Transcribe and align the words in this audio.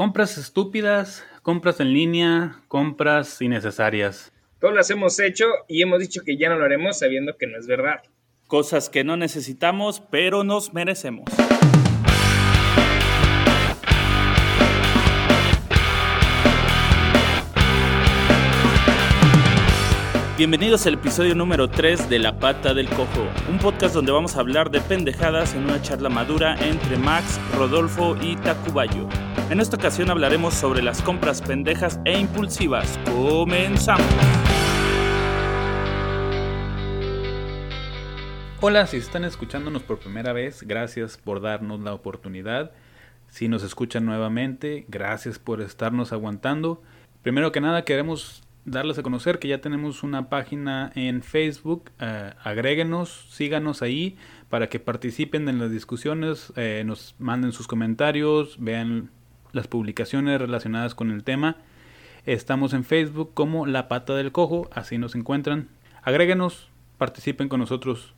compras 0.00 0.38
estúpidas, 0.38 1.26
compras 1.42 1.78
en 1.78 1.92
línea, 1.92 2.62
compras 2.68 3.42
innecesarias. 3.42 4.32
Todos 4.58 4.74
las 4.74 4.88
hemos 4.88 5.20
hecho 5.20 5.44
y 5.68 5.82
hemos 5.82 5.98
dicho 5.98 6.22
que 6.24 6.38
ya 6.38 6.48
no 6.48 6.56
lo 6.56 6.64
haremos 6.64 7.00
sabiendo 7.00 7.36
que 7.36 7.46
no 7.46 7.58
es 7.58 7.66
verdad. 7.66 8.00
Cosas 8.46 8.88
que 8.88 9.04
no 9.04 9.18
necesitamos, 9.18 10.00
pero 10.10 10.42
nos 10.42 10.72
merecemos. 10.72 11.26
Bienvenidos 20.40 20.86
al 20.86 20.94
episodio 20.94 21.34
número 21.34 21.68
3 21.68 22.08
de 22.08 22.18
La 22.18 22.38
Pata 22.38 22.72
del 22.72 22.88
Cojo, 22.88 23.28
un 23.50 23.58
podcast 23.58 23.94
donde 23.94 24.10
vamos 24.10 24.36
a 24.36 24.40
hablar 24.40 24.70
de 24.70 24.80
pendejadas 24.80 25.54
en 25.54 25.64
una 25.64 25.82
charla 25.82 26.08
madura 26.08 26.56
entre 26.66 26.96
Max, 26.96 27.38
Rodolfo 27.54 28.16
y 28.22 28.36
Tacubayo. 28.36 29.06
En 29.50 29.60
esta 29.60 29.76
ocasión 29.76 30.08
hablaremos 30.08 30.54
sobre 30.54 30.80
las 30.80 31.02
compras 31.02 31.42
pendejas 31.42 32.00
e 32.06 32.18
impulsivas. 32.18 32.98
Comenzamos. 33.04 34.06
Hola, 38.62 38.86
si 38.86 38.96
están 38.96 39.24
escuchándonos 39.24 39.82
por 39.82 39.98
primera 39.98 40.32
vez, 40.32 40.62
gracias 40.62 41.18
por 41.18 41.42
darnos 41.42 41.80
la 41.80 41.92
oportunidad. 41.92 42.70
Si 43.28 43.48
nos 43.48 43.62
escuchan 43.62 44.06
nuevamente, 44.06 44.86
gracias 44.88 45.38
por 45.38 45.60
estarnos 45.60 46.14
aguantando. 46.14 46.82
Primero 47.20 47.52
que 47.52 47.60
nada, 47.60 47.84
queremos 47.84 48.42
darles 48.70 48.98
a 48.98 49.02
conocer 49.02 49.38
que 49.38 49.48
ya 49.48 49.60
tenemos 49.60 50.02
una 50.02 50.28
página 50.28 50.92
en 50.94 51.22
Facebook. 51.22 51.90
Eh, 52.00 52.32
agréguenos, 52.42 53.26
síganos 53.30 53.82
ahí 53.82 54.16
para 54.48 54.68
que 54.68 54.80
participen 54.80 55.48
en 55.48 55.58
las 55.58 55.70
discusiones, 55.70 56.52
eh, 56.56 56.82
nos 56.86 57.14
manden 57.18 57.52
sus 57.52 57.66
comentarios, 57.66 58.56
vean 58.58 59.10
las 59.52 59.66
publicaciones 59.66 60.40
relacionadas 60.40 60.94
con 60.94 61.10
el 61.10 61.24
tema. 61.24 61.56
Estamos 62.26 62.72
en 62.72 62.84
Facebook 62.84 63.34
como 63.34 63.66
La 63.66 63.88
Pata 63.88 64.14
del 64.14 64.32
Cojo, 64.32 64.68
así 64.72 64.98
nos 64.98 65.14
encuentran. 65.14 65.68
Agréguenos, 66.02 66.68
participen 66.98 67.48
con 67.48 67.60
nosotros. 67.60 68.14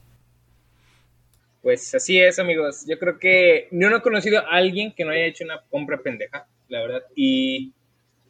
Pues 1.62 1.94
así 1.94 2.20
es, 2.20 2.38
amigos. 2.38 2.84
Yo 2.88 2.98
creo 2.98 3.18
que 3.18 3.68
yo 3.70 3.88
no 3.88 3.96
he 3.96 4.02
conocido 4.02 4.40
a 4.40 4.56
alguien 4.56 4.92
que 4.92 5.04
no 5.04 5.12
haya 5.12 5.26
hecho 5.26 5.44
una 5.44 5.62
compra 5.70 6.02
pendeja, 6.02 6.46
la 6.68 6.80
verdad. 6.80 7.02
Y 7.14 7.72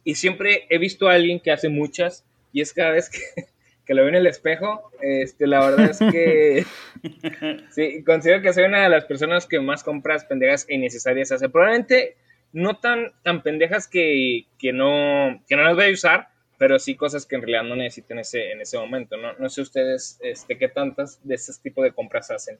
y 0.03 0.15
siempre 0.15 0.65
he 0.69 0.77
visto 0.77 1.07
a 1.07 1.13
alguien 1.13 1.39
que 1.39 1.51
hace 1.51 1.69
muchas 1.69 2.25
y 2.51 2.61
es 2.61 2.73
cada 2.73 2.91
vez 2.91 3.09
que, 3.09 3.19
que 3.85 3.93
lo 3.93 4.01
veo 4.01 4.09
en 4.09 4.15
el 4.15 4.27
espejo, 4.27 4.91
este, 5.01 5.47
la 5.47 5.65
verdad 5.65 5.89
es 5.91 5.99
que 5.99 6.65
sí, 7.71 8.03
considero 8.03 8.41
que 8.41 8.53
soy 8.53 8.65
una 8.65 8.83
de 8.83 8.89
las 8.89 9.05
personas 9.05 9.45
que 9.45 9.59
más 9.59 9.83
compras 9.83 10.25
pendejas 10.25 10.65
e 10.69 10.75
innecesarias 10.75 11.31
hace. 11.31 11.49
Probablemente 11.49 12.15
no 12.53 12.77
tan, 12.77 13.11
tan 13.23 13.41
pendejas 13.41 13.87
que, 13.87 14.45
que, 14.59 14.71
no, 14.71 15.43
que 15.47 15.55
no 15.55 15.63
las 15.63 15.75
voy 15.75 15.85
a 15.85 15.91
usar, 15.91 16.27
pero 16.57 16.79
sí 16.79 16.95
cosas 16.95 17.25
que 17.25 17.35
en 17.35 17.41
realidad 17.41 17.63
no 17.63 17.75
necesito 17.75 18.13
en 18.13 18.19
ese, 18.19 18.51
en 18.51 18.61
ese 18.61 18.77
momento. 18.77 19.17
No, 19.17 19.33
no 19.33 19.49
sé 19.49 19.61
ustedes 19.61 20.19
este, 20.21 20.57
qué 20.57 20.69
tantas 20.69 21.19
de 21.23 21.35
este 21.35 21.51
tipo 21.61 21.83
de 21.83 21.91
compras 21.91 22.31
hacen. 22.31 22.59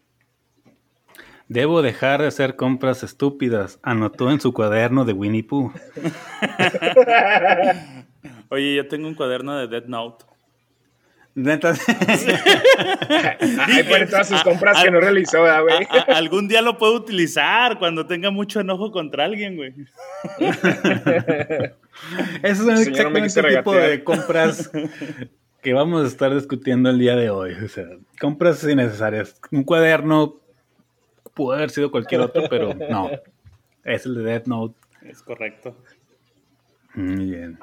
Debo 1.54 1.84
dejar 1.84 2.20
de 2.20 2.30
hacer 2.30 2.56
compras 2.56 3.04
estúpidas, 3.04 3.78
anotó 3.84 4.32
en 4.32 4.42
su 4.42 4.54
cuaderno 4.54 5.06
de 5.06 5.14
Winnie 5.14 5.44
Pooh. 5.44 5.72
Oye, 8.50 8.74
yo 8.74 8.88
tengo 8.88 9.08
un 9.08 9.14
cuaderno 9.14 9.60
de 9.60 9.68
Dead 9.68 9.86
Note. 9.86 10.26
Neta. 11.36 11.74
Ahí 13.68 13.84
pone 13.84 14.08
todas 14.08 14.30
sus 14.30 14.42
compras 14.42 14.84
que 14.84 14.90
no 14.90 15.00
realizó, 15.00 15.42
güey. 15.42 15.88
Algún 16.08 16.48
día 16.48 16.64
lo 16.64 16.80
puedo 16.80 16.96
utilizar 16.96 17.78
cuando 17.78 18.08
tenga 18.08 18.32
mucho 18.32 18.60
enojo 18.60 18.92
contra 18.92 19.26
alguien, 19.26 19.56
güey. 19.56 19.76
Esos 22.42 22.66
son 22.66 22.78
exactamente 22.78 23.40
el 23.40 23.58
tipo 23.58 23.76
de 23.76 24.04
compras 24.04 24.72
que 25.62 25.74
vamos 25.74 26.04
a 26.04 26.08
estar 26.08 26.34
discutiendo 26.34 26.90
el 26.90 26.98
día 26.98 27.16
de 27.16 27.30
hoy. 27.30 27.54
O 27.64 27.68
sea, 27.68 27.86
compras 28.20 28.64
innecesarias. 28.64 29.40
Un 29.52 29.64
cuaderno 29.64 30.42
pudo 31.34 31.54
haber 31.54 31.70
sido 31.70 31.92
cualquier 31.92 32.22
otro, 32.22 32.44
pero 32.50 32.74
no. 32.74 33.10
Es 33.84 34.06
el 34.06 34.16
de 34.16 34.24
Death 34.24 34.48
Note. 34.48 34.76
Es 35.02 35.22
correcto. 35.22 35.76
Muy 36.96 37.32
bien. 37.32 37.60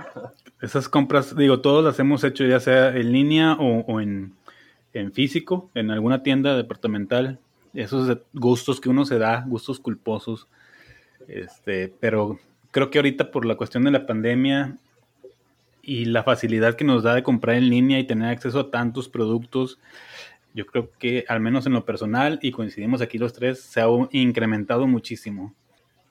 Esas 0.60 0.88
compras, 0.88 1.34
digo, 1.34 1.60
todas 1.60 1.82
las 1.84 1.98
hemos 1.98 2.24
hecho 2.24 2.44
ya 2.44 2.60
sea 2.60 2.88
en 2.88 3.12
línea 3.12 3.56
o, 3.58 4.00
en, 4.00 4.34
físico, 5.12 5.70
en 5.74 5.90
alguna 5.90 6.22
tienda 6.22 6.56
departamental. 6.56 7.38
Esos 7.72 8.18
gustos 8.34 8.80
que 8.80 8.90
uno 8.90 9.06
se 9.06 9.18
da, 9.18 9.44
gustos 9.46 9.80
culposos. 9.80 10.48
Este, 11.28 11.92
pero 12.00 12.38
creo 12.70 12.90
que 12.90 12.98
ahorita 12.98 13.30
por 13.30 13.46
la 13.46 13.56
cuestión 13.56 13.84
de 13.84 13.92
la 13.92 14.06
pandemia 14.06 14.76
y 15.82 16.06
la 16.06 16.22
facilidad 16.22 16.74
que 16.74 16.84
nos 16.84 17.02
da 17.02 17.14
de 17.14 17.22
comprar 17.22 17.56
en 17.56 17.70
línea 17.70 17.98
y 17.98 18.06
tener 18.06 18.28
acceso 18.28 18.60
a 18.60 18.70
tantos 18.70 19.08
productos, 19.08 19.78
yo 20.54 20.66
creo 20.66 20.90
que 20.98 21.24
al 21.28 21.40
menos 21.40 21.66
en 21.66 21.72
lo 21.72 21.84
personal, 21.84 22.38
y 22.42 22.50
coincidimos 22.52 23.00
aquí 23.00 23.18
los 23.18 23.32
tres, 23.32 23.60
se 23.60 23.80
ha 23.80 23.86
incrementado 24.12 24.86
muchísimo. 24.86 25.54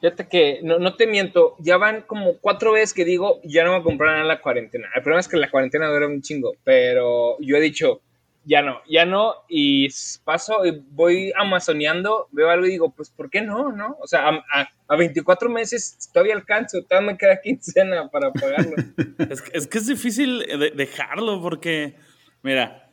Fíjate 0.02 0.28
que, 0.30 0.60
no, 0.64 0.80
no 0.80 0.96
te 0.96 1.08
miento, 1.08 1.56
ya 1.60 1.78
van 1.78 2.04
como 2.04 2.38
cuatro 2.38 2.72
veces 2.72 2.94
que 2.94 3.04
digo, 3.04 3.42
ya 3.44 3.66
no 3.66 3.72
voy 3.72 3.82
a 3.82 3.84
comprar 3.84 4.12
nada 4.12 4.22
en 4.22 4.28
la 4.30 4.42
cuarentena. 4.42 4.88
El 4.96 5.02
problema 5.02 5.20
es 5.20 5.28
que 5.28 5.36
la 5.36 5.52
cuarentena 5.52 5.90
dura 5.90 6.08
un 6.08 6.22
chingo, 6.22 6.54
pero 6.64 7.38
yo 7.40 7.58
he 7.58 7.62
dicho, 7.62 8.02
ya 8.46 8.62
no, 8.62 8.82
ya 8.90 9.06
no, 9.06 9.36
y 9.50 9.90
paso, 10.24 10.66
y 10.66 10.82
voy 10.92 11.34
amazoneando, 11.38 12.30
veo 12.32 12.50
algo 12.50 12.66
y 12.66 12.72
digo, 12.72 12.94
pues, 12.96 13.10
¿por 13.10 13.30
qué 13.30 13.42
no, 13.42 13.74
no? 13.74 13.98
O 14.02 14.08
sea, 14.08 14.30
a, 14.30 14.70
a, 14.88 14.96
24 14.96 15.50
meses 15.50 16.10
todavía 16.14 16.34
alcanzo, 16.36 16.82
todavía 16.84 17.12
me 17.12 17.18
queda 17.18 17.42
quincena 17.42 18.10
para 18.10 18.32
pagarlo. 18.32 18.76
es, 19.30 19.44
es, 19.54 19.68
que 19.68 19.78
es 19.78 19.88
difícil 19.88 20.46
dejarlo 20.76 21.42
porque, 21.42 21.96
mira, 22.42 22.89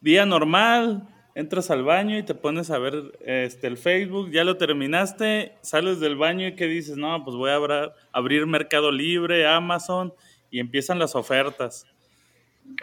día 0.00 0.26
normal, 0.26 1.08
entras 1.34 1.70
al 1.70 1.84
baño 1.84 2.18
y 2.18 2.24
te 2.24 2.34
pones 2.34 2.70
a 2.70 2.78
ver 2.78 3.16
este, 3.24 3.68
el 3.68 3.76
Facebook, 3.76 4.30
ya 4.30 4.44
lo 4.44 4.56
terminaste, 4.56 5.52
sales 5.62 6.00
del 6.00 6.16
baño 6.16 6.48
y 6.48 6.56
que 6.56 6.66
dices, 6.66 6.96
no, 6.96 7.24
pues 7.24 7.36
voy 7.36 7.50
a 7.50 7.92
abrir 8.12 8.46
Mercado 8.46 8.90
Libre, 8.90 9.46
Amazon 9.46 10.12
y 10.50 10.58
empiezan 10.60 10.98
las 10.98 11.14
ofertas. 11.14 11.86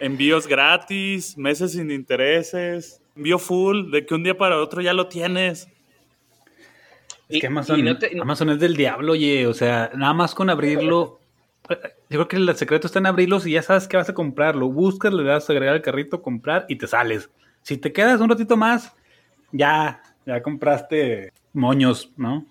Envíos 0.00 0.46
gratis, 0.46 1.36
meses 1.36 1.72
sin 1.72 1.90
intereses, 1.90 3.02
envío 3.14 3.38
full, 3.38 3.90
de 3.90 4.06
que 4.06 4.14
un 4.14 4.24
día 4.24 4.36
para 4.36 4.58
otro 4.58 4.80
ya 4.80 4.94
lo 4.94 5.06
tienes. 5.06 5.68
Es 7.28 7.40
que 7.40 7.46
Amazon, 7.48 7.98
Amazon 8.20 8.50
es 8.50 8.60
del 8.60 8.76
diablo, 8.76 9.12
oye, 9.12 9.46
o 9.46 9.54
sea, 9.54 9.90
nada 9.94 10.14
más 10.14 10.34
con 10.34 10.48
abrirlo 10.48 11.20
yo 11.68 11.76
creo 12.08 12.28
que 12.28 12.36
el 12.36 12.56
secreto 12.56 12.86
está 12.86 12.98
en 12.98 13.06
abrirlos 13.06 13.46
y 13.46 13.52
ya 13.52 13.62
sabes 13.62 13.88
que 13.88 13.96
vas 13.96 14.08
a 14.08 14.14
comprar. 14.14 14.54
Lo 14.56 14.68
buscas, 14.68 15.12
le 15.12 15.24
das 15.24 15.48
a 15.48 15.52
agregar 15.52 15.74
al 15.74 15.82
carrito, 15.82 16.22
comprar 16.22 16.64
y 16.68 16.76
te 16.76 16.86
sales. 16.86 17.30
Si 17.62 17.76
te 17.78 17.92
quedas 17.92 18.20
un 18.20 18.28
ratito 18.28 18.56
más, 18.56 18.94
ya, 19.52 20.02
ya 20.24 20.42
compraste 20.42 21.32
moños, 21.52 22.12
¿no? 22.16 22.46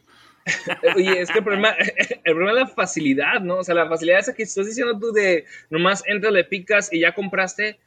Oye, 0.95 1.21
es 1.21 1.31
que 1.31 1.39
el 1.39 1.43
problema, 1.43 1.75
el 2.23 2.35
problema 2.35 2.51
es 2.51 2.67
la 2.67 2.73
facilidad, 2.73 3.41
¿no? 3.41 3.57
O 3.57 3.63
sea, 3.63 3.75
la 3.75 3.87
facilidad 3.87 4.19
esa 4.19 4.33
que 4.33 4.43
estás 4.43 4.65
diciendo 4.65 4.99
tú 4.99 5.11
de 5.11 5.45
nomás 5.69 6.03
entras, 6.05 6.33
le 6.33 6.43
picas 6.43 6.91
y 6.91 6.99
ya 7.01 7.13
compraste. 7.13 7.79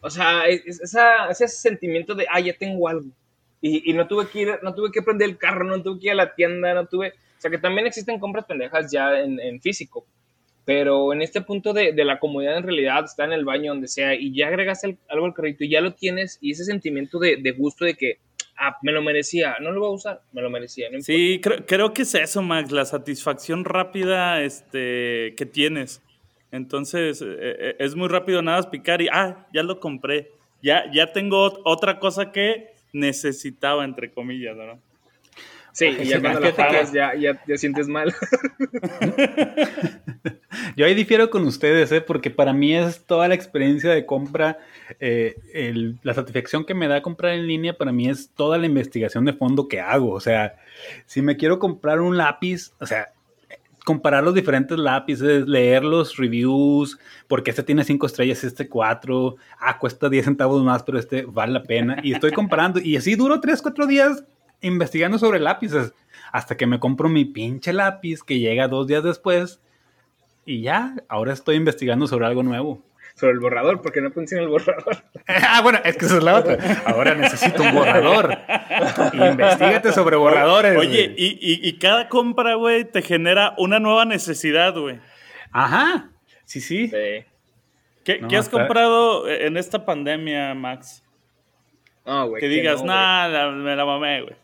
O 0.00 0.10
sea, 0.10 0.46
esa, 0.46 1.30
ese 1.30 1.48
sentimiento 1.48 2.14
de, 2.14 2.26
ah, 2.30 2.38
ya 2.38 2.56
tengo 2.56 2.88
algo. 2.88 3.08
Y, 3.60 3.90
y, 3.90 3.94
no 3.94 4.06
tuve 4.06 4.28
que 4.28 4.40
ir, 4.40 4.58
no 4.62 4.74
tuve 4.74 4.92
que 4.92 5.02
prender 5.02 5.30
el 5.30 5.38
carro, 5.38 5.64
no 5.64 5.82
tuve 5.82 5.98
que 5.98 6.06
ir 6.06 6.12
a 6.12 6.16
la 6.16 6.34
tienda, 6.34 6.74
no 6.74 6.86
tuve... 6.86 7.08
O 7.08 7.40
sea, 7.40 7.50
que 7.50 7.58
también 7.58 7.86
existen 7.86 8.20
compras 8.20 8.44
pendejas 8.44 8.92
ya 8.92 9.18
en 9.18 9.60
físico 9.60 10.06
pero 10.66 11.12
en 11.12 11.22
este 11.22 11.40
punto 11.40 11.72
de, 11.72 11.92
de, 11.92 12.04
la 12.04 12.18
comodidad 12.18 12.58
en 12.58 12.64
realidad 12.64 13.04
está 13.04 13.24
en 13.24 13.32
el 13.32 13.44
baño, 13.44 13.72
donde 13.72 13.86
sea, 13.86 14.16
y 14.16 14.34
ya 14.34 14.48
agregas 14.48 14.82
algo 15.08 15.24
al 15.24 15.32
carrito 15.32 15.62
y 15.62 15.70
ya 15.70 15.80
lo 15.80 15.94
tienes, 15.94 16.38
y 16.40 16.50
ese 16.50 16.64
sentimiento 16.64 17.20
de, 17.20 17.36
de, 17.36 17.52
gusto 17.52 17.84
de 17.84 17.94
que, 17.94 18.18
ah, 18.58 18.76
me 18.82 18.90
lo 18.90 19.00
merecía, 19.00 19.56
no 19.60 19.70
lo 19.70 19.78
voy 19.78 19.90
a 19.90 19.92
usar, 19.92 20.22
me 20.32 20.42
lo 20.42 20.50
merecía. 20.50 20.88
sí, 20.98 21.40
creo, 21.40 21.64
creo, 21.64 21.94
que 21.94 22.02
es 22.02 22.12
eso, 22.16 22.42
Max, 22.42 22.72
la 22.72 22.84
satisfacción 22.84 23.64
rápida 23.64 24.42
este, 24.42 25.34
que 25.36 25.46
tienes. 25.46 26.02
Entonces, 26.50 27.22
eh, 27.22 27.26
eh, 27.38 27.76
es 27.78 27.94
muy 27.94 28.08
rápido 28.08 28.42
nada 28.42 28.58
más 28.58 28.66
picar 28.66 29.00
y, 29.00 29.08
ah, 29.12 29.46
ya 29.54 29.62
lo 29.62 29.78
compré. 29.78 30.32
Ya, 30.62 30.90
ya 30.92 31.12
tengo 31.12 31.60
otra 31.64 32.00
cosa 32.00 32.32
que 32.32 32.72
necesitaba, 32.92 33.84
entre 33.84 34.10
comillas, 34.10 34.56
¿no? 34.56 34.80
Sí, 35.70 35.94
y 36.00 36.06
ya 36.06 36.20
cuando 36.20 36.40
la 36.40 36.56
pagas 36.56 36.92
ya, 36.92 37.14
ya, 37.14 37.40
ya, 37.46 37.56
sientes 37.56 37.86
mal. 37.86 38.12
Yo 40.76 40.86
ahí 40.86 40.94
difiero 40.94 41.30
con 41.30 41.44
ustedes, 41.46 41.92
¿eh? 41.92 42.00
porque 42.00 42.30
para 42.30 42.52
mí 42.52 42.74
es 42.74 43.04
toda 43.04 43.28
la 43.28 43.34
experiencia 43.34 43.90
de 43.90 44.06
compra, 44.06 44.58
eh, 45.00 45.36
la 46.02 46.14
satisfacción 46.14 46.64
que 46.64 46.74
me 46.74 46.88
da 46.88 47.02
comprar 47.02 47.34
en 47.34 47.46
línea, 47.46 47.76
para 47.76 47.92
mí 47.92 48.08
es 48.08 48.30
toda 48.30 48.58
la 48.58 48.66
investigación 48.66 49.24
de 49.24 49.32
fondo 49.32 49.68
que 49.68 49.80
hago. 49.80 50.12
O 50.12 50.20
sea, 50.20 50.56
si 51.06 51.22
me 51.22 51.36
quiero 51.36 51.58
comprar 51.58 52.00
un 52.00 52.16
lápiz, 52.16 52.72
o 52.80 52.86
sea, 52.86 53.10
comparar 53.84 54.24
los 54.24 54.34
diferentes 54.34 54.76
lápices, 54.76 55.46
leer 55.46 55.84
los 55.84 56.16
reviews, 56.16 56.98
porque 57.28 57.50
este 57.50 57.62
tiene 57.62 57.84
5 57.84 58.06
estrellas, 58.06 58.42
este 58.42 58.68
4, 58.68 59.36
ah, 59.60 59.78
cuesta 59.78 60.08
10 60.08 60.24
centavos 60.24 60.64
más, 60.64 60.82
pero 60.82 60.98
este 60.98 61.22
vale 61.22 61.52
la 61.52 61.62
pena. 61.62 62.00
Y 62.02 62.12
estoy 62.12 62.32
comparando, 62.32 62.80
y 62.80 62.96
así 62.96 63.14
duro 63.14 63.40
3, 63.40 63.62
4 63.62 63.86
días 63.86 64.24
investigando 64.60 65.18
sobre 65.18 65.38
lápices 65.38 65.92
hasta 66.32 66.56
que 66.56 66.66
me 66.66 66.80
compro 66.80 67.08
mi 67.08 67.24
pinche 67.24 67.72
lápiz 67.72 68.22
que 68.22 68.38
llega 68.38 68.68
dos 68.68 68.86
días 68.86 69.04
después 69.04 69.60
y 70.46 70.62
ya, 70.62 70.94
ahora 71.08 71.32
estoy 71.32 71.56
investigando 71.56 72.06
sobre 72.06 72.26
algo 72.26 72.42
nuevo. 72.42 72.82
Sobre 73.16 73.32
el 73.32 73.40
borrador, 73.40 73.82
porque 73.82 74.00
no 74.00 74.10
funciona 74.10 74.44
el 74.44 74.48
borrador. 74.48 74.96
ah, 75.26 75.60
bueno, 75.62 75.80
es 75.84 75.96
que 75.96 76.04
esa 76.04 76.18
es 76.18 76.22
la 76.22 76.36
otra. 76.36 76.82
Ahora 76.86 77.14
necesito 77.14 77.62
un 77.62 77.74
borrador. 77.74 78.38
Investígate 79.12 79.92
sobre 79.92 80.16
borradores. 80.16 80.78
Oye, 80.78 81.14
y, 81.16 81.68
y, 81.68 81.78
cada 81.78 82.08
compra, 82.08 82.54
güey, 82.54 82.84
te 82.84 83.02
genera 83.02 83.54
una 83.58 83.80
nueva 83.80 84.04
necesidad, 84.04 84.74
güey. 84.74 85.00
Ajá. 85.50 86.10
Sí, 86.44 86.60
sí. 86.60 86.92
¿Qué, 88.04 88.36
has 88.36 88.48
comprado 88.48 89.28
en 89.28 89.56
esta 89.56 89.84
pandemia, 89.84 90.54
Max? 90.54 91.02
No, 92.04 92.28
güey. 92.28 92.40
Que 92.40 92.48
digas, 92.48 92.84
nada, 92.84 93.50
me 93.50 93.74
la 93.74 93.84
mamé, 93.84 94.22
güey. 94.22 94.36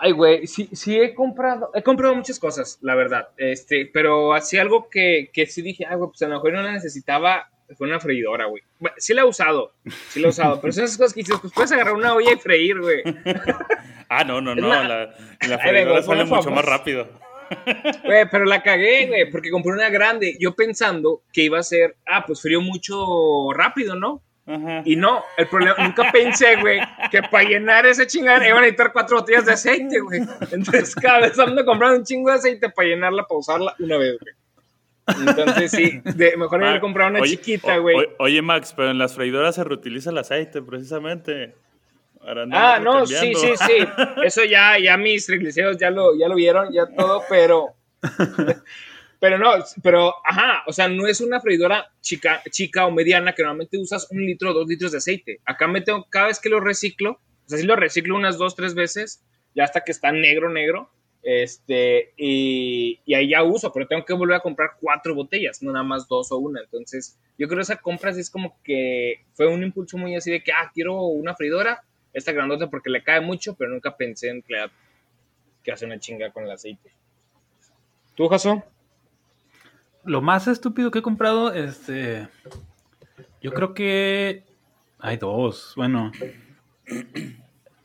Ay, 0.00 0.12
güey, 0.12 0.46
sí, 0.46 0.68
sí 0.72 0.98
he 0.98 1.14
comprado, 1.14 1.70
he 1.74 1.82
comprado 1.82 2.14
muchas 2.14 2.38
cosas, 2.38 2.78
la 2.80 2.94
verdad, 2.94 3.28
este, 3.36 3.90
pero 3.92 4.32
así 4.32 4.56
algo 4.56 4.88
que, 4.88 5.30
que 5.32 5.46
sí 5.46 5.60
dije, 5.60 5.84
ay, 5.88 5.96
güey, 5.96 6.08
pues 6.10 6.22
a 6.22 6.28
lo 6.28 6.36
mejor 6.36 6.52
no 6.54 6.62
la 6.62 6.72
necesitaba, 6.72 7.50
fue 7.76 7.88
una 7.88 8.00
freidora, 8.00 8.46
güey. 8.46 8.62
sí 8.96 9.12
la 9.12 9.22
he 9.22 9.24
usado, 9.24 9.74
sí 10.08 10.20
la 10.20 10.28
he 10.28 10.30
usado, 10.30 10.60
pero 10.60 10.72
son 10.72 10.84
esas 10.84 10.96
cosas 10.96 11.12
que 11.12 11.20
dices, 11.20 11.36
pues 11.40 11.52
puedes 11.52 11.72
agarrar 11.72 11.94
una 11.94 12.14
olla 12.14 12.32
y 12.32 12.36
freír, 12.36 12.80
güey. 12.80 13.02
ah, 14.08 14.24
no, 14.24 14.40
no, 14.40 14.54
no, 14.54 14.68
la, 14.68 15.14
la, 15.48 15.58
freidora 15.58 16.02
sale 16.02 16.24
mucho 16.24 16.50
más 16.50 16.64
rápido. 16.64 17.08
Güey, 18.04 18.26
pero 18.30 18.46
la 18.46 18.62
cagué, 18.62 19.08
güey, 19.08 19.30
porque 19.30 19.50
compré 19.50 19.72
una 19.72 19.90
grande, 19.90 20.38
yo 20.40 20.54
pensando 20.54 21.22
que 21.34 21.42
iba 21.42 21.58
a 21.58 21.62
ser, 21.62 21.96
ah, 22.06 22.24
pues 22.26 22.40
frío 22.40 22.62
mucho 22.62 23.52
rápido, 23.52 23.94
¿no? 23.94 24.22
Y 24.84 24.96
no, 24.96 25.22
el 25.36 25.46
problema, 25.46 25.76
nunca 25.78 26.10
pensé, 26.10 26.56
güey, 26.56 26.80
que 27.10 27.22
para 27.22 27.48
llenar 27.48 27.86
ese 27.86 28.06
chingada 28.06 28.44
iban 28.44 28.58
a 28.58 28.60
necesitar 28.62 28.92
cuatro 28.92 29.18
botellas 29.18 29.46
de 29.46 29.52
aceite, 29.52 30.00
güey. 30.00 30.20
Entonces, 30.50 30.94
cada 30.96 31.20
vez 31.20 31.38
ando 31.38 31.64
comprando 31.64 31.98
un 31.98 32.04
chingo 32.04 32.30
de 32.30 32.36
aceite 32.36 32.68
para 32.70 32.88
llenarla, 32.88 33.22
para 33.22 33.38
usarla 33.38 33.74
una 33.78 33.98
vez, 33.98 34.18
güey. 34.18 34.34
Entonces, 35.28 35.70
sí, 35.70 36.02
mejor 36.36 36.60
ir 36.62 36.68
a 36.68 36.80
comprar 36.80 37.10
una 37.10 37.22
chiquita, 37.22 37.76
güey. 37.78 38.08
Oye, 38.18 38.42
Max, 38.42 38.72
pero 38.76 38.90
en 38.90 38.98
las 38.98 39.14
freidoras 39.14 39.54
se 39.54 39.64
reutiliza 39.64 40.10
el 40.10 40.18
aceite, 40.18 40.60
precisamente. 40.60 41.54
ah, 42.52 42.80
no, 42.80 43.06
sí, 43.06 43.34
sí, 43.34 43.52
sí. 43.56 43.86
Eso 44.24 44.44
ya, 44.44 44.76
ya 44.78 44.96
mis 44.96 45.26
triglicéridos 45.26 45.78
ya 45.78 45.90
lo, 45.90 46.16
ya 46.16 46.28
lo 46.28 46.34
vieron, 46.34 46.72
ya 46.72 46.86
todo, 46.86 47.22
pero 47.28 47.74
pero 49.22 49.38
no, 49.38 49.52
pero, 49.84 50.14
ajá, 50.24 50.64
o 50.66 50.72
sea, 50.72 50.88
no 50.88 51.06
es 51.06 51.20
una 51.20 51.40
freidora 51.40 51.92
chica, 52.00 52.42
chica 52.50 52.86
o 52.86 52.90
mediana 52.90 53.32
que 53.32 53.44
normalmente 53.44 53.78
usas 53.78 54.10
un 54.10 54.26
litro 54.26 54.50
o 54.50 54.52
dos 54.52 54.66
litros 54.66 54.90
de 54.90 54.98
aceite. 54.98 55.38
Acá 55.44 55.68
me 55.68 55.80
tengo, 55.80 56.04
cada 56.10 56.26
vez 56.26 56.40
que 56.40 56.48
lo 56.48 56.58
reciclo, 56.58 57.12
o 57.12 57.48
sea, 57.48 57.56
si 57.56 57.64
lo 57.64 57.76
reciclo 57.76 58.16
unas 58.16 58.36
dos, 58.36 58.56
tres 58.56 58.74
veces, 58.74 59.22
ya 59.54 59.62
hasta 59.62 59.82
que 59.84 59.92
está 59.92 60.10
negro, 60.10 60.50
negro, 60.50 60.90
este, 61.22 62.14
y, 62.16 62.98
y, 63.04 63.14
ahí 63.14 63.28
ya 63.28 63.44
uso, 63.44 63.72
pero 63.72 63.86
tengo 63.86 64.04
que 64.04 64.12
volver 64.12 64.34
a 64.34 64.40
comprar 64.40 64.70
cuatro 64.80 65.14
botellas, 65.14 65.62
no 65.62 65.70
nada 65.70 65.84
más 65.84 66.08
dos 66.08 66.32
o 66.32 66.38
una. 66.38 66.60
Entonces, 66.60 67.16
yo 67.38 67.46
creo 67.46 67.58
que 67.58 67.62
esa 67.62 67.76
compra 67.76 68.10
es 68.10 68.28
como 68.28 68.60
que 68.64 69.24
fue 69.34 69.46
un 69.46 69.62
impulso 69.62 69.98
muy 69.98 70.16
así 70.16 70.32
de 70.32 70.42
que, 70.42 70.50
ah, 70.50 70.72
quiero 70.74 71.00
una 71.00 71.36
freidora, 71.36 71.84
esta 72.12 72.32
grandota 72.32 72.68
porque 72.68 72.90
le 72.90 73.04
cae 73.04 73.20
mucho, 73.20 73.54
pero 73.54 73.70
nunca 73.70 73.96
pensé 73.96 74.30
en 74.30 74.42
que, 74.42 74.56
que 75.62 75.70
hace 75.70 75.86
una 75.86 76.00
chinga 76.00 76.32
con 76.32 76.42
el 76.42 76.50
aceite. 76.50 76.90
¿Tú, 78.16 78.26
Jason? 78.26 78.64
Lo 80.04 80.22
más 80.22 80.48
estúpido 80.48 80.90
que 80.90 81.00
he 81.00 81.02
comprado, 81.02 81.52
este. 81.52 82.28
Yo 83.40 83.52
creo 83.52 83.74
que. 83.74 84.44
Hay 84.98 85.16
dos. 85.16 85.72
Bueno. 85.76 86.12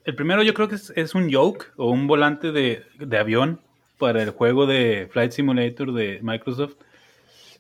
El 0.05 0.15
primero 0.15 0.41
yo 0.41 0.53
creo 0.53 0.69
que 0.69 0.75
es, 0.75 1.15
un 1.15 1.27
yoke 1.27 1.73
o 1.75 1.91
un 1.91 2.07
volante 2.07 2.51
de, 2.51 2.85
avión 3.17 3.59
para 3.97 4.23
el 4.23 4.29
juego 4.29 4.65
de 4.65 5.09
Flight 5.11 5.31
Simulator 5.31 5.93
de 5.93 6.19
Microsoft. 6.21 6.75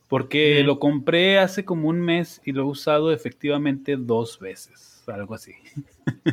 Porque 0.07 0.63
lo 0.63 0.79
compré 0.79 1.39
hace 1.39 1.65
como 1.65 1.89
un 1.89 1.99
mes 1.99 2.41
y 2.45 2.53
lo 2.53 2.61
he 2.61 2.65
usado 2.65 3.11
efectivamente 3.11 3.97
dos 3.97 4.39
veces. 4.39 5.03
Algo 5.07 5.33
así. 5.35 5.55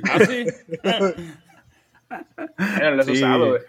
¿Ah, 0.05 0.21
sí? 0.25 0.45
lo 2.81 3.01
has 3.01 3.09
usado, 3.09 3.49
güey. 3.49 3.63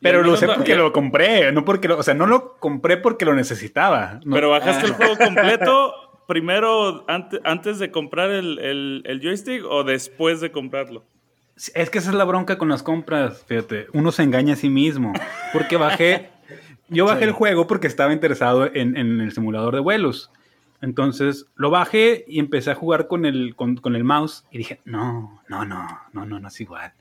Pero 0.00 0.22
lo 0.22 0.36
sé 0.36 0.46
porque 0.46 0.76
lo 0.76 0.92
compré, 0.92 1.52
no 1.52 1.64
porque 1.64 1.88
lo, 1.88 1.98
o 1.98 2.02
sea, 2.02 2.14
no 2.14 2.26
lo 2.26 2.56
compré 2.58 2.96
porque 2.96 3.24
lo 3.24 3.34
necesitaba. 3.34 4.20
Pero 4.30 4.50
bajaste 4.50 4.86
el 4.86 4.92
juego 4.92 5.16
completo 5.18 5.94
primero 6.30 7.04
antes, 7.08 7.78
de 7.80 7.90
comprar 7.90 8.30
el, 8.30 9.20
joystick 9.22 9.64
o 9.64 9.84
después 9.84 10.40
de 10.40 10.52
comprarlo. 10.52 11.04
Es 11.74 11.90
que 11.90 11.98
esa 11.98 12.10
es 12.10 12.14
la 12.14 12.24
bronca 12.24 12.56
con 12.56 12.68
las 12.68 12.82
compras, 12.82 13.44
fíjate, 13.46 13.88
uno 13.92 14.12
se 14.12 14.22
engaña 14.22 14.54
a 14.54 14.56
sí 14.56 14.70
mismo, 14.70 15.12
porque 15.52 15.76
bajé, 15.76 16.30
yo 16.88 17.04
bajé 17.04 17.24
el 17.24 17.32
juego 17.32 17.66
porque 17.66 17.88
estaba 17.88 18.12
interesado 18.12 18.70
en, 18.72 18.96
el 18.96 19.32
simulador 19.32 19.74
de 19.74 19.80
vuelos. 19.80 20.30
Entonces 20.80 21.46
lo 21.56 21.68
bajé 21.68 22.24
y 22.26 22.38
empecé 22.38 22.70
a 22.70 22.74
jugar 22.74 23.08
con 23.08 23.26
el, 23.26 23.54
con, 23.56 23.76
con 23.76 23.96
el 23.96 24.04
mouse 24.04 24.46
y 24.50 24.58
dije, 24.58 24.80
no, 24.84 25.42
no, 25.48 25.66
no, 25.66 25.84
no, 26.14 26.24
no, 26.24 26.40
no 26.40 26.48
es 26.48 26.60
igual. 26.60 26.94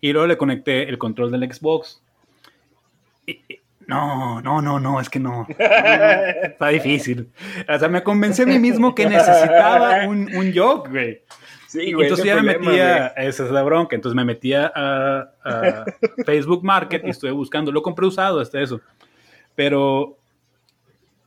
Y 0.00 0.12
luego 0.12 0.26
le 0.26 0.38
conecté 0.38 0.88
el 0.88 0.96
control 0.98 1.30
del 1.30 1.52
Xbox 1.52 2.02
no, 3.86 4.40
no, 4.40 4.62
no, 4.62 4.78
no, 4.78 5.00
es 5.00 5.08
que 5.08 5.18
no. 5.18 5.46
está 5.48 6.68
difícil. 6.68 7.28
O 7.68 7.78
sea, 7.78 7.88
me 7.88 8.02
convencí 8.02 8.42
a 8.42 8.46
mí 8.46 8.58
mismo 8.58 8.94
que 8.94 9.06
necesitaba 9.06 10.06
un, 10.06 10.34
un 10.34 10.52
joke, 10.54 10.90
güey. 10.90 11.22
Sí, 11.70 11.92
güey. 11.92 12.06
Entonces 12.06 12.26
ya 12.26 12.34
me 12.34 12.58
metía, 12.58 13.06
esa 13.08 13.44
es 13.44 13.50
la 13.52 13.62
bronca, 13.62 13.94
entonces 13.94 14.16
me 14.16 14.24
metía 14.24 14.72
a, 14.74 15.84
Facebook 16.26 16.64
Market 16.64 17.04
y 17.04 17.10
estuve 17.10 17.30
buscando, 17.30 17.70
lo 17.70 17.80
compré 17.80 18.06
usado 18.06 18.40
hasta 18.40 18.60
eso. 18.60 18.80
Pero, 19.54 20.18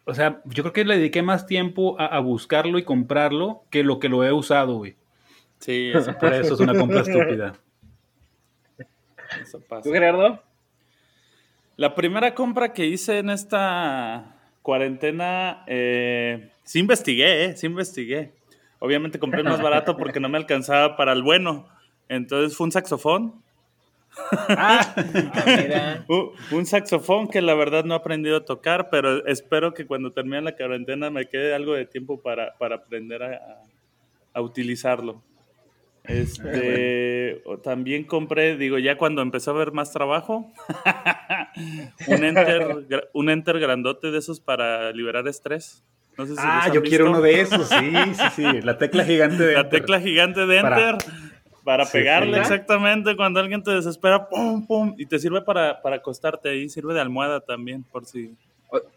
o 0.04 0.14
sea, 0.14 0.42
yo 0.46 0.64
creo 0.64 0.74
que 0.74 0.84
le 0.84 0.98
dediqué 0.98 1.22
más 1.22 1.46
tiempo 1.46 1.96
a, 1.98 2.20
buscarlo 2.20 2.78
y 2.78 2.84
comprarlo 2.84 3.64
que 3.70 3.84
lo 3.84 4.00
que 4.00 4.10
lo 4.10 4.26
he 4.26 4.34
usado, 4.34 4.76
güey. 4.76 4.98
Sí, 5.60 5.94
por 6.20 6.34
eso 6.34 6.56
es 6.56 6.60
una 6.60 6.78
compra 6.78 7.02
estúpida. 7.02 7.54
Eso 9.42 9.62
pasa. 9.62 9.84
¿Tú, 9.84 9.92
Gerardo? 9.92 10.42
La 11.76 11.96
primera 11.96 12.36
compra 12.36 12.72
que 12.72 12.86
hice 12.86 13.18
en 13.18 13.30
esta 13.30 14.36
cuarentena, 14.62 15.64
eh, 15.68 16.52
sí 16.64 16.80
investigué, 16.80 17.46
eh, 17.46 17.58
sí 17.58 17.66
investigué. 17.66 18.34
Obviamente 18.80 19.20
compré 19.20 19.42
el 19.42 19.48
más 19.48 19.62
barato 19.62 19.98
porque 19.98 20.20
no 20.20 20.30
me 20.30 20.38
alcanzaba 20.38 20.96
para 20.96 21.14
el 21.14 21.24
bueno. 21.24 21.68
Entonces 22.10 22.56
fue 22.56 22.66
un 22.66 22.72
saxofón. 22.72 23.42
Ah, 24.50 24.94
mira. 25.46 26.06
un, 26.52 26.66
saxofón 26.68 27.28
que 27.28 27.42
la 27.42 27.56
verdad 27.56 27.84
no 27.84 27.96
he 27.96 27.98
aprendido 27.98 28.38
a 28.38 28.46
tocar, 28.46 28.90
pero 28.92 29.26
espero 29.26 29.74
que 29.74 29.88
cuando 29.88 30.12
termine 30.12 30.42
la 30.42 30.56
cuarentena 30.56 31.10
me 31.10 31.28
quede 31.28 31.56
algo 31.56 31.74
de 31.74 31.86
tiempo 31.88 32.22
para, 32.22 32.54
aprender 32.60 33.24
a 34.34 34.42
utilizarlo. 34.42 35.24
Este, 36.06 37.42
también 37.64 38.04
compré, 38.04 38.58
digo, 38.58 38.78
ya 38.78 38.98
cuando 38.98 39.22
empezó 39.22 39.52
a 39.52 39.54
haber 39.54 39.72
más 39.72 39.94
trabajo, 39.94 40.52
un, 42.08 42.24
enter, 42.26 43.10
un 43.14 43.30
enter 43.30 43.58
grandote 43.60 44.12
de 44.12 44.18
esos 44.18 44.42
para 44.42 44.92
liberar 44.92 45.26
estrés. 45.30 45.82
ah, 46.38 46.70
yo 46.74 46.84
quiero 46.84 47.10
uno 47.10 47.22
de 47.22 47.40
esos, 47.40 47.70
sí, 47.70 47.94
sí, 48.16 48.24
sí. 48.36 48.62
La 48.64 48.78
tecla 48.78 49.06
gigante 49.06 49.44
de 49.44 49.54
La 49.54 49.70
tecla 49.70 50.02
gigante 50.02 50.46
de 50.46 50.58
enter. 50.58 50.98
Para, 51.64 51.86
pegarle 51.86 52.40
exactamente 52.40 53.16
cuando 53.16 53.40
alguien 53.40 53.64
te 53.64 53.72
desespera, 53.72 54.28
pum, 54.28 54.68
pum, 54.68 54.96
y 54.98 55.06
te 55.06 55.18
sirve 55.18 55.42
para, 55.42 55.82
para 55.82 55.96
acostarte 55.96 56.50
ahí, 56.50 56.68
sirve 56.68 56.94
de 56.94 57.00
almohada 57.00 57.40
también, 57.40 57.84
por 57.84 58.06
si, 58.06 58.36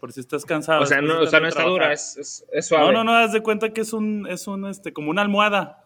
por 0.01 0.11
si 0.11 0.19
estás 0.19 0.43
cansado. 0.43 0.81
O 0.81 0.85
sea, 0.85 1.01
no, 1.01 1.21
o 1.21 1.27
sea, 1.27 1.39
no 1.39 1.47
está 1.47 1.63
dura, 1.63 1.93
es, 1.93 2.43
es, 2.51 2.67
suave. 2.67 2.87
No, 2.87 2.91
no, 2.91 3.03
no, 3.05 3.13
haz 3.13 3.31
de 3.31 3.41
cuenta 3.41 3.69
que 3.69 3.79
es 3.79 3.93
un, 3.93 4.27
es 4.29 4.47
un, 4.47 4.67
este, 4.67 4.91
como 4.91 5.09
una 5.09 5.21
almohada 5.21 5.85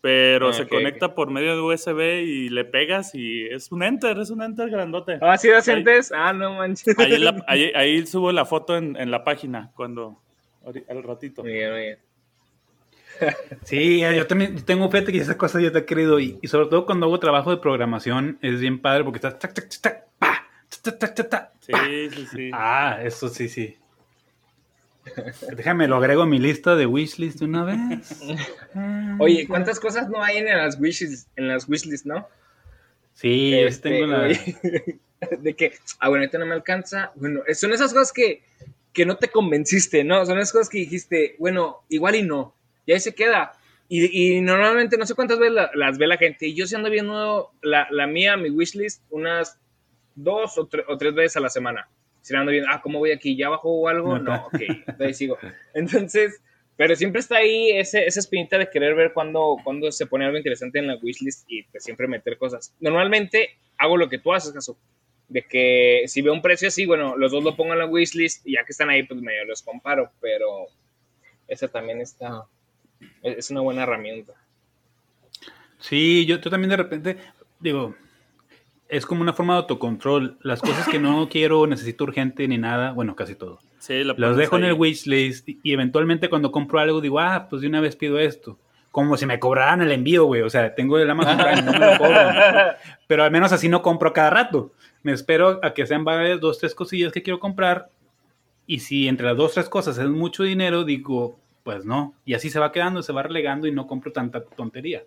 pero 0.00 0.48
ah, 0.48 0.52
se 0.52 0.68
conecta 0.68 1.14
por 1.14 1.30
medio 1.30 1.54
de 1.54 1.60
USB 1.60 2.22
y 2.24 2.48
le 2.48 2.64
pegas 2.64 3.14
y 3.14 3.46
es 3.46 3.72
un 3.72 3.82
enter, 3.82 4.18
es 4.18 4.30
un 4.30 4.42
enter 4.42 4.70
grandote. 4.70 5.18
Ah, 5.20 5.36
¿sí 5.36 5.48
das 5.48 5.68
entes? 5.68 6.12
Ah, 6.14 6.32
no 6.32 6.54
manches. 6.54 6.96
Ahí, 7.46 8.06
subo 8.06 8.32
la 8.32 8.44
foto 8.44 8.76
en, 8.76 9.10
la 9.10 9.24
página 9.24 9.70
cuando, 9.74 10.20
al 10.88 11.02
ratito. 11.02 11.42
Bien, 11.42 11.74
bien. 11.74 11.98
Sí, 13.64 14.00
yo 14.00 14.26
también 14.26 14.64
tengo 14.64 14.88
fíjate 14.90 15.10
que 15.10 15.18
esas 15.18 15.36
cosas 15.36 15.62
yo 15.62 15.72
te 15.72 15.80
he 15.80 15.84
querido 15.84 16.20
y, 16.20 16.38
sobre 16.44 16.68
todo 16.68 16.86
cuando 16.86 17.06
hago 17.06 17.18
trabajo 17.18 17.50
de 17.50 17.56
programación 17.56 18.38
es 18.42 18.60
bien 18.60 18.80
padre 18.80 19.02
porque 19.02 19.16
estás 19.16 19.38
Sí, 21.60 22.10
sí, 22.10 22.26
sí. 22.32 22.50
Ah, 22.52 23.00
eso 23.02 23.28
sí, 23.28 23.48
sí. 23.48 23.76
Déjame, 25.56 25.88
lo 25.88 25.96
agrego 25.96 26.22
a 26.22 26.26
mi 26.26 26.38
lista 26.38 26.76
de 26.76 26.86
wishlist 26.86 27.38
de 27.40 27.44
una 27.44 27.64
vez. 27.64 28.20
Oye, 29.18 29.46
¿cuántas 29.46 29.80
cosas 29.80 30.08
no 30.08 30.22
hay 30.22 30.38
en 30.38 30.46
las 30.46 30.80
wishlist, 30.80 31.28
en 31.36 31.48
las 31.48 31.68
wishlist, 31.68 32.06
no? 32.06 32.28
Sí, 33.14 33.54
este, 33.54 33.90
tengo 33.90 34.06
la... 34.06 34.28
de 35.40 35.56
que, 35.56 35.72
ah, 35.98 36.08
bueno, 36.08 36.22
ahorita 36.22 36.38
no 36.38 36.46
me 36.46 36.54
alcanza. 36.54 37.12
Bueno, 37.16 37.40
son 37.52 37.72
esas 37.72 37.92
cosas 37.92 38.12
que, 38.12 38.42
que 38.92 39.04
no 39.04 39.16
te 39.16 39.28
convenciste, 39.28 40.04
¿no? 40.04 40.24
Son 40.24 40.38
esas 40.38 40.52
cosas 40.52 40.68
que 40.68 40.78
dijiste, 40.78 41.34
bueno, 41.38 41.82
igual 41.88 42.14
y 42.14 42.22
no. 42.22 42.54
Y 42.86 42.92
ahí 42.92 43.00
se 43.00 43.14
queda. 43.14 43.52
Y, 43.90 44.42
normalmente 44.42 44.98
no 44.98 45.06
sé 45.06 45.14
cuántas 45.14 45.38
veces 45.38 45.56
las 45.74 45.98
ve 45.98 46.06
la 46.06 46.18
gente. 46.18 46.46
Y 46.46 46.54
yo 46.54 46.66
sí 46.66 46.74
ando 46.74 46.90
viendo 46.90 47.50
la, 47.62 47.88
la 47.90 48.06
mía, 48.06 48.36
mi 48.36 48.50
wishlist, 48.50 49.02
unas 49.08 49.58
dos 50.14 50.58
o, 50.58 50.68
o 50.88 50.98
tres 50.98 51.14
veces 51.14 51.36
a 51.38 51.40
la 51.40 51.48
semana 51.48 51.88
si 52.28 52.36
ando 52.36 52.52
viendo, 52.52 52.70
ah, 52.70 52.80
¿cómo 52.82 52.98
voy 52.98 53.12
aquí? 53.12 53.36
¿Ya 53.36 53.48
bajo 53.48 53.70
o 53.70 53.88
algo? 53.88 54.18
No, 54.18 54.46
ok, 54.46 54.60
entonces 54.86 55.16
sigo. 55.16 55.38
Entonces, 55.74 56.40
pero 56.76 56.94
siempre 56.94 57.20
está 57.20 57.36
ahí 57.36 57.70
ese, 57.70 58.06
esa 58.06 58.20
espinita 58.20 58.58
de 58.58 58.70
querer 58.70 58.94
ver 58.94 59.12
cuándo, 59.12 59.56
cuando 59.64 59.90
se 59.90 60.06
pone 60.06 60.24
algo 60.24 60.36
interesante 60.36 60.78
en 60.78 60.86
la 60.86 60.96
wishlist 60.96 61.44
y 61.48 61.64
pues 61.64 61.82
siempre 61.84 62.06
meter 62.06 62.38
cosas. 62.38 62.74
Normalmente 62.80 63.58
hago 63.78 63.96
lo 63.96 64.08
que 64.08 64.18
tú 64.18 64.32
haces, 64.32 64.52
caso 64.52 64.78
de 65.28 65.42
que 65.42 66.04
si 66.06 66.22
veo 66.22 66.32
un 66.32 66.42
precio 66.42 66.68
así, 66.68 66.86
bueno, 66.86 67.16
los 67.16 67.32
dos 67.32 67.44
lo 67.44 67.54
pongo 67.54 67.74
en 67.74 67.78
la 67.78 67.86
wishlist 67.86 68.46
y 68.46 68.54
ya 68.54 68.64
que 68.64 68.72
están 68.72 68.90
ahí, 68.90 69.02
pues 69.02 69.20
medio 69.20 69.44
los 69.44 69.62
comparo, 69.62 70.10
pero 70.20 70.66
esa 71.46 71.68
también 71.68 72.00
está, 72.00 72.44
es 73.22 73.50
una 73.50 73.60
buena 73.60 73.82
herramienta. 73.82 74.32
Sí, 75.78 76.26
yo, 76.26 76.40
yo 76.40 76.50
también 76.50 76.70
de 76.70 76.76
repente, 76.76 77.16
digo, 77.60 77.94
es 78.88 79.06
como 79.06 79.22
una 79.22 79.32
forma 79.32 79.54
de 79.54 79.60
autocontrol. 79.60 80.38
Las 80.42 80.60
cosas 80.60 80.88
que 80.88 80.98
no 80.98 81.28
quiero, 81.30 81.66
necesito 81.66 82.04
urgente 82.04 82.48
ni 82.48 82.58
nada, 82.58 82.92
bueno, 82.92 83.14
casi 83.14 83.34
todo. 83.34 83.58
Sí, 83.78 84.02
lo 84.02 84.14
Los 84.16 84.36
dejo 84.36 84.56
en 84.56 84.64
el 84.64 84.72
wishlist 84.72 85.48
y 85.48 85.72
eventualmente 85.72 86.28
cuando 86.28 86.50
compro 86.50 86.80
algo 86.80 87.00
digo, 87.00 87.20
ah, 87.20 87.46
pues 87.48 87.62
de 87.62 87.68
una 87.68 87.80
vez 87.80 87.96
pido 87.96 88.18
esto. 88.18 88.58
Como 88.90 89.16
si 89.16 89.26
me 89.26 89.38
cobraran 89.38 89.82
el 89.82 89.92
envío, 89.92 90.24
güey. 90.24 90.42
O 90.42 90.50
sea, 90.50 90.74
tengo 90.74 90.98
el 90.98 91.08
Amazon 91.08 91.36
Prime, 91.36 91.62
no 91.62 91.72
me 91.72 91.78
lo 91.78 91.98
cobran. 91.98 92.36
Pero 93.06 93.22
al 93.22 93.30
menos 93.30 93.52
así 93.52 93.68
no 93.68 93.82
compro 93.82 94.12
cada 94.12 94.30
rato. 94.30 94.72
Me 95.02 95.12
espero 95.12 95.60
a 95.62 95.74
que 95.74 95.86
sean 95.86 96.04
varias, 96.04 96.40
dos, 96.40 96.58
tres 96.58 96.74
cosillas 96.74 97.12
que 97.12 97.22
quiero 97.22 97.38
comprar. 97.38 97.90
Y 98.66 98.80
si 98.80 99.06
entre 99.06 99.26
las 99.26 99.36
dos, 99.36 99.54
tres 99.54 99.68
cosas 99.68 99.98
es 99.98 100.08
mucho 100.08 100.42
dinero, 100.42 100.84
digo, 100.84 101.38
pues 101.62 101.84
no. 101.84 102.14
Y 102.24 102.34
así 102.34 102.50
se 102.50 102.58
va 102.58 102.72
quedando, 102.72 103.02
se 103.02 103.12
va 103.12 103.22
relegando 103.22 103.66
y 103.66 103.72
no 103.72 103.86
compro 103.86 104.10
tanta 104.10 104.42
tontería. 104.42 105.04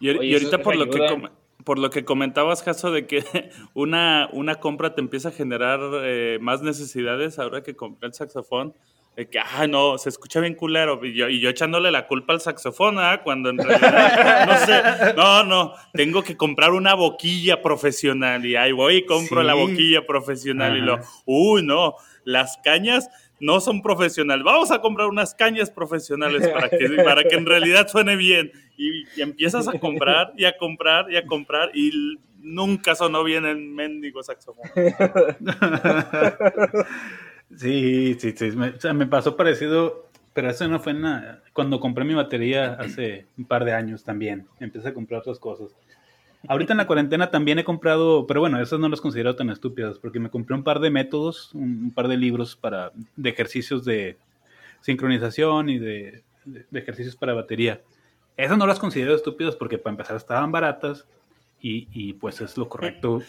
Y, 0.00 0.08
ahorita 0.32 0.62
por 0.62 0.76
lo, 0.76 0.88
que 0.88 1.00
por 1.64 1.78
lo 1.78 1.90
que 1.90 2.04
comentabas, 2.04 2.62
Jaso, 2.62 2.90
de 2.90 3.06
que 3.06 3.24
una, 3.74 4.28
una 4.32 4.56
compra 4.56 4.94
te 4.94 5.00
empieza 5.00 5.28
a 5.28 5.32
generar 5.32 5.80
eh, 6.02 6.38
más 6.40 6.62
necesidades 6.62 7.38
ahora 7.38 7.62
que 7.62 7.76
compré 7.76 8.08
el 8.08 8.14
saxofón, 8.14 8.74
de 9.16 9.28
que, 9.28 9.40
ah, 9.40 9.66
no, 9.66 9.98
se 9.98 10.10
escucha 10.10 10.38
bien 10.38 10.54
culero, 10.54 11.04
y 11.04 11.12
yo, 11.12 11.28
y 11.28 11.40
yo 11.40 11.50
echándole 11.50 11.90
la 11.90 12.06
culpa 12.06 12.32
al 12.32 12.40
saxofón, 12.40 13.00
¿ah? 13.00 13.22
Cuando 13.24 13.50
en 13.50 13.58
realidad, 13.58 14.46
no 14.46 14.66
sé, 14.66 15.14
no, 15.16 15.42
no, 15.42 15.74
tengo 15.92 16.22
que 16.22 16.36
comprar 16.36 16.70
una 16.70 16.94
boquilla 16.94 17.60
profesional, 17.60 18.46
y 18.46 18.54
ahí 18.54 18.70
voy 18.70 18.98
y 18.98 19.06
compro 19.06 19.42
la 19.42 19.54
boquilla 19.54 20.06
profesional, 20.06 20.76
y 20.76 20.82
lo, 20.82 21.00
uy, 21.26 21.64
no, 21.64 21.96
las 22.24 22.58
cañas 22.62 23.08
no 23.40 23.60
son 23.60 23.82
profesionales. 23.82 24.44
Vamos 24.44 24.70
a 24.70 24.80
comprar 24.80 25.08
unas 25.08 25.34
cañas 25.34 25.70
profesionales 25.70 26.46
para 26.48 26.68
que, 26.68 26.88
para 27.04 27.24
que 27.24 27.36
en 27.36 27.46
realidad 27.46 27.88
suene 27.88 28.16
bien. 28.16 28.52
Y, 28.76 29.04
empiezas 29.20 29.68
a 29.68 29.78
comprar 29.78 30.32
y 30.36 30.44
a 30.44 30.56
comprar 30.56 31.10
y 31.10 31.16
a 31.16 31.26
comprar 31.26 31.70
y 31.74 32.18
nunca 32.40 32.94
sonó 32.94 33.24
bien 33.24 33.44
el 33.44 33.58
mendigo 33.58 34.22
saxofón. 34.22 34.68
Sí, 37.56 38.16
sí, 38.18 38.34
sí. 38.36 38.50
Me, 38.50 38.68
o 38.68 38.80
sea, 38.80 38.92
me 38.92 39.06
pasó 39.06 39.36
parecido, 39.36 40.08
pero 40.34 40.50
eso 40.50 40.68
no 40.68 40.80
fue 40.80 40.94
nada. 40.94 41.42
Cuando 41.52 41.80
compré 41.80 42.04
mi 42.04 42.14
batería 42.14 42.74
hace 42.74 43.26
un 43.36 43.46
par 43.46 43.64
de 43.64 43.72
años 43.72 44.04
también. 44.04 44.46
Empecé 44.60 44.88
a 44.88 44.94
comprar 44.94 45.20
otras 45.20 45.38
cosas. 45.38 45.74
Ahorita 46.46 46.72
en 46.72 46.76
la 46.76 46.86
cuarentena 46.86 47.30
también 47.30 47.58
he 47.58 47.64
comprado, 47.64 48.26
pero 48.26 48.40
bueno, 48.40 48.60
esos 48.60 48.78
no 48.78 48.88
los 48.88 49.00
considero 49.00 49.34
tan 49.34 49.50
estúpidos, 49.50 49.98
porque 49.98 50.20
me 50.20 50.30
compré 50.30 50.54
un 50.54 50.62
par 50.62 50.78
de 50.78 50.90
métodos, 50.90 51.52
un, 51.52 51.90
par 51.92 52.06
de 52.06 52.16
libros 52.16 52.54
para, 52.54 52.92
de 53.16 53.30
ejercicios 53.30 53.84
de 53.84 54.16
sincronización 54.80 55.68
y 55.68 55.78
de, 55.78 56.22
ejercicios 56.72 57.16
para 57.16 57.34
batería. 57.34 57.82
Esos 58.36 58.56
no 58.56 58.66
los 58.66 58.78
considero 58.78 59.16
estúpidos 59.16 59.56
porque 59.56 59.78
para 59.78 59.94
empezar 59.94 60.16
estaban 60.16 60.52
baratas 60.52 61.08
y, 61.60 61.88
y 61.92 62.12
pues 62.14 62.40
es 62.40 62.56
lo 62.56 62.68
correcto. 62.68 63.22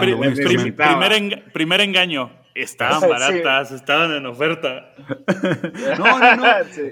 primer, 0.00 1.52
primer 1.52 1.80
engaño, 1.80 2.30
Estaban 2.54 3.08
baratas, 3.08 3.70
estaban 3.70 4.12
en 4.12 4.26
oferta. 4.26 4.92
No, 5.98 6.18
no, 6.18 6.36
no. 6.36 6.44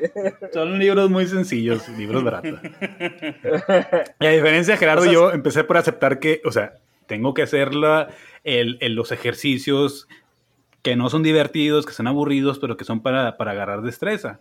Son 0.53 0.79
libros 0.79 1.11
muy 1.11 1.27
sencillos, 1.27 1.89
libros 1.91 2.23
baratos. 2.23 2.61
Y 4.21 4.27
a 4.27 4.31
diferencia 4.31 4.75
de 4.75 4.79
Gerardo, 4.79 5.11
yo 5.11 5.33
empecé 5.33 5.65
por 5.65 5.77
aceptar 5.77 6.19
que, 6.19 6.41
o 6.45 6.53
sea, 6.53 6.75
tengo 7.07 7.35
que 7.35 7.43
hacer 7.43 7.71
el, 8.45 8.79
los 8.95 9.13
ejercicios 9.13 10.09
que 10.83 10.97
no 10.97 11.11
son 11.11 11.23
divertidos, 11.23 11.87
que 11.87 11.93
son 11.93 12.07
aburridos, 12.07 12.59
pero 12.59 12.77
que 12.77 12.85
son 12.85 13.03
para, 13.03 13.37
para 13.37 13.53
agarrar 13.53 13.83
destreza. 13.83 14.41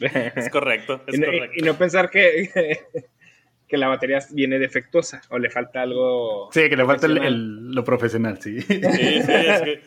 Es 0.00 0.50
correcto, 0.50 1.02
es 1.06 1.18
y, 1.18 1.22
correcto. 1.22 1.56
Y, 1.56 1.62
no 1.62 1.74
pensar 1.74 2.10
que, 2.10 2.50
que 3.68 3.76
la 3.76 3.88
batería 3.88 4.20
viene 4.30 4.58
defectuosa 4.58 5.22
o 5.30 5.38
le 5.38 5.50
falta 5.50 5.82
algo. 5.82 6.50
Sí, 6.52 6.68
que 6.68 6.76
le 6.76 6.84
falta 6.84 7.08
lo 7.08 7.84
profesional, 7.84 8.40
sí. 8.40 8.60
Sí, 8.60 8.80
sí, 8.80 9.32
es 9.32 9.62
que. 9.62 9.82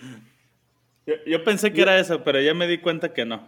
Yo, 1.25 1.43
pensé 1.43 1.73
que 1.73 1.81
era 1.81 1.97
eso, 1.97 2.23
pero 2.23 2.39
ya 2.39 2.53
me 2.53 2.67
di 2.67 2.79
cuenta 2.79 3.13
que 3.13 3.25
no. 3.25 3.47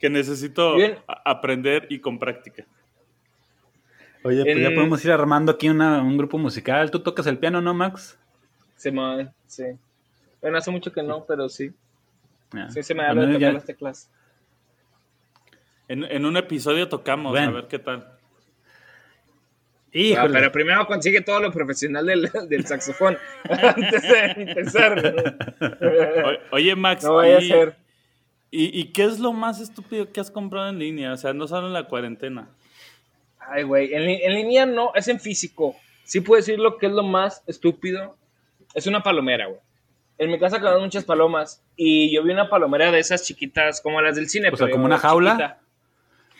Que 0.00 0.08
necesito 0.08 0.76
aprender 1.24 1.86
y 1.90 1.98
con 1.98 2.18
práctica. 2.18 2.64
Oye, 4.22 4.42
pues 4.42 4.58
ya 4.58 4.70
podemos 4.74 5.04
ir 5.04 5.12
armando 5.12 5.52
aquí 5.52 5.68
un 5.68 6.16
grupo 6.16 6.38
musical. 6.38 6.90
¿Tú 6.90 7.00
tocas 7.00 7.26
el 7.26 7.38
piano, 7.38 7.60
no, 7.60 7.74
Max? 7.74 8.18
Sí, 8.76 8.90
sí. 9.46 9.64
Bueno, 10.40 10.58
hace 10.58 10.70
mucho 10.70 10.92
que 10.92 11.02
no, 11.02 11.24
pero 11.26 11.48
sí. 11.48 11.72
Sí, 12.70 12.82
se 12.82 12.94
me 12.94 13.02
da 13.02 13.12
bueno, 13.12 13.34
tocar 13.34 13.52
las 13.52 13.64
teclas. 13.64 14.10
En, 15.88 16.04
en, 16.04 16.24
un 16.24 16.36
episodio 16.36 16.88
tocamos, 16.88 17.36
a 17.36 17.50
ver 17.50 17.66
qué 17.66 17.78
tal 17.78 18.17
pero 19.92 20.52
primero 20.52 20.86
consigue 20.86 21.20
todo 21.20 21.40
lo 21.40 21.52
profesional 21.52 22.06
del, 22.06 22.30
del 22.48 22.66
saxofón 22.66 23.18
antes 23.48 24.02
de 24.02 24.20
empezar. 24.36 26.46
oye, 26.50 26.76
Max, 26.76 27.04
no 27.04 27.14
vaya 27.14 27.40
y, 27.40 27.50
a 27.50 27.54
ser. 27.54 27.76
Y, 28.50 28.84
qué 28.92 29.04
es 29.04 29.18
lo 29.18 29.32
más 29.32 29.60
estúpido 29.60 30.10
que 30.10 30.20
has 30.20 30.30
comprado 30.30 30.68
en 30.68 30.78
línea? 30.78 31.12
O 31.12 31.16
sea, 31.16 31.34
no 31.34 31.46
solo 31.46 31.66
en 31.66 31.74
la 31.74 31.84
cuarentena. 31.84 32.48
Ay, 33.38 33.62
güey, 33.62 33.92
en, 33.92 34.08
en, 34.08 34.34
línea 34.34 34.66
no, 34.66 34.92
es 34.94 35.08
en 35.08 35.20
físico. 35.20 35.76
Sí 36.04 36.20
puedo 36.20 36.40
decir 36.40 36.58
lo 36.58 36.78
que 36.78 36.86
es 36.86 36.92
lo 36.92 37.02
más 37.02 37.42
estúpido. 37.46 38.16
Es 38.74 38.86
una 38.86 39.02
palomera, 39.02 39.46
güey. 39.46 39.60
En 40.18 40.30
mi 40.30 40.38
casa 40.38 40.58
quedaron 40.58 40.82
muchas 40.82 41.04
palomas 41.04 41.62
y 41.76 42.12
yo 42.12 42.24
vi 42.24 42.32
una 42.32 42.50
palomera 42.50 42.90
de 42.90 42.98
esas 42.98 43.22
chiquitas 43.22 43.80
como 43.80 44.00
las 44.00 44.16
del 44.16 44.28
cine. 44.28 44.50
O 44.50 44.56
sea, 44.56 44.68
como 44.68 44.84
una 44.84 44.98
jaula. 44.98 45.60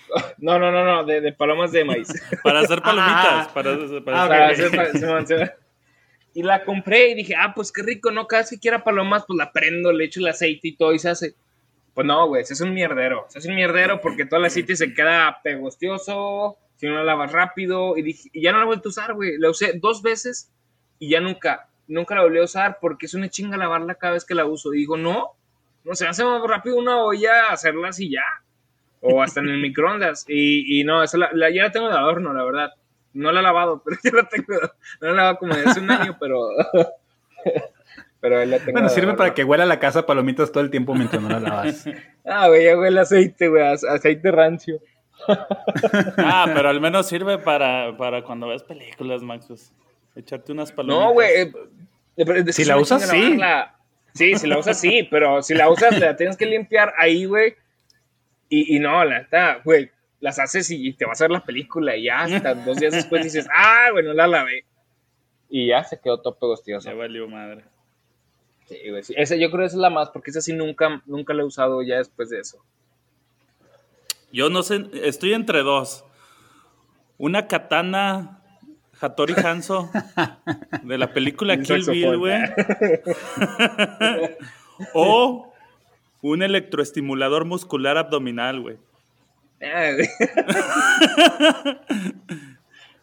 No, 0.38 0.59
no, 0.59 0.71
no, 0.71 0.85
no, 0.85 1.05
de, 1.05 1.33
palomas 1.33 1.73
de 1.73 1.85
maíz. 1.85 2.09
para 2.43 2.61
hacer 2.61 2.81
palomitas. 2.81 3.49
para, 3.49 4.49
hacer, 4.49 5.57
y 6.35 6.43
la 6.43 6.65
compré 6.65 7.09
y 7.09 7.15
dije, 7.15 7.35
ah, 7.37 7.53
pues 7.55 7.73
qué 7.73 7.83
rico, 7.83 8.11
¿no? 8.11 8.27
Cada 8.27 8.43
vez 8.43 8.50
que 8.50 8.59
quiera 8.59 8.85
palomas, 8.85 9.25
pues 9.27 9.37
la 9.37 9.50
prendo, 9.50 9.91
le 9.93 10.05
echo 10.05 10.21
el 10.21 10.29
aceite 10.29 10.69
y 10.69 10.77
todo 10.77 10.93
y 10.93 10.99
se 10.99 11.11
hace. 11.11 11.35
Pues 11.95 12.07
no, 12.07 12.29
güey, 12.29 12.43
hace 12.43 12.62
un 12.62 12.75
mierdero. 12.75 13.27
Hace 13.35 13.49
un 13.49 13.57
mierdero 13.57 14.00
porque 14.00 14.25
todo 14.25 14.38
el 14.38 14.47
aceite 14.47 14.77
se 14.77 14.95
queda 14.95 15.41
pegostioso, 15.43 16.57
si 16.77 16.87
no 16.87 16.95
la 16.95 17.03
lavas 17.03 17.33
rápido. 17.33 17.97
Y, 17.97 18.03
dije, 18.03 18.31
y 18.33 18.43
ya 18.43 18.53
no 18.53 18.59
la 18.59 18.65
he 18.65 18.67
vuelto 18.69 18.88
a 18.88 18.91
usar, 18.91 19.15
güey. 19.15 19.37
La 19.38 19.50
usé 19.50 19.73
dos 19.81 20.03
veces 20.03 20.53
y 21.00 21.11
ya 21.11 21.21
nunca, 21.21 21.69
nunca 21.88 22.15
la 22.15 22.23
volví 22.23 22.38
a 22.38 22.45
usar 22.45 22.79
porque 22.81 23.07
es 23.07 23.15
una 23.15 23.29
chinga 23.29 23.57
lavarla 23.57 23.97
cada 23.97 24.12
vez 24.12 24.25
que 24.25 24.35
la 24.35 24.47
uso. 24.47 24.73
Y 24.73 24.79
digo, 24.79 24.97
no, 24.97 25.33
no 25.83 25.95
se 25.97 26.07
hace 26.07 26.25
más 26.25 26.41
rápido 26.47 26.77
una 26.77 27.03
olla 27.03 27.49
hacerla 27.50 27.88
así 27.88 28.11
ya 28.11 28.23
o 29.00 29.23
hasta 29.23 29.40
en 29.40 29.49
el 29.49 29.61
microondas. 29.61 30.25
Y, 30.28 30.81
y 30.81 30.85
no, 30.85 31.02
la, 31.02 31.50
ya 31.50 31.62
la 31.64 31.73
tengo 31.73 31.88
de 31.88 31.97
adorno, 31.97 32.33
la 32.33 32.45
verdad. 32.45 32.73
No 33.12 33.33
la 33.33 33.40
he 33.40 33.43
lavado, 33.43 33.83
pero 33.85 33.97
ya 34.02 34.11
la 34.12 34.28
tengo. 34.28 34.61
No 35.00 35.09
la 35.09 35.11
he 35.11 35.17
lavado 35.17 35.38
como 35.38 35.55
de 35.55 35.69
hace 35.69 35.81
un 35.81 35.90
año, 35.90 36.17
pero. 36.21 36.49
pero 38.21 38.45
la 38.45 38.59
tengo 38.59 38.73
bueno, 38.73 38.88
sirve 38.88 39.14
para 39.14 39.35
que 39.35 39.45
huela 39.45 39.67
la 39.67 39.78
casa 39.78 40.07
palomitas 40.07 40.52
todo 40.52 40.62
el 40.62 40.71
tiempo 40.71 40.95
mientras 40.95 41.23
no 41.23 41.28
la 41.28 41.40
lavas. 41.40 41.85
ah, 42.26 42.49
güey, 42.49 42.64
ya 42.64 42.78
huele 42.78 43.00
aceite, 43.00 43.49
güey, 43.49 43.62
aceite 43.62 44.31
rancio. 44.31 44.81
ah, 46.19 46.50
pero 46.55 46.69
al 46.69 46.81
menos 46.81 47.07
sirve 47.07 47.38
para, 47.38 47.97
para 47.97 48.23
cuando 48.23 48.49
ves 48.49 48.62
películas, 48.62 49.23
Max. 49.23 49.47
Pues, 49.49 49.73
echarte 50.14 50.52
unas 50.52 50.73
palomitas. 50.73 51.07
No, 51.07 51.12
güey. 51.12 51.28
Eh, 51.43 51.52
eh, 52.17 52.52
si 52.52 52.64
la 52.64 52.76
usas, 52.76 53.09
sí. 53.09 53.38
Sí, 54.14 54.35
si 54.35 54.49
la 54.49 54.59
usas, 54.59 54.81
sí, 54.81 55.07
pero 55.09 55.43
si 55.43 55.55
la 55.55 55.69
usas, 55.71 55.97
la 56.00 56.17
tienes 56.17 56.37
que 56.37 56.47
limpiar 56.47 56.93
ahí, 56.99 57.25
güey 57.25 57.55
y, 58.49 58.76
y 58.76 58.78
no, 58.78 59.05
la 59.05 59.21
neta, 59.21 59.61
güey, 59.64 59.90
las 60.21 60.38
haces 60.38 60.71
y 60.71 60.93
te 60.95 61.05
vas 61.05 61.21
a 61.21 61.25
ver 61.25 61.31
la 61.33 61.45
película 61.45 61.97
y 61.97 62.05
ya 62.05 62.21
hasta 62.21 62.55
dos 62.55 62.78
días 62.78 62.93
después 62.93 63.23
dices, 63.23 63.49
ah, 63.55 63.88
bueno, 63.93 64.12
la 64.12 64.26
lavé. 64.26 64.64
Y 65.49 65.69
ya 65.69 65.83
se 65.85 65.99
quedó 65.99 66.21
tope 66.21 66.47
gostioso. 66.47 66.90
Se 66.90 66.95
valió 66.95 67.26
madre. 67.28 67.64
Sí, 68.67 68.76
güey, 68.90 69.02
sí. 69.02 69.14
Ese, 69.17 69.40
yo 69.40 69.50
creo 69.50 69.61
que 69.61 69.67
esa 69.67 69.76
es 69.76 69.81
la 69.81 69.90
más, 69.90 70.11
porque 70.11 70.31
esa 70.31 70.43
sí 70.43 70.52
nunca, 70.52 71.02
nunca 71.07 71.33
la 71.33 71.43
he 71.43 71.47
usado 71.47 71.81
ya 71.83 71.97
después 71.97 72.28
de 72.28 72.40
eso. 72.40 72.62
Yo 74.31 74.50
no 74.50 74.62
sé, 74.62 74.85
estoy 74.93 75.33
entre 75.33 75.62
dos. 75.62 76.05
Una 77.17 77.49
katana 77.49 78.43
Hattori 79.00 79.35
Hanzo 79.43 79.90
de 80.83 80.99
la 80.99 81.12
película 81.12 81.57
Kill 81.62 81.85
Bill, 81.88 82.19
güey. 82.19 82.43
o 84.93 85.48
un 86.23 86.43
electroestimulador 86.43 87.45
muscular 87.45 87.99
abdominal, 87.99 88.61
güey. 88.61 88.77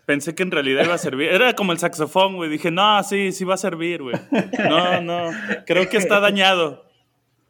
pensé 0.06 0.36
que 0.36 0.44
en 0.44 0.52
realidad 0.52 0.86
iba 0.86 0.94
a 0.94 1.00
servir. 1.00 1.30
Era 1.30 1.54
como 1.54 1.72
el 1.72 1.80
saxofón, 1.80 2.36
güey. 2.36 2.50
Dije, 2.50 2.72
no, 2.72 3.02
sí, 3.04 3.32
sí 3.32 3.44
va 3.44 3.56
a 3.56 3.58
servir, 3.58 4.04
güey. 4.04 4.16
No, 4.70 5.02
no, 5.02 5.32
creo 5.66 5.90
que 5.90 5.98
está 5.98 6.20
dañado. 6.20 6.86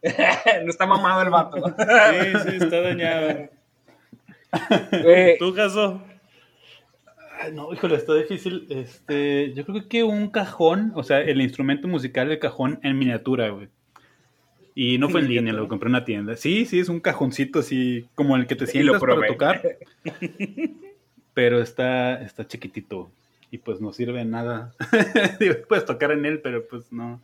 no 0.03 0.69
está 0.69 0.85
mamado 0.85 1.21
el 1.21 1.29
vato. 1.29 1.57
Sí, 1.67 2.49
sí, 2.49 2.63
está 2.63 2.81
dañado. 2.81 3.49
Güey, 5.03 5.37
¿Tú, 5.37 5.53
caso? 5.53 6.01
No, 7.53 7.73
híjole, 7.73 7.95
está 7.95 8.13
difícil. 8.13 8.65
Este, 8.69 9.53
yo 9.53 9.65
creo 9.65 9.87
que 9.89 10.03
un 10.03 10.29
cajón, 10.29 10.93
o 10.95 11.03
sea, 11.03 11.19
el 11.19 11.41
instrumento 11.41 11.87
musical 11.87 12.29
del 12.29 12.39
cajón 12.39 12.79
en 12.83 12.97
miniatura, 12.97 13.49
güey. 13.49 13.67
Y 14.77 14.97
no 14.97 15.09
fue 15.09 15.21
en 15.21 15.29
línea, 15.29 15.53
lo 15.53 15.69
compré 15.69 15.87
en 15.87 15.95
una 15.95 16.03
tienda. 16.03 16.35
Sí, 16.35 16.65
sí, 16.65 16.81
es 16.81 16.89
un 16.89 16.99
cajoncito 16.99 17.59
así 17.59 18.09
como 18.13 18.35
el 18.35 18.45
que 18.45 18.57
te 18.57 18.65
Y 18.65 18.83
lo 18.83 18.99
sientas 18.99 18.99
para 18.99 19.27
tocar. 19.27 19.61
Pero 21.33 21.61
está, 21.61 22.21
está 22.21 22.45
chiquitito. 22.45 23.09
Y 23.51 23.57
pues 23.59 23.79
no 23.79 23.93
sirve 23.93 24.19
de 24.19 24.25
nada. 24.25 24.73
Puedes 25.69 25.85
tocar 25.85 26.11
en 26.11 26.25
él, 26.25 26.41
pero 26.41 26.67
pues 26.67 26.91
no. 26.91 27.21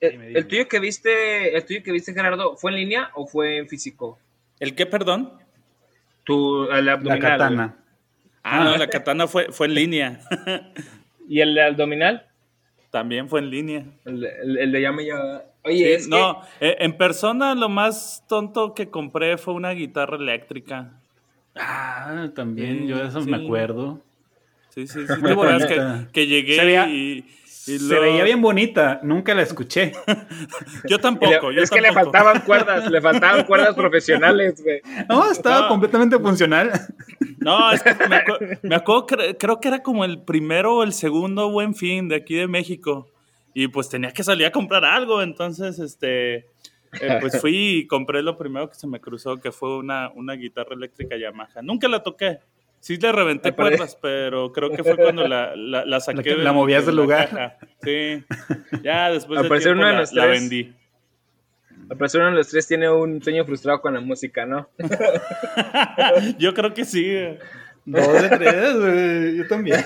el, 0.00 0.10
dime. 0.12 0.32
el 0.32 0.46
tuyo 0.48 0.66
que 0.66 0.80
viste, 0.80 1.56
el 1.56 1.64
tuyo 1.64 1.82
que 1.84 1.92
viste, 1.92 2.14
Gerardo, 2.14 2.56
¿fue 2.56 2.72
en 2.72 2.78
línea 2.78 3.10
o 3.14 3.26
fue 3.28 3.58
en 3.58 3.68
físico? 3.68 4.18
¿El 4.58 4.74
qué, 4.74 4.86
perdón? 4.86 5.32
Tu, 6.24 6.64
el 6.70 6.86
La 6.86 6.92
abdominal. 6.92 7.20
katana. 7.20 7.76
Ah, 8.42 8.64
no, 8.64 8.76
la 8.76 8.88
katana 8.88 9.28
fue, 9.28 9.52
fue 9.52 9.66
en 9.68 9.74
línea. 9.74 10.20
¿Y 11.28 11.40
el 11.40 11.54
de 11.54 11.62
abdominal? 11.62 12.26
También 12.90 13.28
fue 13.28 13.40
en 13.40 13.50
línea. 13.50 13.84
El, 14.04 14.24
el- 14.24 14.58
el 14.58 14.72
de 14.72 14.80
llame 14.80 15.06
ya. 15.06 15.44
Oye, 15.62 15.76
Sí, 15.76 15.84
es 15.92 16.04
que- 16.04 16.10
no, 16.10 16.40
eh, 16.60 16.76
en 16.80 16.96
persona 16.96 17.54
lo 17.54 17.68
más 17.68 18.24
tonto 18.28 18.74
que 18.74 18.88
compré 18.90 19.36
fue 19.38 19.54
una 19.54 19.70
guitarra 19.70 20.16
eléctrica. 20.16 20.92
Ah, 21.54 22.28
también, 22.34 22.80
Sí, 22.80 22.86
yo 22.88 22.98
de 22.98 23.08
eso 23.08 23.20
sí. 23.22 23.30
me 23.30 23.36
acuerdo. 23.36 24.00
Sí, 24.70 24.86
sí, 24.86 25.00
sí. 25.06 25.06
¿Te 25.22 25.32
acuerdas 25.32 25.66
que, 26.12 26.26
llegué 26.26 26.56
veía- 26.64 26.86
y, 27.74 27.78
Se 27.78 27.98
veía 27.98 28.24
bien 28.24 28.40
bonita, 28.40 29.00
nunca 29.02 29.34
la 29.34 29.42
escuché. 29.42 29.92
Yo 30.88 30.98
tampoco, 30.98 31.50
le- 31.50 31.56
yo 31.56 31.62
es 31.62 31.70
que 31.70 31.80
le 31.80 31.92
faltaban 31.92 32.40
cuerdas, 32.42 32.90
le 32.90 33.00
faltaban 33.00 33.44
cuerdas 33.44 33.74
profesionales, 33.74 34.62
güey. 34.62 34.80
No, 35.08 35.30
estaba 35.30 35.62
No. 35.62 35.68
completamente 35.68 36.18
funcional. 36.18 36.70
No, 37.38 37.70
es 37.72 37.82
que 37.82 37.94
me, 38.08 38.16
acu- 38.16 38.58
me 38.62 38.74
acuerdo, 38.74 39.06
cre- 39.06 39.36
creo 39.38 39.60
que 39.60 39.68
era 39.68 39.82
como 39.82 40.04
el 40.04 40.20
primero 40.22 40.76
o 40.76 40.82
el 40.82 40.92
segundo 40.92 41.50
buen 41.50 41.74
fin 41.74 42.08
de 42.08 42.16
aquí 42.16 42.34
de 42.34 42.46
México. 42.48 43.08
Y 43.54 43.68
pues 43.68 43.88
tenía 43.88 44.12
que 44.12 44.22
salir 44.22 44.46
a 44.46 44.52
comprar 44.52 44.84
algo, 44.84 45.22
entonces, 45.22 45.78
este, 45.80 46.34
eh, 47.00 47.18
pues 47.20 47.40
fui 47.40 47.78
y 47.80 47.86
compré 47.86 48.22
lo 48.22 48.36
primero 48.38 48.68
que 48.68 48.76
se 48.76 48.86
me 48.86 49.00
cruzó, 49.00 49.38
que 49.38 49.50
fue 49.52 49.76
una, 49.76 50.10
una 50.14 50.34
guitarra 50.34 50.74
eléctrica 50.74 51.16
Yamaha. 51.16 51.60
Nunca 51.62 51.88
la 51.88 52.02
toqué. 52.02 52.38
Sí 52.80 52.96
le 52.96 53.12
reventé 53.12 53.50
Ah, 53.50 53.54
pero- 53.56 53.68
cuerdas, 53.68 53.98
pero 54.00 54.52
creo 54.52 54.70
que 54.70 54.82
fue 54.82 54.96
cuando 54.96 55.28
la, 55.28 55.54
la, 55.54 55.84
la 55.84 56.00
saqué. 56.00 56.30
La 56.30 56.36
de- 56.38 56.42
la 56.44 56.52
movías 56.52 56.82
de 56.82 56.86
del 56.86 56.96
lugar. 56.96 57.28
caja. 57.28 57.56
Sí. 57.82 58.24
Ya 58.82 59.10
después 59.10 59.42
de 59.42 59.48
tiempo 59.48 59.70
uno 59.72 59.86
de 59.86 59.92
la, 59.92 60.00
los 60.00 60.12
la 60.14 60.22
tres- 60.24 60.40
vendí. 60.40 60.74
La 61.88 61.96
persona 61.96 62.26
de 62.26 62.32
los 62.36 62.48
tres 62.48 62.66
tiene 62.68 62.88
un 62.90 63.22
sueño 63.22 63.44
frustrado 63.44 63.80
con 63.80 63.92
la 63.94 64.00
música, 64.00 64.46
¿no? 64.46 64.68
Yo 66.38 66.54
creo 66.54 66.72
que 66.72 66.84
sí. 66.84 67.12
Dos 67.84 68.22
de 68.22 68.28
tres, 68.28 68.78
güey. 68.78 69.36
Yo 69.36 69.46
también. 69.48 69.80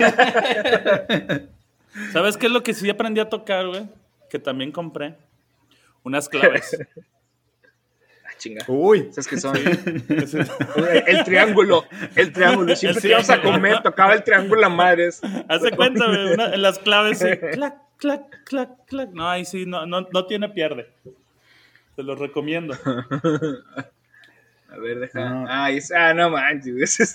¿Sabes 2.13 2.37
qué 2.37 2.47
es 2.47 2.53
lo 2.53 2.63
que 2.63 2.75
sí 2.75 2.89
aprendí 2.91 3.21
a 3.21 3.29
tocar, 3.29 3.67
güey? 3.69 3.89
Que 4.29 4.39
también 4.39 4.71
compré. 4.73 5.15
Unas 6.03 6.29
claves. 6.29 6.77
Ah, 8.35 8.39
chinga. 8.39 8.65
Uy. 8.69 9.09
¿Sabes 9.11 9.29
qué 9.29 9.39
son? 9.39 9.57
El 11.07 11.25
triángulo, 11.25 11.85
el 12.17 12.33
triángulo. 12.33 12.75
Siempre 12.77 12.97
El 12.99 13.03
que 13.03 13.09
íbamos 13.09 13.31
a 13.31 13.41
comer, 13.43 13.83
tocaba 13.83 14.15
el 14.15 14.23
triángulo 14.25 14.67
a 14.67 14.69
madres. 14.69 15.21
Hace 15.49 15.71
cuenta, 15.77 16.07
una- 16.09 16.55
en 16.55 16.63
las 16.63 16.79
claves, 16.79 17.19
sí. 17.19 17.27
Clac, 17.53 17.77
clac, 17.97 18.23
clac, 18.45 18.71
clac. 18.87 19.11
No, 19.13 19.29
ahí 19.29 19.45
sí, 19.45 19.67
no, 19.67 19.87
no, 19.87 20.07
no 20.13 20.27
tiene 20.27 20.49
pierde. 20.49 20.89
Te 21.97 22.03
lo 22.03 22.15
recomiendo. 22.17 22.75
A 24.69 24.77
ver, 24.79 24.99
deja. 24.99 25.21
No. 25.29 25.47
Ah, 25.49 25.71
es- 25.71 25.93
ah, 25.93 26.13
no 26.15 26.31
manches. 26.31 27.01
es- 27.01 27.15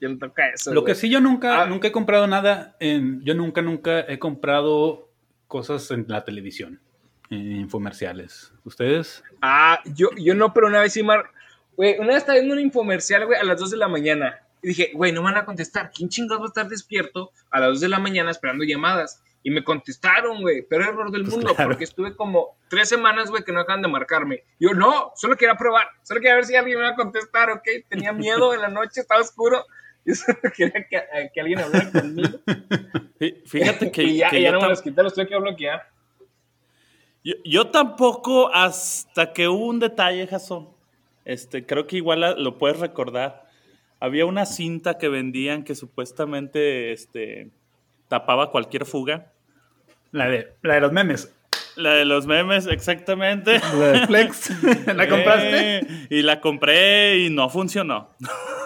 Yo 0.00 0.08
no 0.08 0.18
toca 0.18 0.48
eso. 0.50 0.72
Lo 0.72 0.84
que 0.84 0.94
sí 0.94 1.08
yo 1.10 1.20
nunca, 1.20 1.62
Ah. 1.62 1.66
nunca 1.66 1.88
he 1.88 1.92
comprado 1.92 2.26
nada, 2.26 2.76
en, 2.80 3.20
yo 3.24 3.34
nunca, 3.34 3.62
nunca 3.62 4.00
he 4.08 4.18
comprado 4.18 5.07
cosas 5.48 5.90
en 5.90 6.04
la 6.08 6.24
televisión, 6.24 6.80
en 7.30 7.52
infomerciales. 7.52 8.52
¿Ustedes? 8.64 9.24
Ah, 9.42 9.80
yo, 9.96 10.10
yo 10.16 10.34
no, 10.34 10.52
pero 10.54 10.68
una 10.68 10.80
vez 10.80 10.92
sí, 10.92 11.02
Mar. 11.02 11.30
Güey, 11.76 11.98
una 11.98 12.08
vez 12.08 12.18
estaba 12.18 12.36
viendo 12.38 12.54
un 12.54 12.60
infomercial, 12.60 13.26
güey, 13.26 13.38
a 13.38 13.44
las 13.44 13.58
2 13.58 13.70
de 13.72 13.76
la 13.76 13.88
mañana. 13.88 14.40
Y 14.62 14.68
dije, 14.68 14.90
güey, 14.94 15.12
no 15.12 15.22
me 15.22 15.32
van 15.32 15.36
a 15.42 15.44
contestar. 15.44 15.90
¿Quién 15.94 16.08
chingados 16.08 16.42
va 16.42 16.46
a 16.46 16.48
estar 16.48 16.68
despierto 16.68 17.32
a 17.50 17.60
las 17.60 17.68
2 17.70 17.80
de 17.80 17.88
la 17.88 17.98
mañana 17.98 18.30
esperando 18.30 18.64
llamadas? 18.64 19.22
Y 19.44 19.50
me 19.50 19.62
contestaron, 19.62 20.40
güey, 20.40 20.62
pero 20.68 20.84
error 20.84 21.12
del 21.12 21.22
Pues 21.22 21.34
mundo, 21.34 21.54
claro. 21.54 21.70
porque 21.70 21.84
estuve 21.84 22.16
como 22.16 22.56
tres 22.68 22.88
semanas, 22.88 23.30
güey, 23.30 23.44
que 23.44 23.52
no 23.52 23.60
acaban 23.60 23.82
de 23.82 23.88
marcarme. 23.88 24.42
Yo, 24.58 24.74
no, 24.74 25.12
solo 25.14 25.36
quería 25.36 25.54
probar, 25.54 25.86
solo 26.02 26.20
quería 26.20 26.34
ver 26.34 26.44
si 26.44 26.56
alguien 26.56 26.78
me 26.78 26.84
iba 26.84 26.92
a 26.92 26.96
contestar, 26.96 27.50
¿ok? 27.50 27.66
Tenía 27.88 28.12
miedo 28.12 28.52
en 28.52 28.60
la 28.60 28.68
noche, 28.68 29.00
estaba 29.00 29.20
oscuro. 29.20 29.64
Yo 30.08 30.14
solo 30.14 30.38
quería 30.56 30.86
que, 30.88 30.96
eh, 30.96 31.30
que 31.34 31.40
alguien 31.40 31.58
hablara 31.58 31.90
conmigo. 31.90 32.38
Fí- 33.20 33.42
Fíjate 33.46 33.90
que, 33.92 34.02
y 34.04 34.16
ya, 34.18 34.30
que 34.30 34.50
no 34.50 34.60
me 34.60 34.68
los 34.68 34.80
quité, 34.82 35.02
los 35.02 35.12
tuve 35.14 35.26
que 35.28 35.36
bloquear. 35.36 35.82
yo, 37.22 37.34
yo 37.44 37.66
tampoco, 37.68 38.50
hasta 38.54 39.32
que 39.32 39.48
hubo 39.48 39.66
un 39.66 39.78
detalle, 39.80 40.26
Jason. 40.26 40.68
Este, 41.24 41.66
creo 41.66 41.86
que 41.86 41.96
igual 41.96 42.42
lo 42.42 42.56
puedes 42.58 42.78
recordar. 42.78 43.44
Había 44.00 44.24
una 44.24 44.46
cinta 44.46 44.96
que 44.96 45.08
vendían 45.08 45.62
que 45.64 45.74
supuestamente 45.74 46.92
este, 46.92 47.50
tapaba 48.08 48.50
cualquier 48.50 48.86
fuga. 48.86 49.32
La 50.12 50.28
de, 50.28 50.54
la 50.62 50.74
de 50.74 50.80
los 50.80 50.92
memes. 50.92 51.34
La 51.76 51.90
de 51.94 52.04
los 52.06 52.26
memes, 52.26 52.66
exactamente. 52.66 53.58
La 53.74 53.86
de 53.92 54.06
Flex. 54.06 54.50
¿La 54.94 55.06
compraste? 55.08 55.76
Eh, 55.78 56.06
y 56.10 56.22
la 56.22 56.40
compré 56.40 57.18
y 57.18 57.30
no 57.30 57.50
funcionó. 57.50 58.10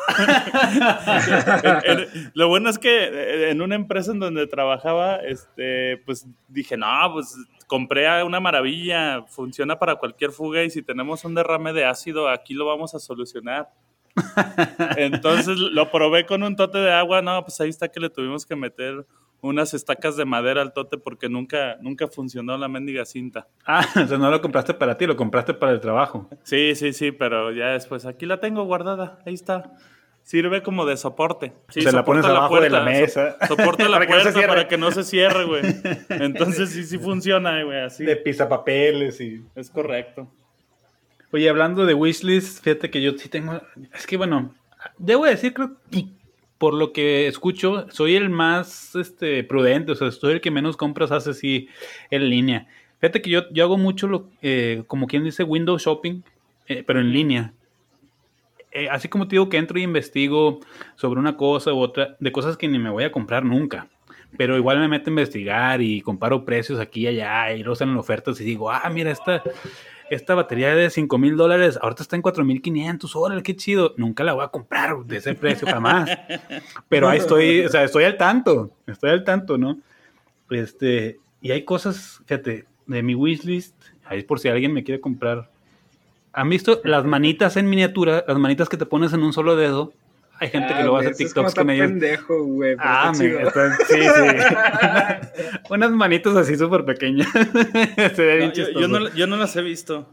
En- 1.85 1.99
en- 2.01 2.31
lo 2.35 2.49
bueno 2.49 2.69
es 2.71 2.79
que 2.79 3.05
eh, 3.05 3.51
en 3.51 3.61
una 3.63 3.75
empresa 3.75 4.13
en 4.13 4.19
donde 4.21 4.47
trabajaba, 4.47 5.17
este, 5.17 5.99
pues 6.05 6.27
dije, 6.49 6.77
no, 6.77 6.87
pues 7.13 7.35
compré 7.67 8.09
a 8.09 8.25
una 8.25 8.41
maravilla, 8.41 9.23
funciona 9.29 9.79
para 9.79 9.97
cualquier 9.97 10.31
fuga 10.33 10.63
y 10.63 10.71
si 10.71 10.83
tenemos 10.83 11.25
un 11.25 11.35
derrame 11.35 11.73
de 11.73 11.85
ácido, 11.85 12.29
aquí 12.29 12.55
lo 12.55 12.67
vamos 12.67 12.95
a 12.95 12.99
solucionar. 12.99 13.71
Entonces 14.97 15.57
lo 15.59 15.91
probé 15.91 16.27
con 16.27 16.43
un 16.43 16.55
tote 16.57 16.79
de 16.79 16.93
agua, 16.93 17.23
no, 17.23 17.43
pues 17.45 17.61
ahí 17.61 17.71
está 17.71 17.89
que 17.89 18.01
le 18.01 18.11
tuvimos 18.11 18.45
que 18.45 18.57
meter 18.57 19.07
unas 19.41 19.75
estacas 19.75 20.17
de 20.17 20.25
madera 20.25 20.63
al 20.63 20.73
tote 20.73 20.99
porque 20.99 21.29
nunca, 21.29 21.77
nunca 21.81 22.07
funcionó 22.07 22.57
la 22.57 22.69
mendiga 22.69 23.05
cinta. 23.05 23.49
Ah, 23.67 23.85
o 24.05 24.07
sea, 24.07 24.19
no 24.19 24.31
lo 24.31 24.41
compraste 24.41 24.75
para 24.75 24.97
ti, 24.97 25.07
lo 25.07 25.17
compraste 25.17 25.55
para 25.55 25.73
el 25.73 25.81
trabajo. 25.81 26.29
Sí, 26.45 26.75
sí, 26.77 26.93
sí, 26.93 27.11
pero 27.11 27.51
ya 27.53 27.69
después 27.69 28.05
aquí 28.07 28.27
la 28.27 28.39
tengo 28.39 28.63
guardada, 28.65 29.19
ahí 29.27 29.35
está. 29.35 29.73
Sirve 30.23 30.63
como 30.63 30.87
de 30.87 30.97
soporte. 30.97 31.53
Sí, 31.69 31.83
Se 31.83 31.91
la 31.93 32.05
pones 32.05 32.25
abajo 32.25 32.61
de 32.61 32.71
la 32.71 32.85
puerta, 32.85 33.01
mesa. 33.01 33.37
so- 33.41 33.49
soporta 33.57 33.85
la 33.89 33.99
Para 33.99 34.07
que 34.07 34.13
no 34.15 34.21
se 34.23 34.33
puerta 34.33 34.49
para 34.49 34.69
que 34.69 34.79
no 34.79 34.91
se 34.93 35.05
cierre, 35.05 35.45
güey. 35.45 35.63
Entonces 36.11 36.71
sí, 36.71 36.85
sí 36.85 36.99
funciona, 36.99 37.63
güey, 37.65 37.81
así. 37.81 38.05
De 38.05 38.17
pisapapeles 38.17 39.21
y... 39.21 39.43
Es 39.55 39.69
correcto. 39.71 40.31
Oye, 41.33 41.49
hablando 41.49 41.87
de 41.87 41.95
wishlist, 41.95 42.63
fíjate 42.63 42.91
que 42.91 43.03
yo 43.03 43.13
sí 43.19 43.29
tengo... 43.29 43.61
Es 43.95 44.07
que 44.07 44.17
bueno, 44.17 44.55
debo 44.99 45.25
decir, 45.25 45.55
creo, 45.55 45.73
y 45.91 46.13
por 46.59 46.75
lo 46.75 46.93
que 46.93 47.27
escucho, 47.27 47.87
soy 47.91 48.15
el 48.15 48.31
más 48.31 48.95
este, 48.95 49.43
prudente, 49.43 49.93
o 49.93 49.95
sea, 49.97 50.11
soy 50.13 50.35
el 50.35 50.41
que 50.41 50.51
menos 50.53 50.77
compras 50.77 51.11
hace 51.11 51.31
así 51.31 51.69
en 52.11 52.29
línea. 52.29 52.69
Fíjate 53.01 53.21
que 53.21 53.31
yo, 53.31 53.51
yo 53.51 53.65
hago 53.65 53.77
mucho, 53.79 54.07
lo, 54.07 54.29
eh, 54.43 54.85
como 54.87 55.09
quien 55.09 55.25
dice, 55.25 55.43
window 55.43 55.77
shopping, 55.79 56.21
eh, 56.69 56.85
pero 56.87 57.01
en 57.01 57.13
línea. 57.13 57.53
Eh, 58.73 58.89
así 58.91 59.09
como 59.09 59.29
te 59.29 59.37
digo 59.37 59.49
que 59.49 59.59
entro 59.59 59.79
y 59.79 59.83
investigo 59.83 60.61
sobre 60.95 61.21
una 61.21 61.37
cosa 61.37 61.73
u 61.73 61.79
otra, 61.79 62.17
de 62.19 62.33
cosas 62.33 62.57
que 62.57 62.69
ni 62.69 62.79
me 62.79 62.91
voy 62.91 63.05
a 63.05 63.13
comprar 63.13 63.45
nunca. 63.45 63.89
Pero 64.37 64.57
igual 64.57 64.79
me 64.79 64.89
meto 64.89 65.11
a 65.11 65.13
investigar 65.13 65.83
y 65.83 66.01
comparo 66.01 66.45
precios 66.45 66.81
aquí 66.81 67.03
y 67.03 67.09
allá 67.09 67.53
y 67.53 67.63
luego 67.63 67.75
salen 67.75 67.97
ofertas 67.97 68.41
y 68.41 68.45
digo, 68.45 68.71
ah, 68.71 68.89
mira, 68.91 69.11
esta, 69.11 69.43
esta 70.09 70.35
batería 70.35 70.75
de 70.75 70.89
5 70.89 71.19
mil 71.19 71.37
dólares, 71.37 71.79
ahorita 71.81 72.03
está 72.03 72.17
en 72.17 72.23
4 72.23 72.45
mil 72.45 72.63
500, 72.63 73.15
órale, 73.15 73.43
qué 73.43 73.55
chido. 73.55 73.95
Nunca 73.99 74.25
la 74.25 74.33
voy 74.33 74.45
a 74.45 74.49
comprar 74.49 75.05
de 75.05 75.19
ese 75.19 75.35
precio 75.35 75.69
jamás. 75.69 76.11
Pero 76.89 77.09
ahí 77.09 77.19
estoy, 77.19 77.67
o 77.67 77.69
sea, 77.69 77.85
estoy 77.85 78.05
al 78.05 78.17
tanto, 78.17 78.71
estoy 78.87 79.11
al 79.11 79.25
tanto, 79.25 79.59
¿no? 79.59 79.79
Este, 80.49 81.19
y 81.43 81.51
hay 81.51 81.65
cosas, 81.65 82.23
fíjate, 82.27 82.67
de 82.87 83.03
mi 83.03 83.15
wishlist, 83.15 83.75
ahí 84.05 84.23
por 84.23 84.39
si 84.39 84.49
alguien 84.49 84.73
me 84.73 84.85
quiere 84.85 85.01
comprar. 85.01 85.51
¿Han 86.33 86.49
visto 86.49 86.81
las 86.85 87.05
manitas 87.05 87.57
en 87.57 87.69
miniatura, 87.69 88.25
las 88.27 88.39
manitas 88.39 88.69
que 88.69 88.77
te 88.77 88.87
pones 88.87 89.13
en 89.13 89.23
un 89.23 89.33
solo 89.33 89.55
dedo? 89.57 89.93
Hay 90.39 90.49
gente 90.49 90.75
que 90.75 90.83
lo 90.83 90.97
hace 90.97 91.13
TikToks 91.13 91.55
con 91.55 91.71
ellos. 91.71 91.87
pendejo, 91.89 92.43
güey. 92.45 92.75
Ah, 92.81 93.13
me, 93.17 93.27
está- 93.43 93.77
sí, 93.87 93.95
sí. 94.01 95.59
Unas 95.71 95.91
manitos 95.93 96.37
así 96.37 96.57
súper 96.57 96.85
pequeñas. 96.85 97.29
Se 98.15 98.23
ve 98.25 98.37
bien 98.39 98.49
No, 98.49 98.55
yo, 98.55 98.65
chistoso. 98.65 98.81
yo 98.81 98.89
no, 98.89 99.15
yo 99.15 99.27
no 99.27 99.37
las 99.37 99.55
he 99.57 99.63
visto. 99.63 100.09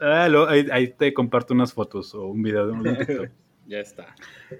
Ah, 0.00 0.28
lo- 0.28 0.48
ahí, 0.48 0.66
ahí 0.72 0.88
te 0.88 1.14
comparto 1.14 1.54
unas 1.54 1.72
fotos 1.72 2.14
o 2.14 2.26
un 2.26 2.42
video 2.42 2.66
de 2.66 2.72
un 2.72 2.82
TikTok. 2.98 3.28
Ya 3.66 3.78
está. 3.78 4.14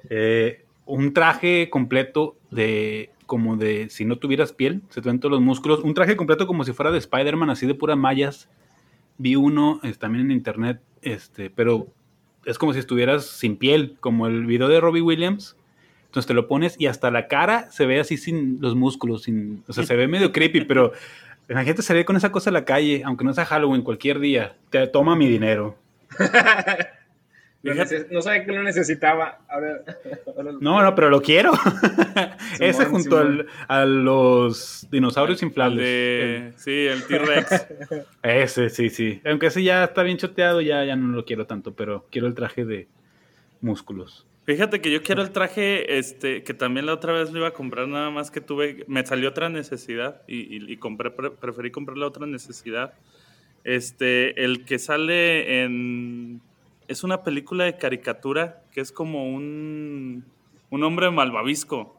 Eh, 0.08 0.64
un 0.86 1.12
traje 1.12 1.68
completo 1.68 2.36
de 2.50 3.10
como 3.26 3.56
de 3.56 3.88
si 3.90 4.04
no 4.04 4.16
tuvieras 4.16 4.52
piel, 4.52 4.82
se 4.90 5.00
te 5.02 5.08
ven 5.08 5.18
todos 5.20 5.32
los 5.32 5.40
músculos. 5.40 5.80
Un 5.80 5.94
traje 5.94 6.16
completo 6.16 6.46
como 6.46 6.64
si 6.64 6.72
fuera 6.72 6.90
de 6.90 6.98
Spider-Man, 6.98 7.50
así 7.50 7.66
de 7.66 7.74
puras 7.74 7.96
mallas. 7.98 8.48
Vi 9.22 9.36
uno 9.36 9.78
eh, 9.84 9.94
también 9.96 10.26
en 10.26 10.32
internet, 10.32 10.80
este, 11.00 11.48
pero 11.48 11.86
es 12.44 12.58
como 12.58 12.72
si 12.72 12.80
estuvieras 12.80 13.24
sin 13.24 13.56
piel, 13.56 13.96
como 14.00 14.26
el 14.26 14.46
video 14.46 14.66
de 14.66 14.80
Robbie 14.80 15.00
Williams. 15.00 15.56
Entonces 16.06 16.26
te 16.26 16.34
lo 16.34 16.48
pones 16.48 16.74
y 16.76 16.88
hasta 16.88 17.12
la 17.12 17.28
cara 17.28 17.70
se 17.70 17.86
ve 17.86 18.00
así 18.00 18.16
sin 18.16 18.60
los 18.60 18.74
músculos, 18.74 19.22
sin, 19.22 19.62
o 19.68 19.72
sea, 19.72 19.84
se 19.84 19.94
ve 19.94 20.08
medio 20.08 20.32
creepy, 20.32 20.64
pero 20.66 20.90
la 21.46 21.62
gente 21.62 21.82
se 21.82 21.94
ve 21.94 22.04
con 22.04 22.16
esa 22.16 22.32
cosa 22.32 22.50
en 22.50 22.54
la 22.54 22.64
calle, 22.64 23.02
aunque 23.04 23.24
no 23.24 23.32
sea 23.32 23.44
Halloween, 23.44 23.82
cualquier 23.82 24.18
día. 24.18 24.56
Te 24.70 24.84
toma 24.88 25.14
mi 25.14 25.28
dinero. 25.28 25.78
No 27.62 28.22
sabía 28.22 28.44
que 28.44 28.52
lo 28.52 28.62
necesitaba. 28.62 29.38
Ahora, 29.48 29.82
ahora 30.26 30.52
lo- 30.52 30.60
No, 30.60 30.82
no, 30.82 30.94
pero 30.94 31.10
lo 31.10 31.22
quiero. 31.22 31.52
Ese 32.60 32.86
junto 32.86 33.18
al- 33.18 33.46
a 33.68 33.84
los 33.84 34.88
dinosaurios 34.90 35.42
inflables. 35.42 35.84
de- 35.84 36.52
sí, 36.56 36.86
el 36.86 37.04
T-Rex. 37.06 37.66
Ese, 38.22 38.68
sí, 38.70 38.90
sí. 38.90 39.20
Aunque 39.24 39.46
ese 39.46 39.62
ya 39.62 39.84
está 39.84 40.02
bien 40.02 40.16
choteado, 40.18 40.60
ya, 40.60 40.84
ya 40.84 40.96
no 40.96 41.14
lo 41.14 41.24
quiero 41.24 41.46
tanto, 41.46 41.74
pero 41.74 42.06
quiero 42.10 42.26
el 42.26 42.34
traje 42.34 42.64
de 42.64 42.88
músculos. 43.60 44.26
Fíjate 44.44 44.80
que 44.80 44.90
yo 44.90 45.02
quiero 45.04 45.22
el 45.22 45.30
traje, 45.30 45.98
este, 45.98 46.42
que 46.42 46.52
también 46.54 46.86
la 46.86 46.94
otra 46.94 47.12
vez 47.12 47.30
lo 47.30 47.38
iba 47.38 47.48
a 47.48 47.52
comprar, 47.52 47.86
nada 47.86 48.10
más 48.10 48.32
que 48.32 48.40
tuve, 48.40 48.84
me 48.88 49.06
salió 49.06 49.28
otra 49.28 49.48
necesidad 49.48 50.22
y, 50.26 50.40
y- 50.56 50.72
y 50.72 50.76
compré, 50.78 51.12
pre- 51.12 51.30
preferí 51.30 51.70
comprar 51.70 51.96
la 51.96 52.08
otra 52.08 52.26
necesidad. 52.26 52.92
Este, 53.62 54.42
el 54.44 54.64
que 54.64 54.80
sale 54.80 55.62
en, 55.62 56.40
es 56.88 57.04
una 57.04 57.22
película 57.22 57.64
de 57.64 57.76
caricatura 57.76 58.62
que 58.72 58.80
es 58.80 58.92
como 58.92 59.28
un, 59.28 60.24
un 60.70 60.84
hombre 60.84 61.10
malvavisco. 61.10 61.98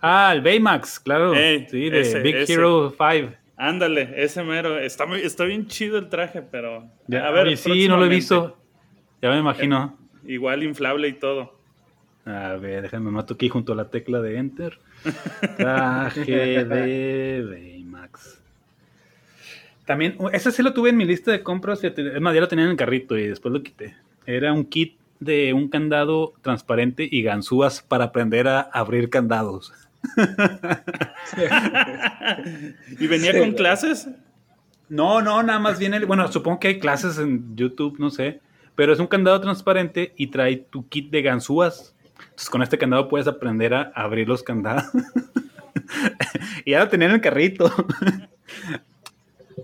Ah, 0.00 0.32
el 0.34 0.42
Baymax, 0.42 1.00
claro. 1.00 1.34
Ey, 1.34 1.66
sí, 1.68 1.90
de 1.90 2.00
ese, 2.00 2.20
Big 2.20 2.36
ese. 2.36 2.54
Hero 2.54 2.90
5. 2.96 3.34
Ándale, 3.56 4.12
ese 4.16 4.42
mero, 4.42 4.78
está, 4.78 5.04
está 5.16 5.44
bien 5.44 5.66
chido 5.66 5.98
el 5.98 6.08
traje, 6.08 6.42
pero 6.42 6.90
Ya, 7.06 7.26
a 7.26 7.30
ver, 7.30 7.46
oye, 7.46 7.56
sí, 7.56 7.86
no 7.86 7.96
lo 7.96 8.06
he 8.06 8.08
visto. 8.08 8.56
Ya 9.22 9.30
me 9.30 9.38
imagino. 9.38 9.96
Igual 10.26 10.62
inflable 10.62 11.08
y 11.08 11.12
todo. 11.12 11.54
A 12.24 12.54
ver, 12.54 12.82
déjame 12.82 13.10
mato 13.10 13.34
aquí 13.34 13.48
junto 13.48 13.72
a 13.74 13.76
la 13.76 13.90
tecla 13.90 14.20
de 14.20 14.38
Enter. 14.38 14.78
Traje 15.56 16.64
de 16.64 17.42
Baymax. 17.44 17.73
También, 19.86 20.14
uh, 20.18 20.28
ese 20.32 20.50
sí 20.50 20.62
lo 20.62 20.72
tuve 20.72 20.90
en 20.90 20.96
mi 20.96 21.04
lista 21.04 21.30
de 21.30 21.42
compras. 21.42 21.82
Es 21.84 22.20
más, 22.20 22.34
ya 22.34 22.40
lo 22.40 22.48
tenía 22.48 22.64
en 22.64 22.70
el 22.72 22.76
carrito 22.76 23.16
y 23.18 23.26
después 23.28 23.52
lo 23.52 23.62
quité. 23.62 23.94
Era 24.26 24.52
un 24.52 24.64
kit 24.64 24.96
de 25.20 25.52
un 25.52 25.68
candado 25.68 26.32
transparente 26.42 27.06
y 27.10 27.22
ganzúas 27.22 27.82
para 27.82 28.04
aprender 28.06 28.48
a 28.48 28.60
abrir 28.60 29.10
candados. 29.10 29.72
¿Y 32.98 33.06
venía 33.06 33.32
Sí, 33.32 33.38
con 33.38 33.48
güey. 33.48 33.54
clases? 33.56 34.08
No, 34.88 35.22
no, 35.22 35.42
nada 35.42 35.58
más 35.58 35.78
viene. 35.78 35.96
el- 35.98 36.06
Bueno, 36.06 36.30
supongo 36.30 36.60
que 36.60 36.68
hay 36.68 36.78
clases 36.78 37.18
en 37.18 37.56
YouTube, 37.56 37.98
no 37.98 38.10
sé. 38.10 38.40
Pero 38.76 38.92
es 38.92 38.98
un 38.98 39.06
candado 39.06 39.40
transparente 39.40 40.12
y 40.16 40.26
trae 40.28 40.56
tu 40.56 40.88
kit 40.88 41.10
de 41.10 41.22
ganzúas. 41.22 41.94
Entonces, 42.24 42.50
con 42.50 42.62
este 42.62 42.76
candado 42.78 43.08
puedes 43.08 43.26
aprender 43.28 43.72
a 43.74 43.92
abrir 43.94 44.28
los 44.28 44.42
candados. 44.42 44.84
y 46.64 46.72
ya 46.72 46.80
lo 46.80 46.88
tenía 46.88 47.08
en 47.08 47.14
el 47.14 47.20
carrito. 47.20 47.72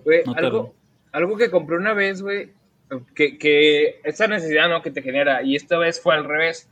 Güey, 0.04 0.22
No 0.24 0.34
algo, 0.34 0.74
algo 1.12 1.36
que 1.36 1.50
compré 1.50 1.76
una 1.76 1.92
vez, 1.94 2.22
güey, 2.22 2.50
que, 3.14 3.38
que 3.38 4.00
esa 4.04 4.26
necesidad, 4.26 4.68
¿no? 4.68 4.82
Que 4.82 4.90
te 4.90 5.02
genera, 5.02 5.42
y 5.42 5.56
esta 5.56 5.78
vez 5.78 6.00
fue 6.00 6.14
al 6.14 6.24
revés. 6.24 6.68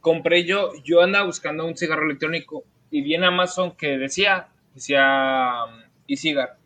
Compré 0.00 0.44
yo, 0.44 0.72
yo 0.84 1.00
andaba 1.02 1.26
buscando 1.26 1.64
un 1.64 1.76
cigarro 1.76 2.04
electrónico 2.04 2.64
y 2.90 3.02
vi 3.02 3.14
en 3.14 3.24
Amazon 3.24 3.76
que 3.76 3.98
decía, 3.98 4.48
decía 4.74 5.64
um, 5.68 5.80
e-cigar. 6.08 6.56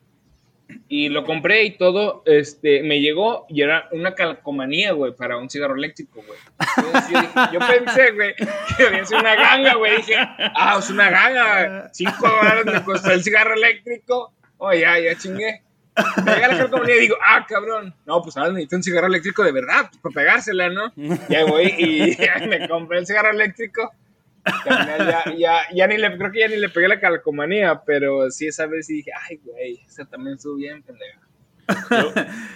Y 0.88 1.10
lo 1.10 1.22
compré 1.22 1.62
y 1.64 1.76
todo, 1.76 2.24
este, 2.26 2.82
me 2.82 3.00
llegó 3.00 3.46
y 3.48 3.62
era 3.62 3.88
una 3.92 4.14
calcomanía, 4.14 4.92
güey, 4.92 5.14
para 5.14 5.36
un 5.36 5.48
cigarro 5.48 5.76
eléctrico, 5.76 6.22
güey. 6.26 6.38
Entonces 6.76 7.10
yo, 7.12 7.20
dije- 7.20 7.48
yo 7.52 7.58
pensé, 7.60 8.10
güey, 8.12 8.34
que 8.76 8.82
había 8.84 9.04
sido 9.04 9.20
una 9.20 9.36
ganga, 9.36 9.74
güey. 9.74 9.98
Dije, 9.98 10.14
ah, 10.16 10.76
es 10.78 10.90
una 10.90 11.08
ganga, 11.10 11.90
cinco 11.92 12.28
dólares 12.28 12.64
me 12.66 12.82
costó 12.82 13.12
el 13.12 13.22
cigarro 13.22 13.54
eléctrico. 13.54 14.32
Oh, 14.58 14.72
ya, 14.72 14.98
ya 14.98 15.16
chingué. 15.16 15.62
Me 16.24 16.32
la 16.40 16.40
calcomanía 16.58 16.96
y 16.96 17.00
digo, 17.00 17.16
ah, 17.26 17.44
cabrón. 17.48 17.94
No, 18.04 18.20
pues 18.22 18.36
ahora 18.36 18.50
necesito 18.52 18.76
un 18.76 18.82
cigarro 18.82 19.06
eléctrico 19.06 19.42
de 19.44 19.52
verdad, 19.52 19.90
pues, 20.02 20.14
pegársela, 20.14 20.68
¿no? 20.68 20.92
Ya 21.28 21.44
voy 21.46 21.66
y 21.78 22.16
me 22.48 22.68
compré 22.68 22.98
el 22.98 23.06
cigarro 23.06 23.30
eléctrico. 23.30 23.90
Ya, 24.64 25.24
ya, 25.36 25.60
ya, 25.74 25.86
ni 25.88 25.96
le, 25.98 26.16
creo 26.16 26.30
que 26.30 26.40
ya 26.40 26.48
ni 26.48 26.56
le 26.56 26.68
pegué 26.68 26.86
la 26.86 27.00
calcomanía, 27.00 27.82
pero 27.84 28.30
sí 28.30 28.46
esa 28.46 28.66
vez 28.66 28.86
dije, 28.86 29.10
ay, 29.28 29.40
güey, 29.42 29.80
esa 29.88 30.04
también 30.04 30.36
estuvo 30.36 30.54
bien, 30.56 30.82
pendeja. 30.84 31.20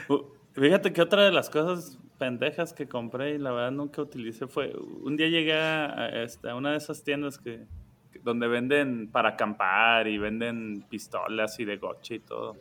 Uh, 0.08 0.18
fíjate 0.54 0.92
que 0.92 1.02
otra 1.02 1.24
de 1.24 1.32
las 1.32 1.50
cosas 1.50 1.98
pendejas 2.18 2.72
que 2.72 2.86
compré 2.86 3.34
y 3.34 3.38
la 3.38 3.50
verdad 3.50 3.72
nunca 3.72 4.02
utilicé 4.02 4.46
fue, 4.46 4.72
un 5.02 5.16
día 5.16 5.28
llegué 5.28 5.54
a, 5.54 5.86
a, 5.86 6.22
este, 6.22 6.50
a 6.50 6.54
una 6.54 6.70
de 6.72 6.76
esas 6.76 7.02
tiendas 7.02 7.38
que- 7.38 7.64
donde 8.22 8.48
venden 8.48 9.08
para 9.10 9.30
acampar 9.30 10.08
y 10.08 10.18
venden 10.18 10.84
pistolas 10.88 11.58
y 11.60 11.64
de 11.64 11.76
goche 11.76 12.16
y 12.16 12.20
todo. 12.20 12.56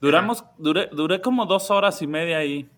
Duramos, 0.00 0.44
duré, 0.58 0.88
duré 0.92 1.20
como 1.20 1.46
dos 1.46 1.70
horas 1.70 2.02
y 2.02 2.06
media 2.06 2.38
ahí. 2.38 2.68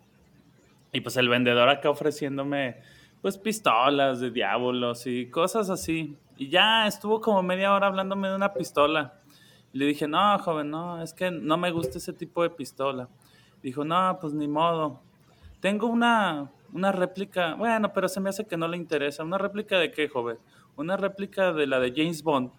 Y 0.92 1.00
pues 1.00 1.16
el 1.16 1.28
vendedor 1.28 1.68
acá 1.68 1.90
ofreciéndome 1.90 2.76
pues 3.20 3.38
pistolas 3.38 4.20
de 4.20 4.30
diablos 4.30 5.06
y 5.06 5.28
cosas 5.30 5.70
así. 5.70 6.16
Y 6.36 6.48
ya 6.48 6.86
estuvo 6.86 7.20
como 7.20 7.42
media 7.42 7.72
hora 7.72 7.88
hablándome 7.88 8.28
de 8.28 8.36
una 8.36 8.52
pistola. 8.52 9.14
Y 9.72 9.78
le 9.78 9.86
dije, 9.86 10.06
no, 10.06 10.38
joven, 10.38 10.70
no, 10.70 11.02
es 11.02 11.12
que 11.12 11.30
no 11.30 11.56
me 11.56 11.70
gusta 11.70 11.98
ese 11.98 12.12
tipo 12.12 12.42
de 12.42 12.50
pistola. 12.50 13.08
Dijo, 13.62 13.84
no, 13.84 14.16
pues 14.20 14.32
ni 14.32 14.46
modo. 14.46 15.00
Tengo 15.60 15.86
una, 15.88 16.50
una 16.72 16.92
réplica, 16.92 17.54
bueno, 17.54 17.92
pero 17.92 18.08
se 18.08 18.20
me 18.20 18.28
hace 18.28 18.46
que 18.46 18.56
no 18.56 18.68
le 18.68 18.76
interesa. 18.76 19.24
¿Una 19.24 19.38
réplica 19.38 19.78
de 19.78 19.90
qué, 19.90 20.08
joven? 20.08 20.38
Una 20.76 20.96
réplica 20.96 21.52
de 21.52 21.66
la 21.66 21.80
de 21.80 21.92
James 21.96 22.22
Bond. 22.22 22.50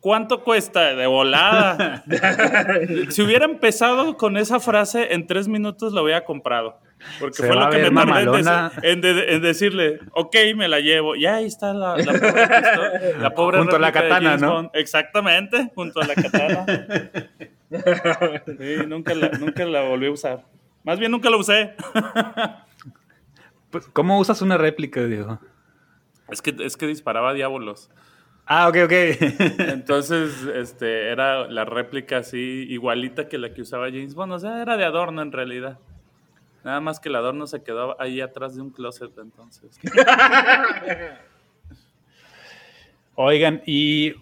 ¿Cuánto 0.00 0.42
cuesta? 0.44 0.94
De 0.94 1.06
volada. 1.06 2.02
si 3.10 3.22
hubiera 3.22 3.44
empezado 3.44 4.16
con 4.16 4.36
esa 4.38 4.58
frase, 4.58 5.12
en 5.14 5.26
tres 5.26 5.46
minutos 5.46 5.92
lo 5.92 6.02
hubiera 6.02 6.24
comprado. 6.24 6.78
Porque 7.18 7.36
Se 7.36 7.46
fue 7.46 7.56
lo 7.56 7.68
que 7.70 7.90
me 7.90 8.04
tardé 8.04 8.90
en, 8.90 9.00
de- 9.00 9.34
en 9.34 9.42
decirle, 9.42 10.00
ok, 10.12 10.36
me 10.56 10.68
la 10.68 10.80
llevo. 10.80 11.16
Y 11.16 11.26
ahí 11.26 11.44
está 11.46 11.72
la, 11.74 11.96
la 11.96 12.12
pobre 12.12 12.46
pistola. 12.48 12.90
La 13.20 13.30
pobre 13.34 13.58
Junto 13.58 13.76
a 13.76 13.78
la 13.78 13.92
katana, 13.92 14.36
¿no? 14.36 14.52
Bond. 14.54 14.70
Exactamente, 14.74 15.70
junto 15.74 16.00
a 16.00 16.06
la 16.06 16.14
katana. 16.14 16.66
Sí, 18.46 18.76
nunca 18.86 19.14
la, 19.14 19.28
nunca 19.38 19.64
la 19.64 19.82
volví 19.82 20.06
a 20.06 20.10
usar. 20.10 20.44
Más 20.82 20.98
bien 20.98 21.10
nunca 21.12 21.30
la 21.30 21.36
usé. 21.36 21.74
Pues, 23.70 23.86
¿Cómo 23.92 24.18
usas 24.18 24.42
una 24.42 24.58
réplica, 24.58 25.04
Diego? 25.04 25.40
Es 26.30 26.42
que, 26.42 26.54
es 26.60 26.76
que 26.76 26.86
disparaba 26.86 27.34
diablos. 27.34 27.90
Ah, 28.46 28.68
ok, 28.68 28.76
ok. 28.84 28.92
Entonces, 29.58 30.42
este, 30.54 31.08
era 31.08 31.46
la 31.46 31.64
réplica 31.64 32.18
así, 32.18 32.66
igualita 32.68 33.28
que 33.28 33.38
la 33.38 33.54
que 33.54 33.62
usaba 33.62 33.86
James 33.86 34.14
Bond. 34.14 34.32
O 34.32 34.38
sea, 34.38 34.60
era 34.60 34.76
de 34.76 34.84
adorno 34.84 35.22
en 35.22 35.30
realidad. 35.30 35.78
Nada 36.64 36.80
más 36.80 37.00
que 37.00 37.08
el 37.08 37.16
adorno 37.16 37.46
se 37.46 37.62
quedó 37.62 38.00
ahí 38.00 38.20
atrás 38.20 38.56
de 38.56 38.62
un 38.62 38.70
closet, 38.70 39.16
entonces. 39.18 39.78
Oigan, 43.14 43.62
y 43.66 44.14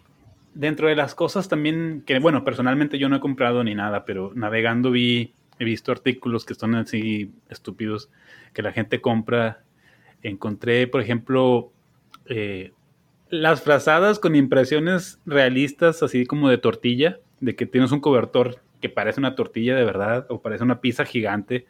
dentro 0.54 0.88
de 0.88 0.96
las 0.96 1.14
cosas 1.14 1.48
también, 1.48 2.02
que 2.06 2.18
bueno, 2.18 2.44
personalmente 2.44 2.98
yo 2.98 3.08
no 3.08 3.16
he 3.16 3.20
comprado 3.20 3.64
ni 3.64 3.74
nada, 3.74 4.04
pero 4.04 4.32
navegando 4.34 4.90
vi, 4.90 5.32
he 5.58 5.64
visto 5.64 5.90
artículos 5.90 6.44
que 6.44 6.54
son 6.54 6.74
así 6.74 7.32
estúpidos, 7.48 8.10
que 8.52 8.62
la 8.62 8.72
gente 8.72 9.00
compra. 9.00 9.62
Encontré, 10.22 10.86
por 10.86 11.00
ejemplo, 11.00 11.72
eh, 12.28 12.72
las 13.30 13.62
frazadas 13.62 14.18
con 14.18 14.34
impresiones 14.34 15.18
realistas, 15.26 16.02
así 16.02 16.26
como 16.26 16.48
de 16.48 16.58
tortilla, 16.58 17.18
de 17.40 17.54
que 17.56 17.66
tienes 17.66 17.92
un 17.92 18.00
cobertor 18.00 18.60
que 18.80 18.88
parece 18.88 19.20
una 19.20 19.34
tortilla 19.34 19.74
de 19.74 19.84
verdad 19.84 20.26
o 20.28 20.40
parece 20.40 20.64
una 20.64 20.80
pizza 20.80 21.04
gigante. 21.04 21.66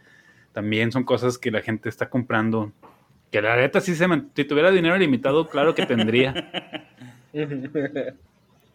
También 0.52 0.92
son 0.92 1.04
cosas 1.04 1.38
que 1.38 1.50
la 1.50 1.62
gente 1.62 1.88
está 1.88 2.08
comprando. 2.10 2.72
Que 3.30 3.42
la 3.42 3.56
neta 3.56 3.80
sí 3.80 3.94
se 3.94 4.06
Si 4.34 4.44
tuviera 4.44 4.70
dinero 4.70 4.96
limitado, 4.96 5.48
claro 5.48 5.74
que 5.74 5.86
tendría. 5.86 6.50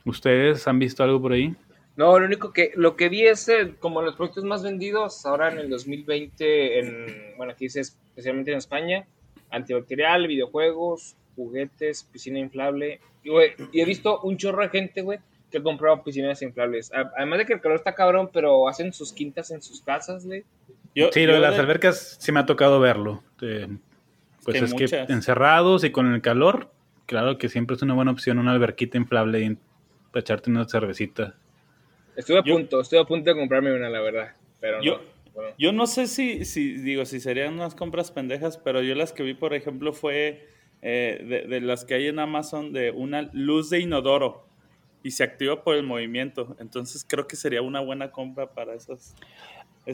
¿Ustedes 0.05 0.67
han 0.67 0.79
visto 0.79 1.03
algo 1.03 1.21
por 1.21 1.31
ahí? 1.31 1.55
No, 1.95 2.17
lo 2.19 2.25
único 2.25 2.51
que, 2.51 2.71
lo 2.75 2.95
que 2.95 3.09
vi 3.09 3.25
es 3.25 3.47
eh, 3.49 3.75
como 3.79 4.01
los 4.01 4.15
productos 4.15 4.43
más 4.43 4.63
vendidos 4.63 5.25
ahora 5.25 5.51
en 5.51 5.59
el 5.59 5.69
2020, 5.69 6.79
en, 6.79 7.37
bueno, 7.37 7.53
aquí 7.53 7.65
dice 7.65 7.81
especialmente 7.81 8.51
en 8.51 8.57
España, 8.57 9.05
antibacterial, 9.51 10.27
videojuegos, 10.27 11.15
juguetes, 11.35 12.03
piscina 12.03 12.39
inflable. 12.39 12.99
Y, 13.23 13.29
güey, 13.29 13.51
y 13.71 13.81
he 13.81 13.85
visto 13.85 14.19
un 14.21 14.37
chorro 14.37 14.63
de 14.63 14.69
gente, 14.69 15.01
güey, 15.01 15.19
que 15.51 15.59
ha 15.59 15.63
comprado 15.63 16.03
piscinas 16.03 16.41
inflables. 16.41 16.91
Además 17.15 17.39
de 17.39 17.45
que 17.45 17.53
el 17.53 17.61
calor 17.61 17.77
está 17.77 17.93
cabrón, 17.93 18.29
pero 18.33 18.67
hacen 18.67 18.93
sus 18.93 19.13
quintas 19.13 19.51
en 19.51 19.61
sus 19.61 19.81
casas, 19.81 20.25
güey. 20.25 20.43
sí, 21.11 21.25
lo 21.25 21.33
de 21.33 21.39
las 21.39 21.57
albercas 21.59 22.17
sí 22.19 22.31
me 22.31 22.39
ha 22.39 22.45
tocado 22.45 22.79
verlo. 22.79 23.23
pues 23.37 24.61
es 24.61 24.73
que 24.73 25.05
encerrados 25.09 25.83
y 25.83 25.91
con 25.91 26.13
el 26.13 26.21
calor, 26.21 26.71
claro 27.05 27.37
que 27.37 27.49
siempre 27.49 27.75
es 27.75 27.81
una 27.81 27.93
buena 27.93 28.11
opción 28.11 28.39
una 28.39 28.51
alberquita 28.51 28.97
inflable 28.97 29.41
y 29.41 29.57
para 30.11 30.21
echarte 30.21 30.49
una 30.49 30.67
cervecita. 30.67 31.35
Estuve 32.15 32.39
a 32.39 32.43
punto, 32.43 32.81
estuve 32.81 32.99
a 32.99 33.05
punto 33.05 33.29
de 33.29 33.35
comprarme 33.35 33.75
una, 33.75 33.89
la 33.89 34.01
verdad. 34.01 34.33
Pero 34.59 34.81
yo, 34.81 35.01
no, 35.35 35.41
yo 35.57 35.71
no 35.71 35.87
sé 35.87 36.07
si, 36.07 36.45
si, 36.45 36.73
digo, 36.77 37.05
si 37.05 37.19
serían 37.19 37.53
unas 37.55 37.75
compras 37.75 38.11
pendejas, 38.11 38.57
pero 38.57 38.81
yo 38.81 38.95
las 38.95 39.13
que 39.13 39.23
vi, 39.23 39.33
por 39.33 39.53
ejemplo, 39.53 39.93
fue 39.93 40.47
eh, 40.85 41.45
de, 41.47 41.61
las 41.61 41.85
que 41.85 41.93
hay 41.93 42.07
en 42.07 42.19
Amazon 42.19 42.73
de 42.73 42.91
una 42.91 43.29
luz 43.31 43.69
de 43.69 43.79
inodoro 43.79 44.45
y 45.01 45.11
se 45.11 45.23
activa 45.23 45.63
por 45.63 45.75
el 45.75 45.83
movimiento. 45.83 46.57
Entonces 46.59 47.05
creo 47.07 47.25
que 47.25 47.37
sería 47.37 47.61
una 47.61 47.79
buena 47.79 48.11
compra 48.11 48.47
para 48.47 48.73
esas. 48.73 49.15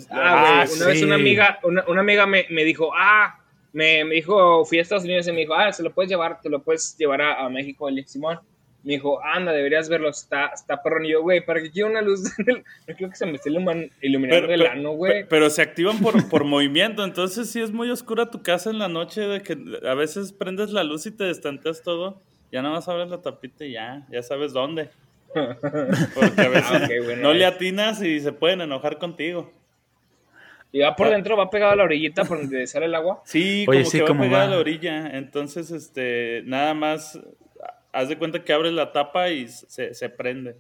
ah, 0.10 0.66
una 0.76 0.86
vez 0.88 1.04
una 1.04 1.16
amiga, 1.16 1.60
una, 1.64 2.02
amiga 2.02 2.26
me, 2.26 2.48
me, 2.50 2.64
dijo, 2.64 2.92
ah, 2.96 3.40
me, 3.72 4.04
me, 4.04 4.16
dijo, 4.16 4.66
fui 4.66 4.80
a 4.80 4.82
Estados 4.82 5.04
Unidos 5.04 5.28
y 5.28 5.32
me 5.32 5.42
dijo, 5.42 5.54
ah, 5.54 5.72
se 5.72 5.84
lo 5.84 5.94
puedes 5.94 6.10
llevar, 6.10 6.42
te 6.42 6.50
lo 6.50 6.64
puedes 6.64 6.98
llevar 6.98 7.22
a, 7.22 7.46
a 7.46 7.50
México, 7.50 7.88
el 7.88 8.04
Simón 8.08 8.40
me 8.90 8.96
dijo, 8.96 9.24
anda, 9.24 9.52
deberías 9.52 9.88
verlo, 9.88 10.10
está, 10.10 10.48
está 10.48 10.82
perrón. 10.82 11.06
Y 11.06 11.12
yo, 11.12 11.22
güey, 11.22 11.46
¿para 11.46 11.62
qué 11.62 11.70
quiero 11.70 11.90
una 11.90 12.02
luz? 12.02 12.24
no 12.40 12.96
creo 12.96 13.10
que 13.12 13.16
se 13.16 13.28
me 13.28 13.34
esté 13.34 13.52
iluminando 14.02 14.52
el 14.52 14.66
ano, 14.66 14.94
güey. 14.94 15.28
Pero, 15.30 15.52
se 15.52 15.62
activan 15.62 16.00
por, 16.00 16.28
por 16.28 16.44
movimiento, 16.46 17.04
entonces 17.04 17.52
si 17.52 17.62
es 17.62 17.72
muy 17.72 17.92
oscura 17.92 18.32
tu 18.32 18.42
casa 18.42 18.72
en 18.72 18.80
la 18.80 18.88
noche, 18.88 19.22
de 19.22 19.42
que 19.44 19.56
a 19.88 19.94
veces 19.94 20.34
prendes 20.34 20.72
la 20.72 20.84
luz 20.84 21.06
y 21.06 21.12
te 21.12 21.26
destanteas 21.26 21.84
todo, 21.84 22.20
ya 22.52 22.64
nada 22.64 22.74
más 22.74 22.88
abres 22.88 23.10
la 23.10 23.22
tapita 23.22 23.64
y 23.64 23.74
ya, 23.74 24.08
ya 24.10 24.24
sabes 24.24 24.54
dónde. 24.54 24.90
Porque 25.34 26.42
a 26.42 26.50
veces 26.50 26.72
ah, 26.72 27.16
no 27.22 27.32
le 27.32 27.46
atinas 27.46 28.02
y 28.02 28.20
se 28.20 28.32
pueden 28.32 28.62
enojar 28.62 28.98
contigo. 28.98 29.52
¿Y 30.72 30.80
va 30.80 30.96
por 30.96 31.08
ah. 31.08 31.12
dentro, 31.12 31.38
va 31.38 31.52
pegado 31.52 31.74
a 31.74 31.76
la 31.76 31.84
orillita 31.84 32.26
por 32.26 32.40
donde 32.40 32.66
sale 32.66 32.88
el 32.88 32.96
agua? 32.96 33.22
Sí, 33.24 33.66
como 33.68 33.88
que 33.88 34.02
va 34.02 34.20
pegado 34.20 34.44
a 34.48 34.48
la 34.48 34.58
orilla. 34.58 35.12
Entonces, 35.16 35.70
este, 35.70 36.42
nada 36.46 36.74
más 36.74 37.20
haz 37.92 38.10
de 38.10 38.18
cuenta 38.18 38.44
que 38.44 38.54
abres 38.54 38.74
la 38.74 38.92
tapa 38.92 39.30
y 39.30 39.48
se, 39.48 40.10
prende. 40.10 40.56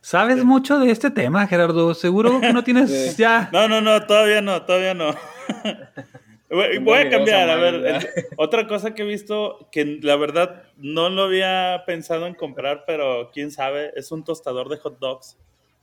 ¿Sabes 0.00 0.44
mucho 0.44 0.78
de 0.78 0.90
este 0.90 1.10
tema, 1.10 1.46
Gerardo? 1.46 1.94
Seguro 1.94 2.40
que 2.40 2.52
no 2.52 2.62
tienes 2.62 3.16
ya. 3.16 3.48
No, 3.52 3.68
no, 3.68 3.80
no, 3.80 4.04
todavía 4.06 4.40
no, 4.42 4.62
todavía 4.62 4.94
no. 4.94 5.14
Voy 6.50 6.98
a 6.98 7.10
cambiar, 7.10 7.50
a 7.50 7.56
ver, 7.56 8.06
otra 8.36 8.68
cosa 8.68 8.94
que 8.94 9.02
he 9.02 9.06
visto 9.06 9.68
que 9.72 9.98
la 10.02 10.14
verdad 10.14 10.62
no 10.76 11.08
lo 11.08 11.24
había 11.24 11.82
pensado 11.84 12.26
en 12.26 12.34
comprar, 12.34 12.84
pero 12.86 13.30
quién 13.32 13.50
sabe, 13.50 13.92
es 13.96 14.12
un 14.12 14.22
tostador 14.22 14.68
de 14.68 14.76
hot 14.76 14.98
dogs. 15.00 15.36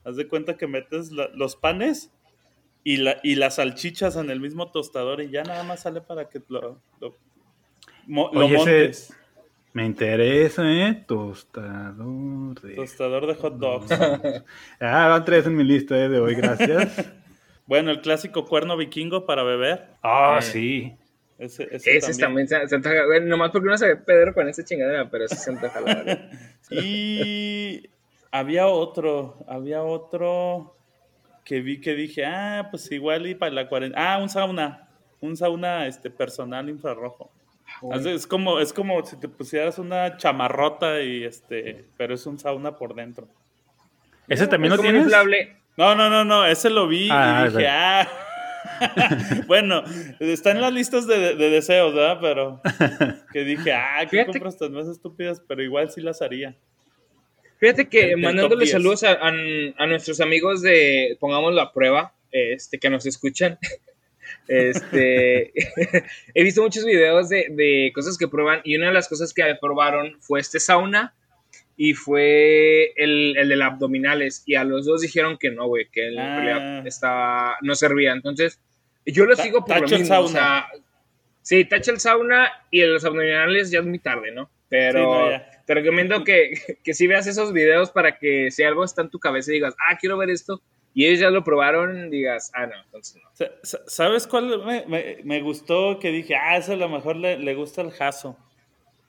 Haz 0.05 0.15
de 0.15 0.27
cuenta 0.27 0.55
que 0.55 0.67
metes 0.67 1.11
los 1.11 1.55
panes 1.57 2.11
y, 2.83 2.97
la, 2.97 3.17
y 3.21 3.35
las 3.35 3.55
salchichas 3.55 4.15
en 4.15 4.29
el 4.29 4.39
mismo 4.39 4.71
tostador 4.71 5.21
y 5.21 5.29
ya 5.29 5.43
nada 5.43 5.63
más 5.63 5.81
sale 5.81 5.99
para 5.99 6.29
que 6.29 6.41
lo, 6.47 6.79
lo, 6.99 7.17
montes. 8.07 9.13
Me 9.73 9.85
interesa, 9.85 10.63
¿eh? 10.69 11.03
Tostador 11.07 12.59
de... 12.61 12.75
Tostador 12.75 13.25
de 13.27 13.35
hot 13.35 13.57
dogs. 13.57 13.91
ah, 14.81 15.07
van 15.07 15.23
tres 15.23 15.45
en 15.45 15.55
mi 15.55 15.63
lista 15.63 15.97
¿eh? 15.97 16.09
de 16.09 16.19
hoy, 16.19 16.35
gracias. 16.35 17.09
bueno, 17.67 17.91
el 17.91 18.01
clásico 18.01 18.45
cuerno 18.45 18.75
vikingo 18.75 19.25
para 19.25 19.43
beber. 19.43 19.87
Ah, 20.03 20.39
eh, 20.39 20.41
sí. 20.41 20.97
Ese, 21.39 21.69
ese, 21.71 22.13
también, 22.19 22.47
se, 22.47 22.55
antoja. 22.55 23.05
Bueno, 23.07 23.25
nomás 23.27 23.51
porque 23.51 23.69
no 23.69 23.77
se 23.77 23.87
ve 23.87 23.95
Pedro 23.95 24.33
con 24.33 24.47
esa 24.47 24.63
chingadera, 24.63 25.09
pero 25.09 25.27
sí 25.27 25.35
se 25.35 25.49
antoja 25.49 25.81
la 25.81 26.29
y 26.69 27.89
había 28.31 28.67
otro, 28.67 29.43
había 29.47 29.81
otro 29.81 30.75
que 31.43 31.61
vi 31.61 31.81
que 31.81 31.95
dije, 31.95 32.25
ah, 32.25 32.67
pues 32.69 32.91
igual 32.91 33.25
y 33.25 33.35
para 33.35 33.51
la 33.53 33.67
cuarentena. 33.67 34.13
Ah, 34.13 34.17
un 34.19 34.29
sauna. 34.29 34.89
Un 35.19 35.35
sauna 35.35 35.87
este, 35.87 36.11
personal 36.11 36.69
infrarrojo. 36.69 37.31
Es 37.93 38.27
como, 38.27 38.59
es 38.59 38.73
como 38.73 39.03
si 39.05 39.19
te 39.19 39.27
pusieras 39.27 39.79
una 39.79 40.17
chamarrota 40.17 41.01
y 41.01 41.23
este, 41.23 41.85
pero 41.97 42.13
es 42.13 42.25
un 42.25 42.37
sauna 42.37 42.77
por 42.77 42.93
dentro. 42.93 43.27
¿Ese 44.27 44.47
también 44.47 44.75
lo 44.75 44.81
tienes? 44.81 45.07
No, 45.77 45.95
no, 45.95 46.09
no, 46.09 46.23
no, 46.23 46.45
ese 46.45 46.69
lo 46.69 46.87
vi 46.87 47.07
y 47.07 47.09
ah, 47.11 47.47
dije, 47.49 47.67
ah. 47.67 48.07
bueno, 49.47 49.83
está 50.19 50.51
en 50.51 50.61
las 50.61 50.71
listas 50.71 51.07
de, 51.07 51.35
deseos, 51.35 51.93
¿verdad? 51.93 52.19
Pero 52.21 52.61
que 53.33 53.43
dije, 53.43 53.73
ah, 53.73 54.05
¿qué 54.09 54.25
compras 54.25 54.57
tan 54.57 54.73
más 54.73 54.87
estúpidas? 54.87 55.41
Pero 55.47 55.63
igual 55.63 55.89
sí 55.89 56.01
las 56.01 56.21
haría. 56.21 56.55
Fíjate 57.57 57.89
que 57.89 58.15
mandándole 58.15 58.65
saludos 58.65 59.03
a, 59.03 59.19
a, 59.21 59.87
nuestros 59.87 60.19
amigos 60.19 60.61
de 60.61 61.17
Pongamos 61.19 61.53
la 61.53 61.71
Prueba, 61.71 62.13
este, 62.31 62.79
que 62.79 62.89
nos 62.89 63.05
escuchan. 63.05 63.57
Este, 64.47 65.51
he 66.33 66.43
visto 66.43 66.61
muchos 66.61 66.85
videos 66.85 67.29
de, 67.29 67.91
cosas 67.93 68.17
que 68.17 68.27
prueban 68.27 68.61
y 68.63 68.75
una 68.75 68.87
de 68.87 68.93
las 68.93 69.07
cosas 69.07 69.33
que 69.33 69.43
probaron 69.59 70.17
fue 70.19 70.39
este 70.39 70.59
sauna 70.59 71.13
y 71.77 71.93
fue 71.93 72.93
el, 72.95 73.37
el 73.37 73.49
de 73.49 73.55
las 73.55 73.73
abdominales 73.73 74.43
y 74.45 74.55
a 74.55 74.63
los 74.63 74.85
dos 74.85 75.01
dijeron 75.01 75.37
que 75.39 75.51
no, 75.51 75.67
güey, 75.67 75.87
que 75.91 76.11
realidad 76.11 76.81
ah. 76.81 76.83
estaba, 76.85 77.57
no 77.61 77.75
servía. 77.75 78.11
Entonces, 78.11 78.59
yo 79.05 79.25
lo 79.25 79.35
sigo 79.35 79.65
por 79.65 79.81
lo 79.81 79.87
mismo. 79.87 80.05
Sauna. 80.05 80.67
sí, 81.41 81.65
tacha 81.65 81.91
el 81.91 81.99
sauna 81.99 82.51
y 82.69 82.81
los 82.81 83.03
abdominales 83.03 83.71
ya 83.71 83.79
es 83.79 83.85
muy 83.85 83.99
tarde, 83.99 84.31
¿no? 84.31 84.49
Pero 84.69 85.31
te 85.65 85.73
recomiendo 85.73 86.23
que, 86.23 86.53
que 86.83 86.93
si 86.93 87.07
veas 87.07 87.27
esos 87.27 87.51
videos 87.51 87.91
para 87.91 88.17
que 88.17 88.51
si 88.51 88.63
algo 88.63 88.83
está 88.83 89.01
en 89.01 89.09
tu 89.09 89.19
cabeza 89.19 89.51
y 89.51 89.55
digas, 89.55 89.75
ah, 89.87 89.97
quiero 89.99 90.17
ver 90.17 90.29
esto, 90.29 90.61
y 90.93 91.05
ellos 91.05 91.19
ya 91.19 91.29
lo 91.29 91.43
probaron, 91.43 92.09
digas, 92.09 92.51
ah, 92.53 92.67
no, 92.67 92.73
entonces 92.83 93.21
no. 93.21 93.29
¿Sabes 93.87 94.27
cuál 94.27 94.85
me, 95.23 95.41
gustó? 95.41 95.99
Que 95.99 96.11
dije, 96.11 96.35
ah, 96.35 96.57
eso 96.57 96.73
a 96.73 96.75
lo 96.75 96.89
mejor 96.89 97.15
le, 97.15 97.55
gusta 97.55 97.81
el 97.81 97.91
jaso. 97.91 98.37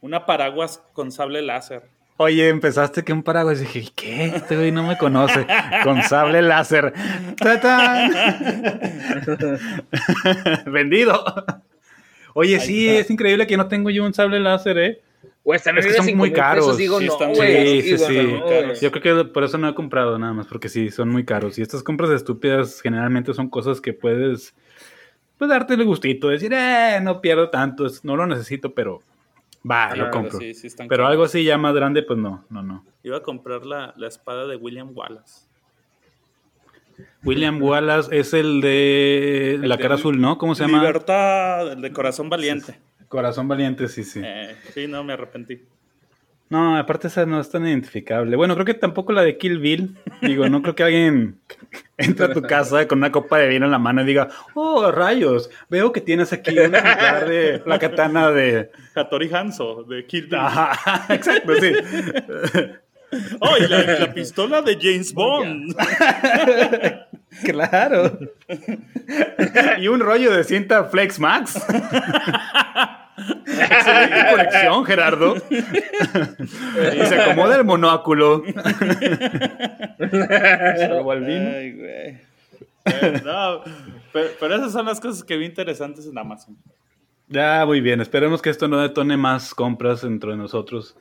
Una 0.01 0.25
paraguas 0.25 0.83
con 0.93 1.11
sable 1.11 1.43
láser. 1.43 1.83
Oye, 2.19 2.49
empezaste 2.49 3.03
que 3.03 3.13
un 3.13 3.23
paraguas. 3.23 3.61
Y 3.61 3.65
dije, 3.65 3.93
¿qué? 3.97 4.27
Este 4.27 4.57
güey 4.57 4.71
no 4.71 4.85
me 4.85 4.97
conoce. 4.97 5.47
Con 5.83 6.03
sable 6.03 6.43
láser. 6.43 6.93
Vendido. 10.67 11.25
Oye, 12.35 12.61
sí, 12.61 12.89
es 12.89 13.11
increíble 13.11 13.47
que 13.47 13.57
no 13.57 13.67
tengo 13.67 13.91
yo 13.91 14.05
un 14.05 14.15
sable 14.15 14.41
láser, 14.41 14.79
¿eh? 14.79 15.01
O 15.45 15.55
están 15.55 15.77
es 15.79 15.87
que 15.87 15.93
son 15.95 16.17
muy 16.17 16.33
caros. 16.33 16.77
Digo, 16.77 17.01
sí, 17.01 17.07
no, 17.07 17.35
sí, 17.35 17.83
sí, 17.83 17.99
sí. 17.99 18.41
Yo 18.81 18.93
creo 18.93 19.25
que 19.25 19.25
por 19.31 19.43
eso 19.43 19.59
no 19.59 19.69
he 19.69 19.75
comprado 19.75 20.19
nada 20.19 20.33
más, 20.33 20.47
porque 20.47 20.69
sí, 20.69 20.91
son 20.91 21.09
muy 21.09 21.25
caros. 21.25 21.59
Y 21.59 21.63
estas 21.63 21.83
compras 21.83 22.11
estúpidas 22.11 22.81
generalmente 22.81 23.35
son 23.35 23.49
cosas 23.49 23.81
que 23.81 23.93
puedes, 23.93 24.55
pues, 25.39 25.49
darte 25.49 25.75
el 25.75 25.85
gustito, 25.85 26.29
decir, 26.29 26.53
eh, 26.55 27.01
no 27.03 27.21
pierdo 27.21 27.51
tanto, 27.51 27.87
no 28.05 28.17
lo 28.17 28.27
necesito, 28.27 28.73
pero 28.73 29.03
va, 29.69 29.97
lo 29.97 30.11
compro. 30.11 30.39
pero 30.89 31.07
algo 31.07 31.25
así 31.25 31.43
ya 31.43 31.59
más 31.59 31.75
grande, 31.75 32.05
pues 32.05 32.19
no, 32.21 32.45
no, 32.49 32.63
no. 32.63 32.85
Iba 33.03 33.17
a 33.17 33.23
comprar 33.23 33.67
la, 33.67 33.95
la 33.97 34.07
espada 34.07 34.47
de 34.47 34.55
William 34.55 34.91
Wallace. 34.95 35.47
William 37.25 37.61
Wallace 37.61 38.17
es 38.17 38.33
el 38.33 38.61
de 38.61 39.59
la 39.63 39.79
cara 39.79 39.97
azul, 39.97 40.21
¿no? 40.21 40.39
¿Cómo 40.39 40.55
se 40.55 40.65
llama? 40.65 40.79
Libertad, 40.79 41.73
el 41.73 41.83
de 41.83 41.93
corazón 41.93 42.29
valiente. 42.29 42.79
Corazón 43.13 43.47
valiente, 43.47 43.89
sí, 43.89 44.05
sí. 44.05 44.23
Eh, 44.25 44.57
sí, 44.73 44.87
no, 44.87 45.05
me 45.05 45.13
arrepentí. 45.13 45.61
No, 46.49 46.79
aparte 46.79 47.09
esa 47.09 47.27
no 47.27 47.39
es 47.41 47.51
tan 47.51 47.67
identificable. 47.67 48.37
Bueno, 48.37 48.55
creo 48.55 48.65
que 48.65 48.73
tampoco 48.73 49.13
la 49.13 49.21
de 49.21 49.37
Kill 49.37 49.59
Bill. 49.59 49.99
Digo, 50.23 50.49
no 50.49 50.63
creo 50.63 50.75
que 50.75 50.83
alguien 50.83 51.39
entre 51.99 52.25
a 52.25 52.33
tu 52.33 52.41
casa 52.41 52.89
con 52.89 53.01
una 53.01 53.13
copa 53.13 53.37
de 53.37 53.49
vino 53.49 53.67
en 53.67 53.71
la 53.71 53.79
mano 53.79 54.01
y 54.01 54.07
diga, 54.07 54.31
oh, 54.55 54.91
rayos, 54.91 55.51
veo 55.69 55.93
que 55.93 56.01
tienes 56.01 56.33
aquí 56.33 56.59
un 56.59 56.75
ejemplar 56.75 57.29
de 57.29 57.63
la 57.67 57.79
katana 57.79 58.31
de... 58.31 58.71
Hattori 58.95 59.31
Hanzo, 59.31 59.85
de 59.85 60.07
Kill 60.07 60.29
Bill. 60.29 60.37
Ajá, 60.37 61.05
exacto, 61.15 61.53
sí. 61.57 61.73
Oh, 63.41 63.59
y 63.59 63.69
la, 63.69 64.11
pistola 64.15 64.63
de 64.63 64.79
James 64.81 65.13
Bond. 65.13 65.77
claro. 67.45 68.19
y 69.79 69.89
un 69.89 70.01
rollo 70.01 70.33
de 70.33 70.45
cinta 70.45 70.85
Flex 70.85 71.21
Max. 71.21 71.63
Excelente 73.17 74.31
colección, 74.31 74.85
Gerardo. 74.85 75.37
y 75.51 75.63
se 77.07 77.21
acomoda 77.21 77.57
el 77.57 77.65
monóculo. 77.65 78.43
Ay, 81.27 81.73
güey. 81.73 82.21
No, 83.25 83.63
pero, 84.13 84.57
esas 84.57 84.73
son 84.73 84.87
las 84.87 85.01
cosas 85.01 85.25
que 85.25 85.37
vi 85.37 85.47
interesantes 85.47 86.07
en 86.07 86.17
Amazon. 86.19 86.57
Ya, 87.29 87.65
muy 87.65 87.81
bien. 87.81 88.01
Esperemos 88.01 88.43
que 88.43 88.51
esto 88.51 88.69
no 88.69 88.79
detone 88.79 89.17
más 89.17 89.55
compras 89.55 90.05
entre 90.05 90.37
nosotros. 90.37 90.97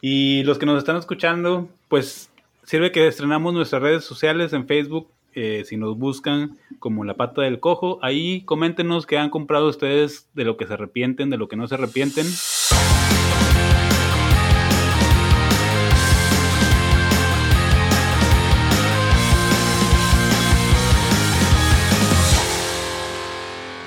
Y 0.00 0.42
los 0.44 0.58
que 0.58 0.66
nos 0.66 0.78
están 0.78 0.96
escuchando, 0.96 1.68
pues 1.88 2.30
sirve 2.64 2.92
que 2.92 3.06
estrenamos 3.06 3.52
nuestras 3.54 3.82
redes 3.82 4.04
sociales 4.04 4.52
en 4.52 4.66
Facebook, 4.66 5.10
eh, 5.34 5.62
si 5.64 5.76
nos 5.76 5.96
buscan 5.96 6.58
como 6.78 7.04
la 7.04 7.14
pata 7.14 7.42
del 7.42 7.60
cojo, 7.60 7.98
ahí 8.02 8.42
coméntenos 8.42 9.06
qué 9.06 9.18
han 9.18 9.30
comprado 9.30 9.68
ustedes, 9.68 10.28
de 10.34 10.44
lo 10.44 10.56
que 10.56 10.66
se 10.66 10.74
arrepienten, 10.74 11.30
de 11.30 11.36
lo 11.36 11.48
que 11.48 11.56
no 11.56 11.66
se 11.68 11.74
arrepienten. 11.74 12.26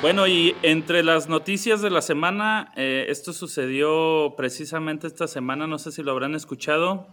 Bueno, 0.04 0.28
y 0.28 0.54
entre 0.64 1.02
las 1.02 1.30
noticias 1.30 1.82
de 1.82 1.90
la 1.90 2.02
semana, 2.02 2.74
eh, 2.76 3.06
esto 3.08 3.32
sucedió 3.32 4.34
precisamente 4.36 5.08
esta 5.08 5.28
semana, 5.28 5.66
no 5.66 5.80
sé 5.80 5.94
si 5.94 6.04
lo 6.04 6.12
habrán 6.12 6.36
escuchado. 6.36 7.08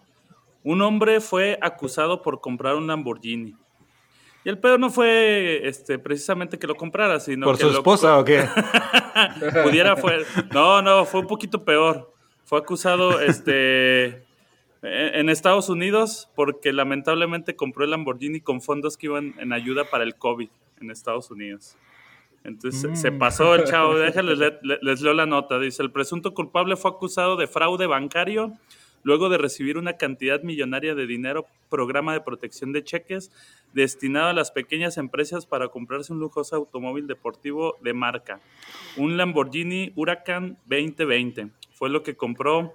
Un 0.64 0.82
hombre 0.82 1.20
fue 1.20 1.56
acusado 1.62 2.20
por 2.20 2.40
comprar 2.40 2.74
un 2.74 2.88
Lamborghini. 2.88 3.54
Y 4.44 4.48
el 4.48 4.58
peor 4.58 4.80
no 4.80 4.88
fue 4.90 5.68
este, 5.68 5.98
precisamente 5.98 6.58
que 6.58 6.66
lo 6.66 6.74
comprara, 6.74 7.20
sino 7.20 7.44
¿Por 7.46 7.56
que 7.56 7.62
su 7.64 7.68
lo- 7.70 7.74
esposa 7.78 8.18
o 8.18 8.24
qué? 8.24 8.42
pudiera 9.64 9.96
fue 9.96 10.24
no 10.52 10.80
no 10.82 11.04
fue 11.04 11.20
un 11.20 11.26
poquito 11.26 11.64
peor 11.64 12.12
fue 12.44 12.58
acusado 12.58 13.20
este 13.20 14.06
en 14.82 15.14
en 15.14 15.28
Estados 15.28 15.68
Unidos 15.68 16.30
porque 16.34 16.72
lamentablemente 16.72 17.54
compró 17.56 17.84
el 17.84 17.90
Lamborghini 17.90 18.40
con 18.40 18.62
fondos 18.62 18.96
que 18.96 19.06
iban 19.06 19.34
en 19.38 19.52
ayuda 19.52 19.84
para 19.90 20.04
el 20.04 20.14
COVID 20.14 20.48
en 20.80 20.90
Estados 20.90 21.30
Unidos 21.30 21.76
entonces 22.44 22.80
se- 22.80 22.96
se 22.96 23.10
Mm. 23.10 23.18
pasó 23.18 23.54
el 23.54 23.64
chavo 23.64 23.94
déjales 23.98 24.38
le- 24.38 24.58
le- 24.62 24.78
les 24.80 25.02
leo 25.02 25.12
la 25.12 25.26
nota 25.26 25.58
dice 25.58 25.82
el 25.82 25.90
presunto 25.90 26.32
culpable 26.32 26.76
fue 26.76 26.90
acusado 26.92 27.36
de 27.36 27.46
fraude 27.46 27.86
bancario 27.86 28.52
luego 29.02 29.28
de 29.28 29.38
recibir 29.38 29.76
una 29.76 29.94
cantidad 29.98 30.42
millonaria 30.42 30.94
de 30.94 31.06
dinero 31.06 31.46
programa 31.68 32.12
de 32.14 32.20
protección 32.20 32.72
de 32.72 32.84
cheques 32.84 33.30
destinado 33.72 34.28
a 34.28 34.32
las 34.32 34.50
pequeñas 34.50 34.96
empresas 34.98 35.46
para 35.46 35.68
comprarse 35.68 36.12
un 36.12 36.18
lujoso 36.18 36.56
automóvil 36.56 37.06
deportivo 37.06 37.76
de 37.82 37.92
marca 37.94 38.40
un 38.96 39.16
Lamborghini 39.16 39.92
Huracan 39.96 40.58
2020. 40.66 41.50
Fue 41.72 41.88
lo 41.90 42.02
que 42.02 42.16
compró 42.16 42.74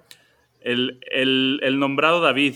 el, 0.60 0.98
el- 1.10 1.60
el 1.62 1.78
nombrado 1.78 2.20
David. 2.20 2.54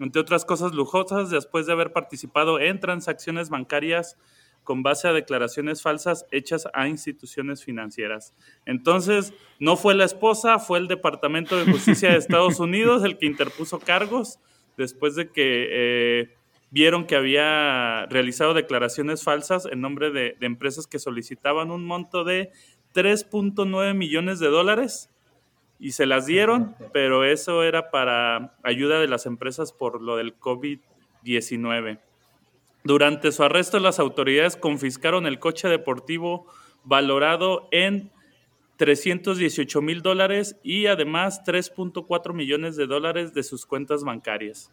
Entre 0.00 0.20
otras 0.20 0.44
cosas 0.44 0.72
lujosas, 0.74 1.30
después 1.30 1.66
de 1.66 1.72
haber 1.72 1.92
participado 1.92 2.60
en 2.60 2.80
transacciones 2.80 3.50
bancarias 3.50 4.16
con 4.64 4.82
base 4.82 5.08
a 5.08 5.12
declaraciones 5.12 5.82
falsas 5.82 6.26
hechas 6.30 6.68
a 6.74 6.88
instituciones 6.88 7.64
financieras. 7.64 8.34
Entonces, 8.66 9.32
no 9.58 9.76
fue 9.76 9.94
la 9.94 10.04
esposa, 10.04 10.58
fue 10.58 10.78
el 10.78 10.88
Departamento 10.88 11.56
de 11.56 11.70
Justicia 11.70 12.10
de 12.10 12.18
Estados 12.18 12.60
Unidos 12.60 13.02
el 13.04 13.18
que 13.18 13.26
interpuso 13.26 13.78
cargos 13.78 14.38
después 14.76 15.14
de 15.16 15.30
que 15.30 15.66
eh, 15.70 16.34
vieron 16.70 17.06
que 17.06 17.16
había 17.16 18.06
realizado 18.06 18.54
declaraciones 18.54 19.22
falsas 19.22 19.66
en 19.66 19.80
nombre 19.80 20.10
de, 20.10 20.36
de 20.38 20.46
empresas 20.46 20.86
que 20.86 20.98
solicitaban 20.98 21.70
un 21.70 21.84
monto 21.84 22.24
de 22.24 22.50
3.9 22.94 23.94
millones 23.94 24.38
de 24.38 24.48
dólares 24.48 25.10
y 25.78 25.92
se 25.92 26.06
las 26.06 26.26
dieron, 26.26 26.74
pero 26.92 27.24
eso 27.24 27.62
era 27.62 27.90
para 27.90 28.56
ayuda 28.62 29.00
de 29.00 29.08
las 29.08 29.26
empresas 29.26 29.72
por 29.72 30.02
lo 30.02 30.16
del 30.16 30.38
COVID-19. 30.38 32.00
Durante 32.84 33.32
su 33.32 33.42
arresto, 33.42 33.78
las 33.78 33.98
autoridades 33.98 34.56
confiscaron 34.56 35.26
el 35.26 35.38
coche 35.38 35.68
deportivo 35.68 36.46
valorado 36.84 37.68
en 37.70 38.10
318 38.76 39.82
mil 39.82 40.02
dólares 40.02 40.56
y 40.62 40.86
además 40.86 41.42
3.4 41.44 42.32
millones 42.32 42.76
de 42.76 42.86
dólares 42.86 43.34
de 43.34 43.42
sus 43.42 43.66
cuentas 43.66 44.04
bancarias. 44.04 44.72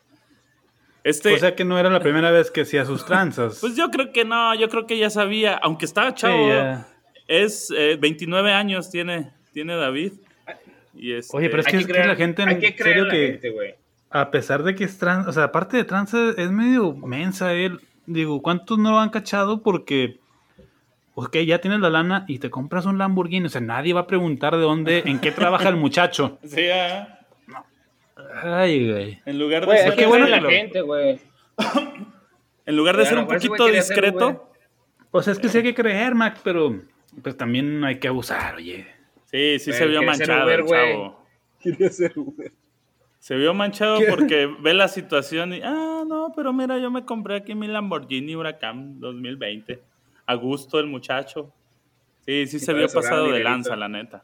Este, 1.06 1.34
O 1.34 1.38
sea 1.38 1.56
que 1.56 1.64
no 1.64 1.78
era 1.80 1.90
la 1.90 2.00
primera 2.02 2.32
vez 2.32 2.50
que 2.52 2.62
hacía 2.62 2.84
sus 2.84 3.06
tranzas. 3.08 3.60
pues 3.62 3.76
yo 3.78 3.90
creo 3.92 4.12
que 4.12 4.26
no, 4.26 4.54
yo 4.56 4.68
creo 4.70 4.86
que 4.88 4.98
ya 4.98 5.10
sabía, 5.10 5.54
aunque 5.56 5.86
estaba 5.86 6.10
Sí, 6.10 6.16
chavo, 6.18 6.48
ya. 6.50 6.88
es 7.28 7.72
eh, 7.78 7.98
29 8.02 8.52
años 8.52 8.90
tiene, 8.90 9.32
tiene 9.54 9.76
David. 9.78 10.14
Y 10.96 11.14
este, 11.14 11.38
Oye, 11.38 11.50
pero 11.50 11.62
es 11.62 11.68
que, 11.68 11.72
que 11.74 11.78
es 11.78 11.86
que 11.88 11.94
creer- 11.94 12.08
la 12.08 12.16
gente 12.16 12.42
en 12.44 12.50
hay 12.50 12.60
que 12.60 12.76
creer 12.76 12.96
serio 12.98 13.06
la 13.06 13.14
que 13.14 13.28
gente, 13.34 13.50
güey. 13.52 13.76
a 14.10 14.32
pesar 14.32 14.64
de 14.64 14.76
que 14.76 14.84
es 14.86 14.98
trans, 14.98 15.28
o 15.28 15.32
sea, 15.32 15.44
aparte 15.44 15.78
de 15.78 15.84
trans 15.84 16.14
es 16.14 16.52
medio 16.52 16.94
mensa 16.94 17.54
él. 17.54 17.80
Digo, 18.08 18.42
¿cuántos 18.42 18.78
no 18.80 18.92
lo 18.92 19.00
han 19.00 19.10
cachado 19.10 19.62
porque 19.62 20.20
ok, 21.16 21.38
ya 21.46 21.60
tienes 21.60 21.80
la 21.82 21.90
lana 21.90 22.26
y 22.28 22.40
te 22.40 22.50
compras 22.50 22.86
un 22.86 22.98
Lamborghini, 22.98 23.46
o 23.46 23.50
sea, 23.50 23.62
nadie 23.62 23.94
va 23.94 24.02
a 24.02 24.08
preguntar 24.08 24.56
de 24.56 24.62
dónde, 24.64 25.04
en 25.06 25.20
qué 25.20 25.32
trabaja 25.32 25.70
el 25.70 25.76
muchacho. 25.78 26.40
Sí, 26.46 26.66
Ay, 28.44 28.90
güey. 28.92 29.20
en 29.26 29.40
lugar 29.40 29.66
de 29.66 29.78
ser, 29.78 29.96
qué 29.96 30.06
bueno 30.06 30.28
la 30.28 30.40
lo- 30.42 30.50
gente, 30.50 30.82
güey. 30.82 31.20
en 32.66 32.76
lugar 32.76 32.96
de 32.98 33.04
Pero 33.04 33.10
ser 33.16 33.18
un 33.20 33.28
poquito 33.28 33.68
discreto. 33.68 34.50
O 35.12 35.22
sea, 35.22 35.34
es 35.34 35.40
que 35.40 35.50
sí 35.50 35.58
hay 35.58 35.64
que 35.64 35.74
creer, 35.76 36.16
Mac, 36.16 36.40
pero 36.44 36.82
pues 37.22 37.38
también 37.38 37.80
no 37.80 37.88
hay 37.88 38.00
que 38.00 38.08
abusar, 38.08 38.56
oye. 38.56 38.86
sí, 39.26 39.60
sí 39.60 39.70
Güey, 39.72 39.80
se 39.80 39.88
vio 39.88 40.04
manchado 40.04 40.46
Uber, 40.46 40.60
el 40.60 40.66
chavo. 40.66 41.26
Quería 41.62 41.90
ser 41.90 42.14
Uber. 42.18 42.52
Se 43.20 43.36
vio 43.36 43.54
manchado 43.54 44.00
porque 44.10 44.48
ve 44.60 44.74
la 44.74 44.88
situación 44.88 45.54
y, 45.54 45.62
ah, 45.64 46.04
no, 46.08 46.32
pero 46.36 46.54
mira, 46.54 46.78
yo 46.78 46.92
me 46.92 47.06
compré 47.06 47.38
aquí 47.38 47.56
mi 47.56 47.68
Lamborghini 47.68 48.36
Huracán 48.36 49.00
2020. 49.00 49.82
A 50.28 50.36
gusto 50.36 50.80
el 50.80 50.88
muchacho. 50.88 51.52
Sí, 52.26 52.46
sí 52.48 52.60
se 52.60 52.74
vio 52.74 52.88
pasado 52.88 53.32
de 53.32 53.40
lanza, 53.44 53.76
la 53.76 53.88
neta. 53.88 54.24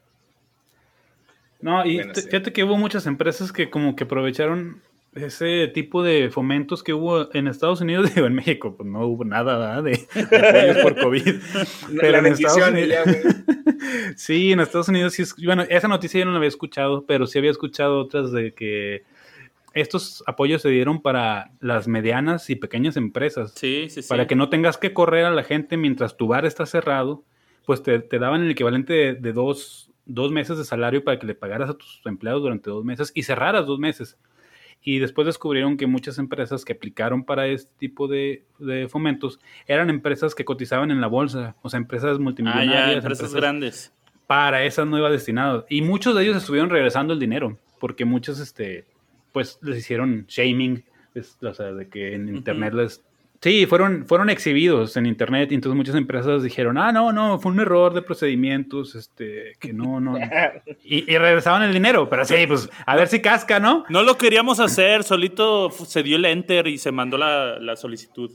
No, 1.61 1.85
y 1.85 1.95
Bueno, 1.95 2.13
te- 2.13 2.21
sí. 2.21 2.27
fíjate 2.29 2.53
que 2.53 2.63
hubo 2.63 2.77
muchas 2.77 3.05
empresas 3.05 3.51
que 3.51 3.69
como 3.69 3.95
que 3.95 4.03
aprovecharon 4.05 4.81
ese 5.13 5.67
tipo 5.67 6.03
de 6.03 6.29
fomentos 6.29 6.83
que 6.83 6.93
hubo 6.93 7.33
en 7.35 7.47
Estados 7.47 7.81
Unidos, 7.81 8.09
digo, 8.15 8.27
en 8.27 8.33
México, 8.33 8.75
pues 8.77 8.87
no 8.87 9.05
hubo 9.07 9.25
nada 9.25 9.81
¿verdad? 9.81 9.83
de, 9.83 10.07
apoyos 10.37 10.77
por 10.77 10.97
COVID. 10.99 11.35
Pero 12.01 12.17
en 12.19 12.25
Estados 12.27 12.69
Unidos, 12.69 12.89
ya, 12.89 13.03
sí, 14.15 14.51
en 14.51 14.59
Estados 14.61 14.87
Unidos 14.89 15.13
sí, 15.13 15.23
bueno, 15.45 15.63
esa 15.69 15.87
noticia 15.87 16.19
yo 16.19 16.25
no 16.25 16.31
la 16.31 16.37
había 16.37 16.47
escuchado, 16.49 17.05
pero 17.05 17.27
sí 17.27 17.37
había 17.39 17.51
escuchado 17.51 17.99
otras 17.99 18.31
de 18.31 18.53
que 18.53 19.03
estos 19.73 20.23
apoyos 20.27 20.61
se 20.61 20.69
dieron 20.69 21.01
para 21.01 21.51
las 21.61 21.87
medianas 21.87 22.49
y 22.49 22.55
pequeñas 22.55 22.97
empresas. 22.97 23.53
Sí, 23.55 23.87
sí, 23.89 24.01
sí. 24.01 24.09
Para 24.09 24.27
que 24.27 24.35
no 24.35 24.49
tengas 24.49 24.77
que 24.77 24.93
correr 24.93 25.25
a 25.25 25.31
la 25.31 25.43
gente 25.43 25.77
mientras 25.77 26.17
tu 26.17 26.27
bar 26.27 26.45
está 26.45 26.65
cerrado, 26.65 27.23
pues 27.65 27.81
te, 27.83 27.99
te 27.99 28.19
daban 28.19 28.43
el 28.43 28.51
equivalente 28.51 28.93
de, 28.93 29.13
de 29.15 29.33
dos, 29.33 29.90
dos 30.05 30.31
meses 30.31 30.57
de 30.57 30.63
salario 30.65 31.03
para 31.03 31.19
que 31.19 31.27
le 31.27 31.35
pagaras 31.35 31.69
a 31.69 31.73
tus 31.75 32.01
empleados 32.05 32.41
durante 32.41 32.69
dos 32.69 32.83
meses 32.83 33.11
y 33.15 33.23
cerraras 33.23 33.65
dos 33.65 33.79
meses. 33.79 34.17
Y 34.83 34.97
después 34.97 35.27
descubrieron 35.27 35.77
que 35.77 35.85
muchas 35.85 36.17
empresas 36.17 36.65
que 36.65 36.73
aplicaron 36.73 37.23
para 37.23 37.45
este 37.47 37.71
tipo 37.77 38.07
de, 38.07 38.43
de 38.57 38.87
fomentos 38.87 39.39
eran 39.67 39.91
empresas 39.91 40.33
que 40.33 40.43
cotizaban 40.43 40.89
en 40.89 40.99
la 41.01 41.05
bolsa, 41.07 41.55
o 41.61 41.69
sea, 41.69 41.77
empresas 41.77 42.17
Ah, 42.17 42.19
multimillonarias, 42.19 42.87
ya, 42.87 42.93
empresas 42.93 43.33
grandes. 43.35 43.93
para 44.25 44.63
esas 44.65 44.87
nuevas 44.87 45.11
destinadas. 45.11 45.65
Y 45.69 45.83
muchos 45.83 46.15
de 46.15 46.23
ellos 46.23 46.35
estuvieron 46.37 46.71
regresando 46.71 47.13
el 47.13 47.19
dinero, 47.19 47.59
porque 47.79 48.05
muchos, 48.05 48.39
este, 48.39 48.85
pues, 49.33 49.59
les 49.61 49.77
hicieron 49.77 50.25
shaming, 50.27 50.83
es- 51.13 51.37
o 51.43 51.53
sea, 51.53 51.73
de 51.73 51.87
que 51.87 52.15
en 52.15 52.29
internet 52.35 52.73
les... 52.73 53.03
Sí, 53.41 53.65
fueron, 53.65 54.05
fueron 54.05 54.29
exhibidos 54.29 54.95
en 54.97 55.07
internet 55.07 55.51
y 55.51 55.55
entonces 55.55 55.75
muchas 55.75 55.95
empresas 55.95 56.43
dijeron, 56.43 56.77
ah, 56.77 56.91
no, 56.91 57.11
no, 57.11 57.39
fue 57.39 57.51
un 57.51 57.59
error 57.59 57.91
de 57.91 58.03
procedimientos, 58.03 58.93
este, 58.93 59.53
que 59.59 59.73
no, 59.73 59.99
no. 59.99 60.15
Y, 60.83 61.11
y 61.11 61.17
regresaban 61.17 61.63
el 61.63 61.73
dinero, 61.73 62.07
pero 62.07 62.23
sí, 62.23 62.35
pues, 62.47 62.69
a 62.85 62.95
ver 62.95 63.07
si 63.07 63.19
casca, 63.19 63.59
¿no? 63.59 63.83
No 63.89 64.03
lo 64.03 64.17
queríamos 64.17 64.59
hacer, 64.59 65.03
solito 65.03 65.71
se 65.71 66.03
dio 66.03 66.17
el 66.17 66.25
enter 66.25 66.67
y 66.67 66.77
se 66.77 66.91
mandó 66.91 67.17
la, 67.17 67.57
la 67.59 67.75
solicitud. 67.75 68.31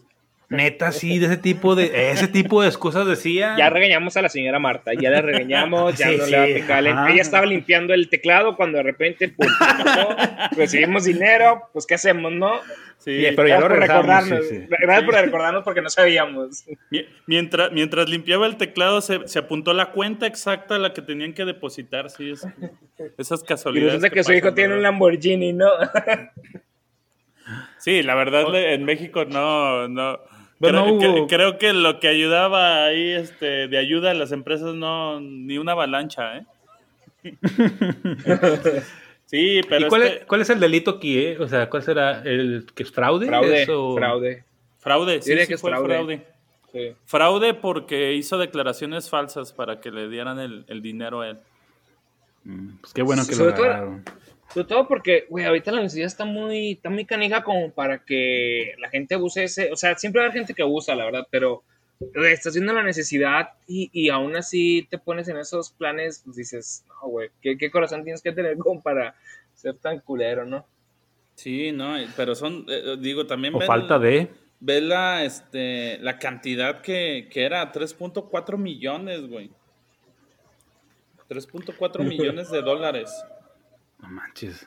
Neta, 0.49 0.93
sí, 0.93 1.19
de 1.19 1.27
ese 1.27 1.37
tipo 1.39 1.75
de, 1.75 2.11
ese 2.13 2.29
tipo 2.29 2.63
de 2.63 2.69
excusas 2.69 3.05
decía. 3.07 3.57
Ya 3.59 3.69
regañamos 3.69 4.17
a 4.17 4.23
la 4.23 4.29
señora 4.29 4.61
Marta, 4.61 4.93
ya 4.95 5.11
la 5.11 5.21
regañamos, 5.21 5.97
ya 5.99 6.09
Sí, 6.09 6.17
no 6.19 6.27
le 6.27 6.37
va 6.65 6.75
a 6.75 6.79
ajá. 7.03 7.13
Ella 7.13 7.23
estaba 7.23 7.47
limpiando 7.47 7.93
el 7.95 8.09
teclado 8.09 8.55
cuando 8.57 8.79
de 8.79 8.85
repente 8.85 9.35
mató, 9.37 10.17
recibimos 10.57 11.05
dinero, 11.05 11.63
pues 11.73 11.85
¿qué 11.85 11.95
hacemos, 11.97 12.31
no? 12.31 12.53
Sí. 12.99 13.25
Pero 13.35 13.47
ya 13.49 13.61
lo 13.61 13.69
recordarnos, 13.69 14.47
sí, 14.49 14.57
sí. 14.57 14.67
gracias 14.69 15.03
por 15.05 15.15
recordarnos 15.15 15.65
porque 15.65 15.83
no 15.83 15.91
sabíamos. 15.91 16.65
Mi- 16.91 17.05
Mientras, 17.27 17.71
mientras 17.73 18.09
limpiaba 18.09 18.47
el 18.47 18.57
teclado, 18.57 19.01
se, 19.01 19.27
se 19.29 19.39
apuntó 19.41 19.73
la 19.75 19.87
cuenta 19.93 20.27
exacta 20.27 20.77
a 20.77 20.79
la 20.79 20.93
que 20.93 21.03
tenían 21.03 21.33
que 21.33 21.45
depositar. 21.45 22.09
Sí, 22.11 22.31
es- 22.31 22.47
esas 23.19 23.43
Y 23.43 23.47
casualidades. 23.47 23.95
resulta 23.95 24.15
que 24.15 24.25
su 24.25 24.33
hijo 24.33 24.55
tiene 24.55 24.75
un. 24.75 24.83
Lamborghini, 24.83 25.53
¿no? 25.53 25.67
Sí, 27.79 28.03
la 28.03 28.15
verdad, 28.15 28.49
le- 28.51 28.75
en 28.75 28.85
México 28.85 29.25
no. 29.25 29.87
no 29.89 30.19
Pero 30.61 30.73
creo, 30.85 30.87
no 30.87 30.93
hubo- 30.95 31.27
que, 31.29 31.35
creo 31.37 31.59
que 31.59 31.73
lo 31.73 32.01
que 32.01 32.09
ayudaba 32.09 32.85
ahí 32.87 33.11
este, 33.13 33.69
de 33.69 33.79
ayuda 33.79 34.11
a 34.13 34.15
las 34.15 34.33
empresas, 34.33 34.75
no, 34.75 35.21
ni 35.21 35.59
una 35.59 35.73
avalancha, 35.73 36.39
¿eh? 36.39 36.47
sí, 39.27 39.61
pero 39.69 39.87
¿Y 39.87 39.89
cuál, 39.89 40.03
este- 40.03 40.19
es, 40.21 40.25
cuál 40.27 40.41
es 40.43 40.51
el 40.51 40.61
delito 40.61 40.93
aquí, 40.93 41.19
eh? 41.19 41.37
O 41.39 41.49
sea, 41.49 41.69
¿cuál 41.69 41.83
será? 41.83 42.23
¿El 42.23 42.67
que 42.75 42.83
es 42.85 42.91
fraude? 42.93 43.27
Fraude, 43.27 43.63
¿Eso? 43.63 43.95
fraude. 43.97 44.45
fraude, 44.79 45.23
sí, 45.23 45.37
sí 45.39 45.47
que 45.47 45.59
fue 45.59 45.71
fraude. 45.71 45.89
fraude. 45.95 46.27
Sí. 46.73 46.93
Fraude 47.07 47.55
porque 47.55 48.13
hizo 48.15 48.39
declaraciones 48.39 49.09
falsas 49.09 49.53
para 49.53 49.81
que 49.81 49.91
le 49.91 50.09
dieran 50.09 50.39
el, 50.39 50.65
el 50.69 50.83
dinero 50.83 51.23
a 51.23 51.29
él. 51.31 51.39
Mm, 52.45 52.77
Pues 52.81 52.93
qué 52.93 53.03
bueno 53.03 53.23
que 53.25 53.33
lo 53.33 53.37
Sobre 53.39 53.53
todo- 53.53 53.65
agarraron. 53.65 54.05
Sobre 54.57 54.69
todo 54.69 54.89
porque, 54.89 55.27
güey, 55.29 55.45
ahorita 55.45 55.71
la 55.71 55.83
necesidad 55.83 56.07
está 56.07 56.25
muy, 56.25 56.73
está 56.73 56.89
muy 56.89 57.05
canija 57.05 57.45
como 57.45 57.71
para 57.73 57.99
que 58.07 58.73
la 58.79 58.89
gente 58.89 59.15
use 59.15 59.45
ese, 59.45 59.71
o 59.71 59.77
sea, 59.77 59.99
siempre 59.99 60.21
va 60.21 60.25
a 60.25 60.31
haber 60.31 60.39
gente 60.39 60.55
que 60.55 60.65
usa, 60.65 60.95
la 60.95 61.05
verdad, 61.05 61.27
pero 61.31 61.63
güey, 62.15 62.33
estás 62.33 62.55
viendo 62.55 62.73
la 62.73 62.83
necesidad 62.83 63.51
y, 63.67 63.91
y 63.93 64.09
aún 64.09 64.35
así 64.35 64.87
te 64.91 64.97
pones 64.97 65.29
en 65.29 65.37
esos 65.37 65.73
planes, 65.73 66.23
pues 66.25 66.37
dices, 66.39 66.87
no, 66.89 67.09
güey, 67.11 67.29
¿qué, 67.43 67.59
qué 67.59 67.71
corazón 67.71 68.03
tienes 68.03 68.23
que 68.23 68.33
tener 68.33 68.57
como 68.57 68.81
para 68.83 69.15
ser 69.53 69.75
tan 69.77 70.01
culero, 70.01 70.47
¿no? 70.47 70.67
Sí, 71.35 71.71
no, 71.71 71.95
pero 72.17 72.35
son, 72.35 72.65
eh, 72.71 72.97
digo, 72.99 73.27
también... 73.27 73.55
O 73.55 73.59
ven- 73.59 73.67
falta 73.67 73.99
de... 73.99 74.31
ves 74.59 74.83
la, 74.83 75.23
este, 75.23 75.99
la 75.99 76.19
cantidad 76.19 76.81
que, 76.81 77.29
que 77.31 77.45
era, 77.45 77.71
3.4 77.71 78.57
millones, 78.57 79.27
güey. 79.29 79.51
3.4 81.29 82.05
millones 82.05 82.51
de 82.51 82.63
dólares. 82.63 83.11
No 84.01 84.09
manches. 84.09 84.67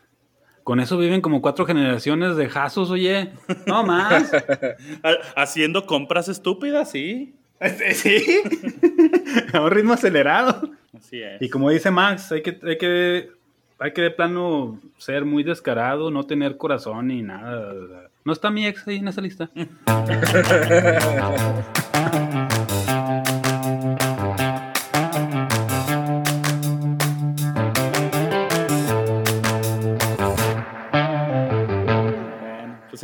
Con 0.63 0.79
eso 0.79 0.97
viven 0.97 1.21
como 1.21 1.41
cuatro 1.41 1.65
generaciones 1.65 2.35
de 2.35 2.47
jasos, 2.47 2.91
oye. 2.91 3.31
No 3.65 3.83
más. 3.83 4.31
Haciendo 5.35 5.85
compras 5.85 6.27
estúpidas, 6.27 6.91
sí. 6.91 7.35
Sí. 7.93 8.41
A 9.53 9.61
un 9.61 9.71
ritmo 9.71 9.93
acelerado. 9.93 10.69
Así 10.97 11.21
es. 11.21 11.41
Y 11.41 11.49
como 11.49 11.69
dice 11.69 11.91
Max, 11.91 12.31
hay 12.31 12.41
que, 12.41 12.59
hay 12.63 12.77
que, 12.77 13.29
hay 13.79 13.93
que 13.93 14.01
de 14.01 14.11
plano 14.11 14.79
ser 14.97 15.25
muy 15.25 15.43
descarado, 15.43 16.09
no 16.11 16.23
tener 16.23 16.57
corazón 16.57 17.07
ni 17.07 17.21
nada. 17.21 18.09
No 18.23 18.33
está 18.33 18.49
mi 18.49 18.65
ex 18.65 18.87
ahí 18.87 18.97
en 18.97 19.07
esa 19.07 19.21
lista. 19.21 19.49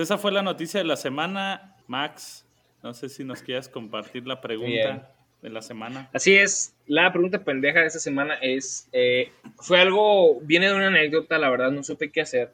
Esa 0.06 0.18
fue 0.18 0.32
la 0.32 0.42
noticia 0.42 0.80
de 0.80 0.86
la 0.86 0.96
semana. 0.96 1.76
Max, 1.88 2.46
no 2.82 2.94
sé 2.94 3.10
si 3.10 3.24
nos 3.24 3.42
quieras 3.42 3.68
compartir 3.70 4.26
la 4.26 4.40
pregunta 4.42 4.70
Bien. 4.72 5.04
de 5.42 5.50
la 5.50 5.62
semana. 5.62 6.10
Así 6.14 6.36
es, 6.36 6.74
la 6.88 7.12
pregunta 7.12 7.44
pendeja 7.44 7.82
de 7.82 7.88
esta 7.88 8.00
semana 8.00 8.36
es, 8.42 8.88
eh, 8.94 9.32
fue 9.58 9.80
algo, 9.80 10.40
viene 10.42 10.68
de 10.68 10.74
una 10.76 10.88
anécdota, 10.88 11.38
la 11.38 11.50
verdad 11.50 11.72
no 11.72 11.84
supe 11.84 12.12
qué 12.12 12.22
hacer. 12.22 12.54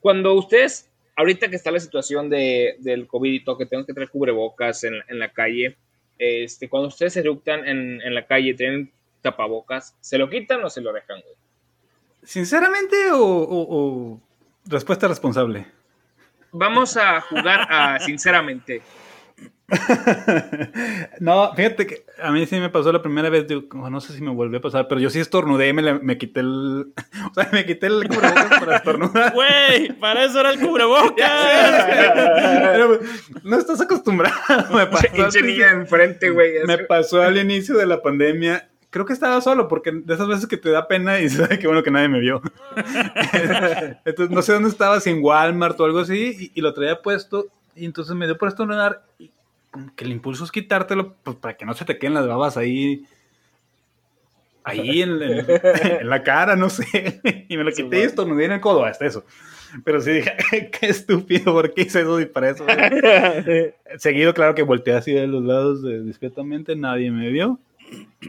Cuando 0.00 0.34
ustedes, 0.34 0.90
ahorita 1.16 1.48
que 1.48 1.56
está 1.56 1.70
la 1.70 1.78
situación 1.80 2.28
de, 2.30 2.76
del 2.80 3.06
COVID 3.06 3.32
y 3.32 3.44
todo, 3.44 3.58
que 3.58 3.66
tengo 3.66 3.84
que 3.86 3.92
traer 3.94 4.10
cubrebocas 4.10 4.82
en, 4.84 4.94
en 5.08 5.18
la 5.18 5.30
calle, 5.32 5.76
este, 6.18 6.68
cuando 6.68 6.88
ustedes 6.88 7.16
eructan 7.16 7.66
en, 7.66 8.00
en 8.02 8.14
la 8.14 8.26
calle, 8.26 8.54
tienen 8.54 8.90
tapabocas, 9.22 9.96
¿se 10.00 10.18
lo 10.18 10.28
quitan 10.28 10.64
o 10.64 10.70
se 10.70 10.80
lo 10.80 10.92
dejan? 10.92 11.20
güey? 11.20 11.34
¿Sinceramente 12.24 13.10
o, 13.12 13.18
o- 13.24 13.66
o 14.14 14.20
respuesta 14.66 15.06
responsable? 15.08 15.66
Vamos 16.52 16.96
a 16.96 17.20
jugar 17.22 17.66
a 17.70 17.98
sinceramente. 18.00 18.82
no, 21.20 21.54
fíjate 21.54 21.86
que 21.86 22.04
a 22.22 22.30
mí 22.30 22.44
sí 22.46 22.60
me 22.60 22.68
pasó 22.68 22.92
la 22.92 23.00
primera 23.02 23.30
vez, 23.30 23.48
digo, 23.48 23.62
no 23.90 24.00
sé 24.00 24.12
si 24.12 24.20
me 24.22 24.30
volvió 24.30 24.58
a 24.58 24.62
pasar, 24.62 24.86
pero 24.86 25.00
yo 25.00 25.08
sí 25.10 25.18
estornudé 25.18 25.68
y 25.68 25.72
me, 25.72 25.82
la- 25.82 25.98
me 25.98 26.18
quité 26.18 26.40
el... 26.40 26.92
O 27.30 27.34
sea, 27.34 27.48
me 27.52 27.64
quité 27.64 27.86
el 27.86 28.06
cubrebocas 28.08 28.60
para 28.60 28.76
estornudar. 28.76 29.32
Güey, 29.34 29.92
para 29.98 30.24
eso 30.24 30.40
era 30.40 30.50
el 30.50 30.60
cubrebocas. 30.60 31.30
Pero 32.72 33.00
no 33.44 33.58
estás 33.58 33.80
acostumbrado. 33.80 34.36
Me 34.74 34.86
pasó, 34.86 35.06
al 35.22 35.36
enfrente, 35.80 36.30
güey. 36.30 36.64
me 36.66 36.78
pasó 36.78 37.22
al 37.22 37.38
inicio 37.38 37.76
de 37.76 37.86
la 37.86 38.02
pandemia. 38.02 38.68
Creo 38.92 39.04
que 39.06 39.12
estaba 39.12 39.40
solo, 39.40 39.66
porque 39.66 39.90
de 39.90 40.14
esas 40.14 40.28
veces 40.28 40.46
que 40.46 40.56
te 40.56 40.70
da 40.70 40.86
pena 40.86 41.18
y 41.18 41.28
sabes 41.30 41.58
que 41.58 41.66
bueno 41.66 41.82
que 41.82 41.90
nadie 41.90 42.08
me 42.08 42.20
vio. 42.20 42.40
entonces 44.04 44.30
no 44.30 44.42
sé 44.42 44.52
dónde 44.52 44.68
estaba, 44.68 45.00
si 45.00 45.10
en 45.10 45.22
Walmart 45.22 45.78
o 45.80 45.84
algo 45.84 45.98
así, 46.00 46.36
y, 46.54 46.58
y 46.58 46.60
lo 46.60 46.72
traía 46.74 47.00
puesto, 47.02 47.46
y 47.74 47.84
entonces 47.86 48.14
me 48.14 48.26
dio 48.26 48.36
por 48.38 48.48
estornudar, 48.48 49.02
y 49.18 49.30
como 49.70 49.94
que 49.96 50.04
el 50.04 50.12
impulso 50.12 50.44
es 50.44 50.52
quitártelo, 50.52 51.14
pues 51.22 51.36
para 51.36 51.56
que 51.56 51.64
no 51.64 51.74
se 51.74 51.84
te 51.84 51.98
queden 51.98 52.14
las 52.14 52.26
babas 52.26 52.56
ahí, 52.58 53.04
ahí 54.64 55.02
en, 55.02 55.22
en- 55.22 55.46
en 56.00 56.08
la 56.08 56.22
cara, 56.22 56.54
no 56.56 56.68
sé. 56.70 57.20
y 57.48 57.56
me 57.56 57.64
lo 57.64 57.72
quité 57.72 58.00
y 58.00 58.02
estornudé 58.02 58.44
en 58.44 58.52
el 58.52 58.60
codo, 58.60 58.84
hasta 58.84 59.06
eso. 59.06 59.24
Pero 59.84 60.02
sí 60.02 60.10
dije, 60.10 60.36
qué 60.70 60.86
estúpido, 60.88 61.54
¿por 61.54 61.72
qué 61.72 61.82
hice 61.82 62.02
eso? 62.02 62.20
Y 62.20 62.26
para 62.26 62.50
eso. 62.50 62.66
Seguido, 63.96 64.34
claro 64.34 64.54
que 64.54 64.62
volteé 64.62 64.92
así 64.94 65.12
de 65.12 65.26
los 65.26 65.42
lados 65.42 65.82
de- 65.82 66.02
discretamente, 66.02 66.76
nadie 66.76 67.10
me 67.10 67.30
vio. 67.30 67.58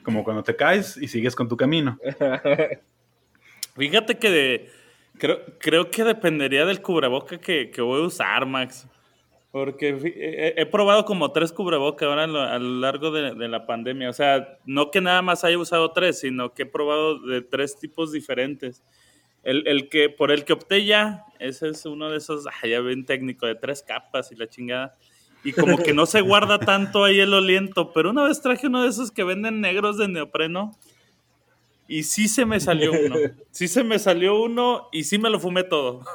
Como 0.04 0.24
cuando 0.24 0.44
te 0.44 0.56
caes 0.56 0.98
y 0.98 1.08
sigues 1.08 1.36
con 1.36 1.48
tu 1.48 1.56
camino. 1.58 1.98
Fíjate 3.76 4.18
que 4.18 4.30
de- 4.30 4.70
creo, 5.18 5.40
creo 5.60 5.90
que 5.92 6.04
dependería 6.04 6.66
del 6.66 6.82
cubreboca 6.82 7.40
que, 7.40 7.72
que 7.72 7.82
voy 7.82 8.02
a 8.02 8.06
usar, 8.06 8.46
Max. 8.46 8.88
Porque 9.52 9.90
he, 10.04 10.60
he 10.62 10.66
probado 10.66 11.06
como 11.06 11.32
tres 11.32 11.52
cubrebocas 11.52 12.08
ahora 12.08 12.24
a 12.24 12.28
lo, 12.28 12.42
a 12.42 12.58
lo 12.58 12.80
largo 12.80 13.12
de, 13.12 13.36
de 13.36 13.48
la 13.48 13.68
pandemia. 13.68 14.10
O 14.10 14.14
sea, 14.14 14.58
no 14.66 14.90
que 14.90 15.00
nada 15.00 15.22
más 15.22 15.44
haya 15.44 15.60
usado 15.60 15.92
tres, 15.92 16.20
sino 16.20 16.54
que 16.54 16.64
he 16.64 16.66
probado 16.66 17.20
de 17.20 17.42
tres 17.42 17.78
tipos 17.78 18.12
diferentes. 18.12 18.84
El, 19.44 19.68
el 19.68 19.90
que, 19.90 20.10
por 20.10 20.32
el 20.32 20.44
que 20.46 20.54
opté 20.54 20.86
ya, 20.86 21.26
ese 21.38 21.70
es 21.70 21.86
uno 21.86 22.10
de 22.10 22.18
esos, 22.18 22.48
ah, 22.48 22.68
ya 22.68 22.80
ven 22.80 23.06
técnico, 23.06 23.46
de 23.46 23.54
tres 23.56 23.84
capas 23.84 24.32
y 24.32 24.36
la 24.36 24.48
chingada. 24.48 24.96
Y 25.44 25.52
como 25.54 25.78
que 25.78 25.94
no 25.94 26.06
se 26.06 26.22
guarda 26.22 26.60
tanto 26.60 27.04
ahí 27.04 27.20
el 27.20 27.34
oliento, 27.34 27.92
pero 27.94 28.10
una 28.12 28.24
vez 28.24 28.42
traje 28.42 28.68
uno 28.68 28.84
de 28.84 28.90
esos 28.90 29.12
que 29.12 29.24
venden 29.24 29.62
negros 29.62 29.98
de 29.98 30.08
neopreno 30.08 30.78
y 31.88 32.04
sí 32.04 32.28
se 32.28 32.46
me 32.46 32.60
salió 32.60 32.92
uno. 32.94 33.16
Sí 33.52 33.68
se 33.68 33.84
me 33.84 34.00
salió 34.00 34.42
uno 34.42 34.88
y 34.92 35.04
sí 35.04 35.18
me 35.18 35.30
lo 35.30 35.40
fumé 35.40 35.64
todo. 35.64 36.06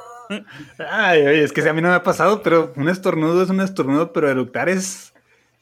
Ay, 0.89 1.21
oye, 1.21 1.43
es 1.43 1.51
que 1.53 1.61
a 1.67 1.73
mí 1.73 1.81
no 1.81 1.89
me 1.89 1.95
ha 1.95 2.03
pasado, 2.03 2.41
pero 2.43 2.73
un 2.75 2.89
estornudo 2.89 3.41
es 3.43 3.49
un 3.49 3.61
estornudo, 3.61 4.11
pero 4.13 4.29
eructar 4.29 4.69
es, 4.69 5.13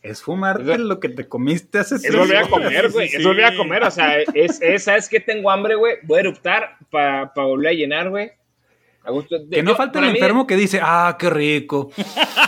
es 0.01 0.21
fumarte 0.21 0.73
Es- 0.73 0.79
lo 0.79 0.99
que 0.99 1.09
te 1.09 1.27
comiste 1.27 1.79
hace 1.79 1.95
Es 1.95 2.15
volver 2.15 2.37
a 2.37 2.49
comer, 2.49 2.89
güey. 2.91 3.09
sí, 3.09 3.17
Es 3.17 3.23
volver 3.25 3.45
a 3.45 3.55
comer. 3.55 3.83
O 3.83 3.91
sea, 3.91 4.19
es, 4.19 4.61
es 4.61 4.83
¿sabes 4.85 5.07
qué? 5.09 5.19
Tengo 5.19 5.51
hambre, 5.51 5.75
güey. 5.75 5.95
Voy 6.03 6.17
a 6.17 6.21
eruptar 6.21 6.77
para 6.89 7.31
volver 7.35 7.67
a 7.69 7.73
llenar, 7.73 8.09
güey. 8.09 8.31
A 9.07 9.11
gusto. 9.11 9.37
Que 9.49 9.63
no 9.63 9.71
Yo- 9.71 9.77
falta 9.77 9.99
el 9.99 10.05
mí- 10.05 10.11
enfermo 10.11 10.45
que 10.45 10.57
dice, 10.57 10.79
ah, 10.83 11.15
qué 11.17 11.29
rico, 11.29 11.91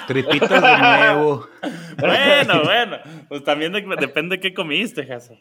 tripitas 0.07 0.61
de 0.61 0.77
nuevo. 0.77 1.47
Bueno, 1.97 2.61
bueno. 2.63 2.97
Pues 3.29 3.43
también 3.43 3.71
de- 3.73 3.95
depende 3.99 4.39
qué 4.39 4.53
comiste, 4.53 5.05
Jaso. 5.05 5.37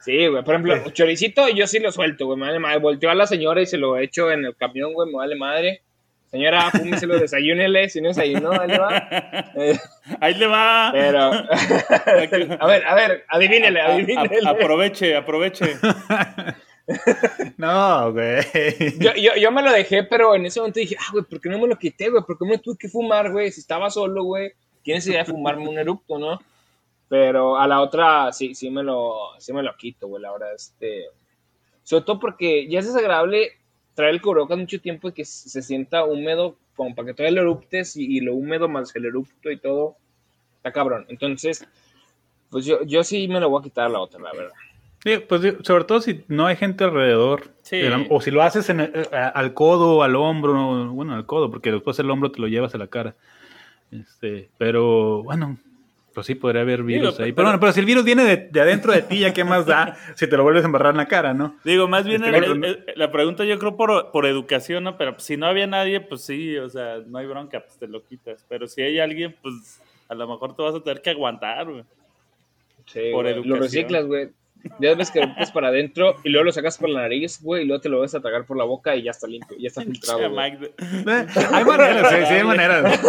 Sí, 0.00 0.26
güey. 0.26 0.42
Por 0.42 0.54
ejemplo, 0.54 0.90
choricito 0.90 1.48
yo 1.48 1.66
sí 1.68 1.78
lo 1.78 1.92
suelto, 1.92 2.26
güey. 2.26 2.38
Me 2.38 2.46
vale 2.46 2.58
madre. 2.58 2.78
Volteo 2.80 3.10
a 3.10 3.14
la 3.14 3.26
señora 3.26 3.60
y 3.62 3.66
se 3.66 3.78
lo 3.78 3.96
echo 3.98 4.30
en 4.32 4.44
el 4.44 4.56
camión, 4.56 4.92
güey. 4.94 5.08
Me 5.10 5.16
vale 5.18 5.36
madre. 5.36 5.82
Señora, 6.30 6.70
fúmeselo, 6.70 7.18
desayúnele. 7.20 7.88
Si 7.88 8.00
no 8.00 8.08
desayunó, 8.08 8.50
ahí 8.52 8.68
le 8.68 8.78
va. 8.78 9.08
Ahí 10.20 10.34
le 10.34 10.46
va. 10.46 10.90
pero... 10.92 11.30
a 12.60 12.66
ver, 12.66 12.84
a 12.86 12.94
ver, 12.96 13.24
adivínele, 13.28 13.80
A- 13.80 13.86
a- 13.86 13.92
adivínele. 13.94 14.48
aproveche, 14.48 15.14
aproveche. 15.14 15.76
No, 17.56 18.12
güey. 18.12 18.42
Yo, 18.98 19.14
yo, 19.14 19.36
yo 19.36 19.52
me 19.52 19.62
lo 19.62 19.70
dejé, 19.70 20.02
pero 20.04 20.34
en 20.34 20.46
ese 20.46 20.60
momento 20.60 20.80
dije, 20.80 20.96
ah, 20.98 21.10
güey, 21.12 21.24
¿por 21.24 21.40
qué 21.40 21.48
no 21.48 21.58
me 21.58 21.68
lo 21.68 21.78
quité, 21.78 22.08
güey? 22.10 22.22
¿Por 22.24 22.38
qué 22.38 22.44
me 22.44 22.58
tuve 22.58 22.76
que 22.78 22.88
fumar, 22.88 23.30
güey? 23.30 23.50
Si 23.50 23.60
estaba 23.60 23.90
solo, 23.90 24.24
güey, 24.24 24.52
¿quién 24.82 24.96
necesidad 24.96 25.26
de 25.26 25.32
fumarme 25.32 25.68
un 25.68 25.78
eructo, 25.78 26.18
no? 26.18 26.40
Pero 27.08 27.56
a 27.58 27.66
la 27.66 27.80
otra, 27.80 28.32
sí, 28.32 28.54
sí 28.54 28.70
me 28.70 28.82
lo, 28.82 29.30
sí 29.38 29.52
me 29.52 29.62
lo 29.62 29.76
quito, 29.76 30.08
güey, 30.08 30.22
la 30.22 30.32
verdad, 30.32 30.54
este... 30.54 31.06
Sobre 31.84 32.04
todo 32.04 32.20
porque 32.20 32.68
ya 32.68 32.78
es 32.78 32.86
desagradable 32.86 33.52
traer 33.94 34.14
el 34.14 34.22
cubrebocas 34.22 34.56
mucho 34.56 34.80
tiempo 34.80 35.08
y 35.08 35.12
que 35.12 35.24
se 35.24 35.62
sienta 35.62 36.04
húmedo, 36.04 36.56
como 36.76 36.94
para 36.94 37.06
que 37.06 37.14
todavía 37.14 37.42
lo 37.42 37.50
eruptes 37.50 37.96
y, 37.96 38.04
y 38.04 38.20
lo 38.20 38.34
húmedo 38.34 38.68
más 38.68 38.94
el 38.94 39.04
erupto 39.04 39.50
y 39.50 39.58
todo, 39.58 39.96
está 40.56 40.72
cabrón. 40.72 41.06
Entonces, 41.08 41.66
pues 42.50 42.64
yo, 42.64 42.82
yo 42.84 43.02
sí 43.02 43.26
me 43.28 43.40
lo 43.40 43.50
voy 43.50 43.60
a 43.60 43.64
quitar 43.64 43.86
a 43.86 43.88
la 43.88 44.00
otra, 44.00 44.20
la 44.20 44.32
verdad. 44.32 44.54
Sí, 45.04 45.18
pues 45.28 45.42
sobre 45.64 45.84
todo 45.84 46.00
si 46.00 46.24
no 46.28 46.46
hay 46.46 46.56
gente 46.56 46.84
alrededor. 46.84 47.48
Sí. 47.62 47.76
El- 47.76 48.06
O 48.10 48.20
si 48.20 48.30
lo 48.30 48.42
haces 48.42 48.68
en 48.70 48.80
el- 48.80 49.08
a- 49.12 49.28
al 49.28 49.52
codo 49.54 49.96
o 49.96 50.02
al 50.02 50.14
hombro, 50.16 50.54
no, 50.54 50.92
bueno, 50.92 51.14
al 51.14 51.26
codo, 51.26 51.50
porque 51.50 51.72
después 51.72 51.98
el 51.98 52.10
hombro 52.10 52.30
te 52.30 52.40
lo 52.40 52.46
llevas 52.48 52.74
a 52.74 52.78
la 52.78 52.86
cara. 52.86 53.14
Este, 53.90 54.48
pero 54.58 55.22
bueno, 55.24 55.58
pues 56.14 56.26
sí 56.26 56.34
podría 56.34 56.62
haber 56.62 56.82
virus 56.82 57.14
Digo, 57.16 57.24
ahí. 57.24 57.32
pero- 57.32 57.36
Pero 57.36 57.46
bueno, 57.48 57.60
pero 57.60 57.72
si 57.72 57.80
el 57.80 57.86
virus 57.86 58.04
viene 58.04 58.24
de, 58.24 58.36
de 58.36 58.60
adentro 58.60 58.92
de 58.92 59.02
ti, 59.02 59.18
¿ya 59.18 59.32
qué 59.32 59.44
más 59.44 59.66
da 59.66 59.96
si 60.16 60.28
te 60.28 60.36
lo 60.36 60.44
vuelves 60.44 60.62
a 60.62 60.66
embarrar 60.66 60.92
en 60.92 60.98
la 60.98 61.08
cara, 61.08 61.34
no? 61.34 61.56
Digo, 61.64 61.88
más 61.88 62.04
bien 62.06 62.22
Este, 62.22 62.36
el- 62.36 62.44
bueno, 62.46 62.66
el- 62.66 62.84
el- 62.86 62.94
la 62.96 63.10
pregunta 63.10 63.44
yo 63.44 63.58
creo 63.58 63.76
por, 63.76 64.10
por 64.12 64.26
educación, 64.26 64.84
¿no? 64.84 64.96
Pero 64.96 65.18
si 65.18 65.36
no 65.36 65.46
había 65.46 65.66
nadie, 65.66 66.00
pues 66.00 66.22
sí, 66.22 66.56
o 66.58 66.68
sea, 66.70 66.98
no 67.06 67.18
hay 67.18 67.26
bronca, 67.26 67.60
pues 67.60 67.76
te 67.78 67.88
lo 67.88 68.04
quitas. 68.04 68.44
Pero 68.48 68.66
si 68.68 68.82
hay 68.82 68.98
alguien, 69.00 69.34
pues 69.42 69.80
a 70.08 70.14
lo 70.14 70.28
mejor 70.28 70.54
te 70.54 70.62
vas 70.62 70.74
a 70.74 70.80
tener 70.80 71.02
que 71.02 71.10
aguantar, 71.10 71.64
güey. 71.70 71.84
Sí, 72.86 73.00
Por 73.12 73.26
educación. 73.26 73.48
Lo 73.56 73.62
reciclas, 73.62 74.06
güey. 74.06 74.30
Ya 74.78 74.94
ves 74.94 75.10
que 75.10 75.20
lo 75.20 75.28
metes 75.28 75.50
para 75.50 75.68
adentro 75.68 76.16
y 76.24 76.28
luego 76.30 76.44
lo 76.46 76.52
sacas 76.52 76.78
por 76.78 76.88
la 76.88 77.02
nariz, 77.02 77.40
güey, 77.42 77.62
y 77.62 77.66
luego 77.66 77.80
te 77.80 77.88
lo 77.88 78.00
vas 78.00 78.14
a 78.14 78.20
tragar 78.20 78.44
por 78.46 78.56
la 78.56 78.64
boca 78.64 78.94
y 78.96 79.02
ya 79.02 79.10
está 79.10 79.26
limpio, 79.26 79.56
ya 79.58 79.68
está 79.68 79.82
filtrado. 79.82 80.20
Eh, 80.20 81.26
hay 81.52 81.64
maneras, 81.64 82.08
sí, 82.10 82.16
sí 82.28 82.34
hay 82.34 82.44
maneras. 82.44 83.00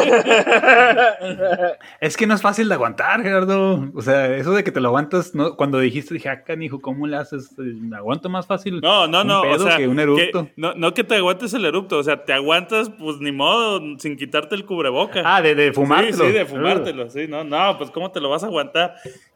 Es 2.00 2.18
que 2.18 2.28
no 2.28 2.34
es 2.36 2.42
fácil 2.42 2.68
de 2.68 2.76
aguantar, 2.76 3.22
Gerardo. 3.22 3.90
O 3.96 4.02
sea, 4.02 4.36
eso 4.36 4.52
de 4.54 4.64
que 4.64 4.72
te 4.72 4.80
lo 4.82 4.90
aguantas, 4.90 5.34
¿no? 5.36 5.56
cuando 5.56 5.80
dijiste, 5.80 6.14
dije, 6.14 6.30
ah, 6.30 6.44
canijo, 6.44 6.82
¿cómo 6.82 7.08
le 7.08 7.18
haces? 7.18 7.58
Me 7.58 7.98
aguanto 7.98 8.30
más 8.30 8.46
fácil 8.48 8.80
No, 8.82 9.08
no, 9.08 9.22
un 9.22 9.28
no. 9.28 9.42
pedo 9.42 9.66
o 9.66 9.68
sea, 9.68 9.78
que 9.78 9.88
un 9.88 10.00
eructo. 10.00 10.46
que- 10.46 10.54
no, 10.58 10.74
no 10.76 10.94
que 10.94 11.04
te 11.04 11.16
aguantes 11.16 11.54
el 11.54 11.66
erupto, 11.66 11.98
o 11.98 12.04
sea, 12.04 12.24
te 12.24 12.34
aguantas, 12.34 12.90
pues 12.90 13.18
ni 13.20 13.32
modo, 13.32 13.82
sin 14.00 14.18
quitarte 14.18 14.56
el 14.56 14.66
cubreboca. 14.66 15.22
Ah, 15.26 15.42
de, 15.42 15.56
de 15.56 15.72
fumártelo. 15.74 16.18
Sí, 16.18 16.24
sí, 16.26 16.32
de 16.32 16.46
fumártelo, 16.46 17.10
sí, 17.10 17.28
no, 17.28 17.44
no, 17.44 17.78
pues 17.78 17.92
cómo 17.92 18.12
te 18.12 18.20
lo 18.20 18.30
vas 18.30 18.44
a 18.44 18.48
aguantar. 18.48 18.96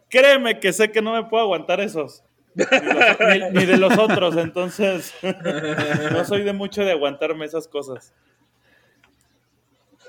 Créeme 0.09 0.59
que 0.59 0.71
sé 0.73 0.91
que 0.91 1.01
no 1.01 1.13
me 1.13 1.23
puedo 1.25 1.43
aguantar 1.43 1.81
esos. 1.81 2.23
Ni, 2.55 2.63
los- 2.65 3.51
ni- 3.53 3.59
ni 3.59 3.65
de 3.65 3.77
los 3.77 3.97
otros, 3.97 4.35
entonces 4.37 5.13
no 6.11 6.25
soy 6.25 6.43
de 6.43 6.53
mucho 6.53 6.83
de 6.83 6.91
aguantarme 6.91 7.45
esas 7.45 7.67
cosas. 7.67 8.13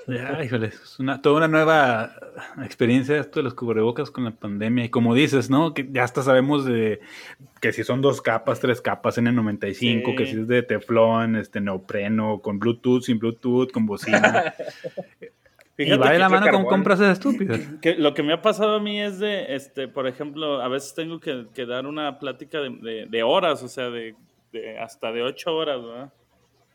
Ya, 0.07 0.43
híjole, 0.43 0.67
es 0.67 0.97
una, 0.99 1.21
toda 1.21 1.37
una 1.37 1.47
nueva 1.47 2.15
experiencia 2.63 3.19
esto 3.19 3.39
de 3.39 3.43
los 3.43 3.53
cubrebocas 3.53 4.09
con 4.09 4.23
la 4.23 4.31
pandemia. 4.31 4.85
Y 4.85 4.89
como 4.89 5.13
dices, 5.13 5.51
¿no? 5.51 5.75
Que 5.75 5.87
ya 5.91 6.03
hasta 6.03 6.23
sabemos 6.23 6.65
de 6.65 6.99
que 7.61 7.71
si 7.73 7.83
son 7.83 8.01
dos 8.01 8.19
capas, 8.19 8.59
tres 8.59 8.81
capas 8.81 9.19
N95, 9.19 10.15
que 10.17 10.25
si 10.25 10.31
es 10.39 10.47
de 10.47 10.63
teflón, 10.63 11.35
este 11.35 11.61
neopreno, 11.61 12.39
con 12.41 12.57
Bluetooth, 12.57 13.03
sin 13.03 13.19
Bluetooth, 13.19 13.71
con 13.71 13.85
bocina. 13.85 14.55
y 15.85 15.97
va 15.97 16.11
de 16.11 16.19
la 16.19 16.29
mano 16.29 16.51
con 16.51 16.65
compras 16.65 16.99
estúpidas. 16.99 17.61
Que 17.81 17.95
lo 17.95 18.13
que 18.13 18.21
me 18.21 18.33
ha 18.33 18.41
pasado 18.41 18.75
a 18.75 18.79
mí 18.79 18.99
es 18.99 19.19
de, 19.19 19.55
este, 19.55 19.87
por 19.87 20.07
ejemplo, 20.07 20.61
a 20.61 20.67
veces 20.67 20.93
tengo 20.93 21.19
que, 21.19 21.65
dar 21.65 21.87
una 21.87 22.19
plática 22.19 22.59
de, 22.59 23.23
horas, 23.23 23.63
o 23.63 23.69
sea, 23.69 23.89
de, 23.89 24.15
hasta 24.79 25.11
de 25.11 25.23
ocho 25.23 25.55
horas, 25.55 25.81
¿verdad? 25.81 26.13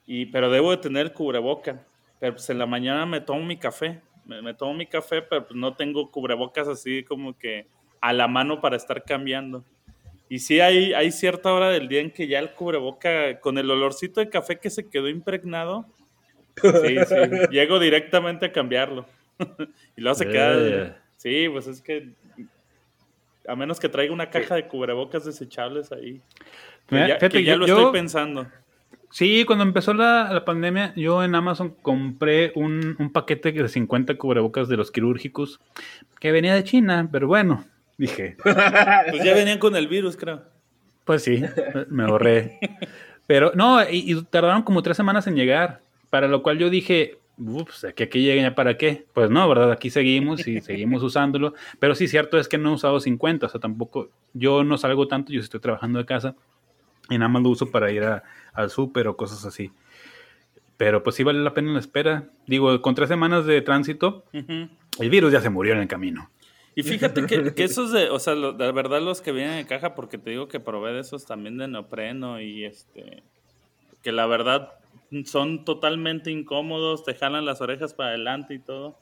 Y, 0.06 0.26
pero 0.26 0.50
debo 0.50 0.70
de 0.70 0.78
tener 0.78 1.12
cubreboca. 1.12 1.84
Pero 2.18 2.34
pues 2.34 2.48
en 2.48 2.58
la 2.58 2.66
mañana 2.66 3.04
me 3.04 3.20
tomo 3.20 3.44
mi 3.44 3.58
café. 3.58 4.00
Me, 4.24 4.54
tomo 4.54 4.72
mi 4.72 4.86
café, 4.86 5.20
pero 5.20 5.46
pues 5.46 5.54
no 5.54 5.74
tengo 5.74 6.10
cubrebocas 6.10 6.66
así 6.66 7.04
como 7.04 7.36
que 7.36 7.66
a 8.00 8.12
la 8.14 8.26
mano 8.26 8.60
para 8.60 8.76
estar 8.76 9.04
cambiando. 9.04 9.64
Y 10.30 10.38
sí 10.38 10.60
hay, 10.60 10.94
hay 10.94 11.12
cierta 11.12 11.52
hora 11.52 11.68
del 11.68 11.88
día 11.88 12.00
en 12.00 12.10
que 12.10 12.26
ya 12.26 12.38
el 12.38 12.52
cubreboca, 12.52 13.38
con 13.40 13.58
el 13.58 13.70
olorcito 13.70 14.20
de 14.20 14.30
café 14.30 14.58
que 14.58 14.70
se 14.70 14.88
quedó 14.88 15.08
impregnado, 15.08 15.86
sí, 16.60 16.96
sí, 17.06 17.14
llego 17.50 17.78
directamente 17.78 18.46
a 18.46 18.52
cambiarlo. 18.52 19.06
y 19.96 20.00
luego 20.00 20.14
se 20.14 20.28
queda... 20.28 20.54
Eh. 20.56 20.94
Sí, 21.16 21.48
pues 21.48 21.66
es 21.66 21.80
que 21.80 22.10
a 23.46 23.56
menos 23.56 23.80
que 23.80 23.88
traiga 23.88 24.12
una 24.12 24.30
caja 24.30 24.54
de 24.54 24.66
cubrebocas 24.66 25.24
desechables 25.24 25.92
ahí. 25.92 26.20
Que 26.88 27.44
ya, 27.44 27.56
lo 27.56 27.66
estoy 27.66 27.92
pensando. 27.92 28.46
Sí, 29.10 29.44
cuando 29.44 29.64
empezó 29.64 29.94
la, 29.94 30.42
pandemia, 30.44 30.92
yo 30.96 31.22
en 31.22 31.34
Amazon 31.34 31.70
compré 31.82 32.52
un, 32.56 33.10
paquete 33.12 33.52
de 33.52 33.68
50 33.68 34.16
cubrebocas 34.16 34.68
de 34.68 34.76
los 34.76 34.90
quirúrgicos 34.90 35.60
que 36.18 36.32
venía 36.32 36.54
de 36.54 36.64
China, 36.64 37.08
pero 37.12 37.28
bueno, 37.28 37.64
dije. 37.96 38.36
pues 38.42 39.24
ya 39.24 39.34
venían 39.34 39.58
con 39.58 39.76
el 39.76 39.86
virus, 39.86 40.16
creo. 40.16 40.42
Pues 41.04 41.22
sí, 41.22 41.44
me 41.90 42.04
ahorré. 42.04 42.58
Pero 43.26 43.52
no, 43.54 43.80
y, 43.88 44.20
tardaron 44.24 44.62
como 44.62 44.82
tres 44.82 44.96
semanas 44.96 45.26
en 45.26 45.36
llegar, 45.36 45.80
para 46.14 46.28
lo 46.28 46.44
cual 46.44 46.60
yo 46.60 46.70
dije, 46.70 47.18
ups, 47.38 47.88
que 47.96 48.04
aquí 48.04 48.22
lleguen 48.22 48.44
ya 48.44 48.54
para 48.54 48.78
qué. 48.78 49.04
Pues 49.14 49.30
no, 49.30 49.48
¿verdad? 49.48 49.72
Aquí 49.72 49.90
seguimos 49.90 50.46
y 50.46 50.60
seguimos 50.60 51.02
usándolo. 51.02 51.54
Pero 51.80 51.96
sí, 51.96 52.06
cierto 52.06 52.38
es 52.38 52.46
que 52.46 52.56
no 52.56 52.70
he 52.70 52.74
usado 52.74 53.00
50, 53.00 53.46
o 53.46 53.48
sea, 53.48 53.60
tampoco, 53.60 54.10
yo 54.32 54.62
no 54.62 54.78
salgo 54.78 55.08
tanto, 55.08 55.32
yo 55.32 55.40
estoy 55.40 55.58
trabajando 55.58 55.98
de 55.98 56.04
casa 56.04 56.36
y 57.10 57.18
nada 57.18 57.28
más 57.28 57.42
lo 57.42 57.48
uso 57.48 57.68
para 57.68 57.90
ir 57.90 58.04
a 58.04 58.22
al 58.52 58.70
súper 58.70 59.08
o 59.08 59.16
cosas 59.16 59.44
así. 59.44 59.72
Pero 60.76 61.02
pues 61.02 61.16
sí 61.16 61.24
vale 61.24 61.40
la 61.40 61.52
pena 61.52 61.72
la 61.72 61.80
espera. 61.80 62.28
Digo, 62.46 62.80
con 62.80 62.94
tres 62.94 63.08
semanas 63.08 63.44
de 63.44 63.60
tránsito, 63.60 64.22
el 64.32 65.10
virus 65.10 65.32
ya 65.32 65.40
se 65.40 65.50
murió 65.50 65.72
en 65.72 65.80
el 65.80 65.88
camino. 65.88 66.30
Y 66.76 66.84
fíjate 66.84 67.26
que, 67.26 67.54
que 67.54 67.64
esos 67.64 67.90
de, 67.90 68.08
o 68.08 68.20
sea, 68.20 68.36
de 68.36 68.70
verdad 68.70 69.02
los 69.02 69.20
que 69.20 69.32
vienen 69.32 69.58
en 69.58 69.66
caja, 69.66 69.96
porque 69.96 70.16
te 70.16 70.30
digo 70.30 70.46
que 70.46 70.60
probé 70.60 70.92
de 70.92 71.00
esos 71.00 71.26
también 71.26 71.58
de 71.58 71.66
neopreno 71.66 72.40
y 72.40 72.64
este, 72.64 73.24
que 74.00 74.12
la 74.12 74.26
verdad 74.26 74.74
son 75.24 75.64
totalmente 75.64 76.30
incómodos, 76.30 77.04
te 77.04 77.14
jalan 77.14 77.44
las 77.44 77.60
orejas 77.60 77.94
para 77.94 78.10
adelante 78.10 78.54
y 78.54 78.58
todo. 78.58 78.98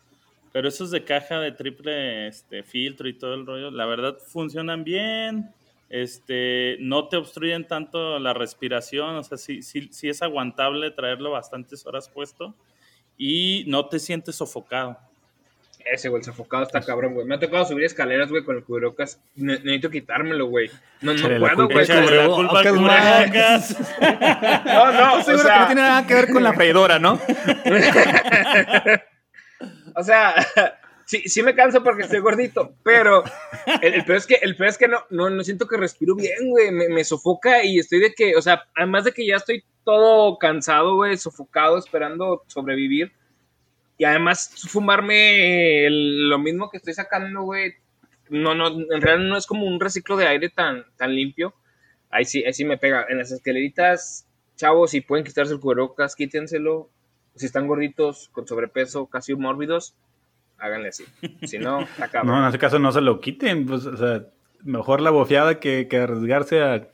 Pero 0.52 0.68
esos 0.68 0.90
de 0.90 1.04
caja 1.04 1.40
de 1.40 1.52
triple 1.52 2.26
este, 2.28 2.62
filtro 2.62 3.08
y 3.08 3.14
todo 3.14 3.34
el 3.34 3.46
rollo, 3.46 3.70
la 3.70 3.86
verdad 3.86 4.18
funcionan 4.18 4.84
bien 4.84 5.54
este, 5.92 6.78
no 6.80 7.08
te 7.08 7.18
obstruyen 7.18 7.68
tanto 7.68 8.18
la 8.18 8.32
respiración, 8.32 9.14
o 9.14 9.22
sea, 9.22 9.36
sí, 9.36 9.60
sí, 9.60 9.90
sí 9.92 10.08
es 10.08 10.22
aguantable 10.22 10.90
traerlo 10.90 11.32
bastantes 11.32 11.84
horas 11.84 12.08
puesto 12.08 12.54
y 13.18 13.64
no 13.66 13.86
te 13.90 13.98
sientes 13.98 14.36
sofocado. 14.36 14.98
Ese, 15.90 16.08
güey, 16.08 16.22
sofocado 16.22 16.62
está 16.62 16.80
cabrón, 16.80 17.14
güey. 17.14 17.26
Me 17.26 17.34
ha 17.34 17.38
tocado 17.38 17.64
subir 17.64 17.84
escaleras, 17.84 18.30
güey, 18.30 18.44
con 18.44 18.56
el 18.56 18.64
cubrebocas. 18.64 19.20
necesito 19.34 19.90
quitármelo, 19.90 20.46
güey. 20.46 20.70
No, 21.00 21.14
no 21.14 21.38
puedo, 21.38 21.68
güey. 21.68 21.86
La 21.86 22.26
culpa 22.26 22.62
No, 24.64 24.92
no, 24.92 25.22
seguro 25.22 25.44
que 25.44 25.58
no 25.58 25.66
tiene 25.66 25.82
nada 25.82 26.06
que 26.06 26.14
ver 26.14 26.30
con 26.30 26.42
la 26.42 26.52
freidora, 26.52 26.98
¿no? 26.98 27.14
o 29.94 30.02
sea, 30.02 30.34
sí, 31.06 31.28
sí 31.28 31.42
me 31.42 31.54
canso 31.54 31.82
porque 31.82 32.02
estoy 32.02 32.20
gordito, 32.20 32.74
pero 32.82 33.24
el, 33.80 34.04
peor 34.04 34.18
es 34.18 34.26
que, 34.26 34.38
el 34.42 34.56
peor 34.56 34.70
es 34.70 34.78
que 34.78 34.88
no, 34.88 34.98
no, 35.10 35.30
no 35.30 35.44
siento 35.44 35.66
que 35.66 35.76
respiro 35.76 36.14
bien, 36.14 36.50
güey, 36.50 36.70
me, 36.70 36.88
me, 36.88 37.04
sofoca 37.04 37.64
y 37.64 37.78
estoy 37.78 38.00
de 38.00 38.14
que, 38.14 38.36
o 38.36 38.42
sea, 38.42 38.64
además 38.74 39.04
de 39.04 39.12
que 39.12 39.26
ya 39.26 39.36
estoy 39.36 39.64
todo 39.84 40.38
cansado, 40.38 40.96
güey, 40.96 41.16
sofocado, 41.16 41.78
esperando 41.78 42.42
sobrevivir, 42.46 43.12
y 44.02 44.04
además 44.04 44.52
fumarme 44.66 45.86
lo 45.88 46.36
mismo 46.40 46.70
que 46.70 46.78
estoy 46.78 46.92
sacando, 46.92 47.42
güey, 47.42 47.74
no, 48.30 48.52
no, 48.52 48.66
en 48.66 49.00
realidad 49.00 49.28
no 49.28 49.36
es 49.36 49.46
como 49.46 49.64
un 49.64 49.78
reciclo 49.78 50.16
de 50.16 50.26
aire 50.26 50.48
tan, 50.48 50.86
tan 50.96 51.14
limpio, 51.14 51.54
ahí 52.10 52.24
sí, 52.24 52.42
ahí 52.44 52.52
sí 52.52 52.64
me 52.64 52.78
pega, 52.78 53.06
en 53.08 53.18
las 53.18 53.30
escaleritas, 53.30 54.26
chavos, 54.56 54.90
si 54.90 55.02
pueden 55.02 55.24
quitarse 55.24 55.52
el 55.54 55.60
cubrebocas, 55.60 56.16
quítenselo, 56.16 56.90
si 57.36 57.46
están 57.46 57.68
gorditos, 57.68 58.28
con 58.32 58.44
sobrepeso, 58.44 59.06
casi 59.06 59.36
mórbidos, 59.36 59.94
háganle 60.58 60.88
así. 60.88 61.04
Si 61.44 61.60
no, 61.60 61.86
acaba. 62.00 62.24
No, 62.26 62.42
en 62.42 62.48
ese 62.48 62.58
caso 62.58 62.80
no 62.80 62.90
se 62.90 63.02
lo 63.02 63.20
quiten, 63.20 63.66
pues, 63.66 63.86
o 63.86 63.96
sea, 63.96 64.26
mejor 64.64 65.00
la 65.00 65.10
bofeada 65.10 65.60
que, 65.60 65.86
que 65.86 65.98
arriesgarse 65.98 66.60
a, 66.60 66.88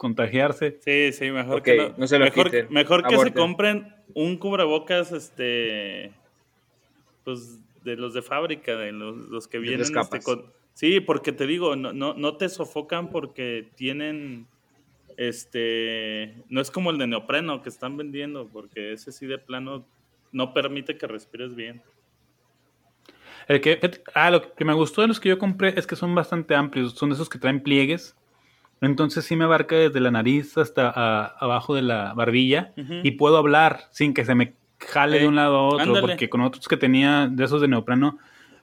contagiarse. 0.00 0.78
Sí, 0.80 1.12
sí, 1.12 1.30
mejor 1.30 1.62
que 1.62 1.92
no 1.98 2.06
se 2.06 2.18
lo 2.18 2.24
mejor, 2.24 2.46
quiten. 2.46 2.68
Mejor 2.70 3.06
que 3.06 3.18
se 3.18 3.34
compren 3.34 3.94
un 4.14 4.38
cubrebocas, 4.38 5.12
este, 5.12 6.10
pues, 7.22 7.60
de 7.84 7.96
los 7.96 8.14
de 8.14 8.22
fábrica, 8.22 8.76
de 8.76 8.92
los, 8.92 9.46
que 9.46 9.58
vienen 9.58 9.82
este, 9.82 10.20
con... 10.22 10.46
Sí, 10.72 11.00
porque 11.00 11.32
te 11.32 11.46
digo, 11.46 11.76
no, 11.76 11.92
no, 11.92 12.14
no 12.14 12.38
te 12.38 12.48
sofocan 12.48 13.10
porque 13.10 13.68
tienen 13.74 14.46
este 15.18 16.34
no 16.48 16.62
es 16.62 16.70
como 16.70 16.90
el 16.90 16.96
de 16.96 17.06
neopreno 17.06 17.60
que 17.60 17.68
están 17.68 17.98
vendiendo, 17.98 18.48
porque 18.50 18.94
ese 18.94 19.12
sí 19.12 19.26
de 19.26 19.36
plano 19.36 19.84
no 20.32 20.54
permite 20.54 20.96
que 20.96 21.06
respires 21.06 21.54
bien. 21.54 21.82
El 23.48 23.60
que, 23.60 23.78
ah, 24.14 24.30
lo 24.30 24.54
que 24.54 24.64
me 24.64 24.72
gustó 24.72 25.02
de 25.02 25.08
los 25.08 25.20
que 25.20 25.28
yo 25.28 25.38
compré 25.38 25.74
es 25.76 25.86
que 25.86 25.94
son 25.94 26.14
bastante 26.14 26.54
amplios, 26.54 26.94
son 26.94 27.12
esos 27.12 27.28
que 27.28 27.38
traen 27.38 27.62
pliegues. 27.62 28.16
Entonces 28.80 29.24
sí 29.24 29.36
me 29.36 29.44
abarca 29.44 29.76
desde 29.76 30.00
la 30.00 30.10
nariz 30.10 30.56
hasta 30.56 30.88
abajo 30.90 31.74
de 31.74 31.82
la 31.82 32.14
barbilla 32.14 32.72
y 32.76 33.12
puedo 33.12 33.36
hablar 33.36 33.80
sin 33.90 34.14
que 34.14 34.24
se 34.24 34.34
me 34.34 34.54
jale 34.78 35.18
de 35.18 35.28
un 35.28 35.36
lado 35.36 35.56
a 35.56 35.68
otro, 35.68 36.00
porque 36.00 36.30
con 36.30 36.40
otros 36.40 36.66
que 36.66 36.76
tenía 36.76 37.28
de 37.30 37.44
esos 37.44 37.60
de 37.60 37.68
neoprano, 37.68 38.18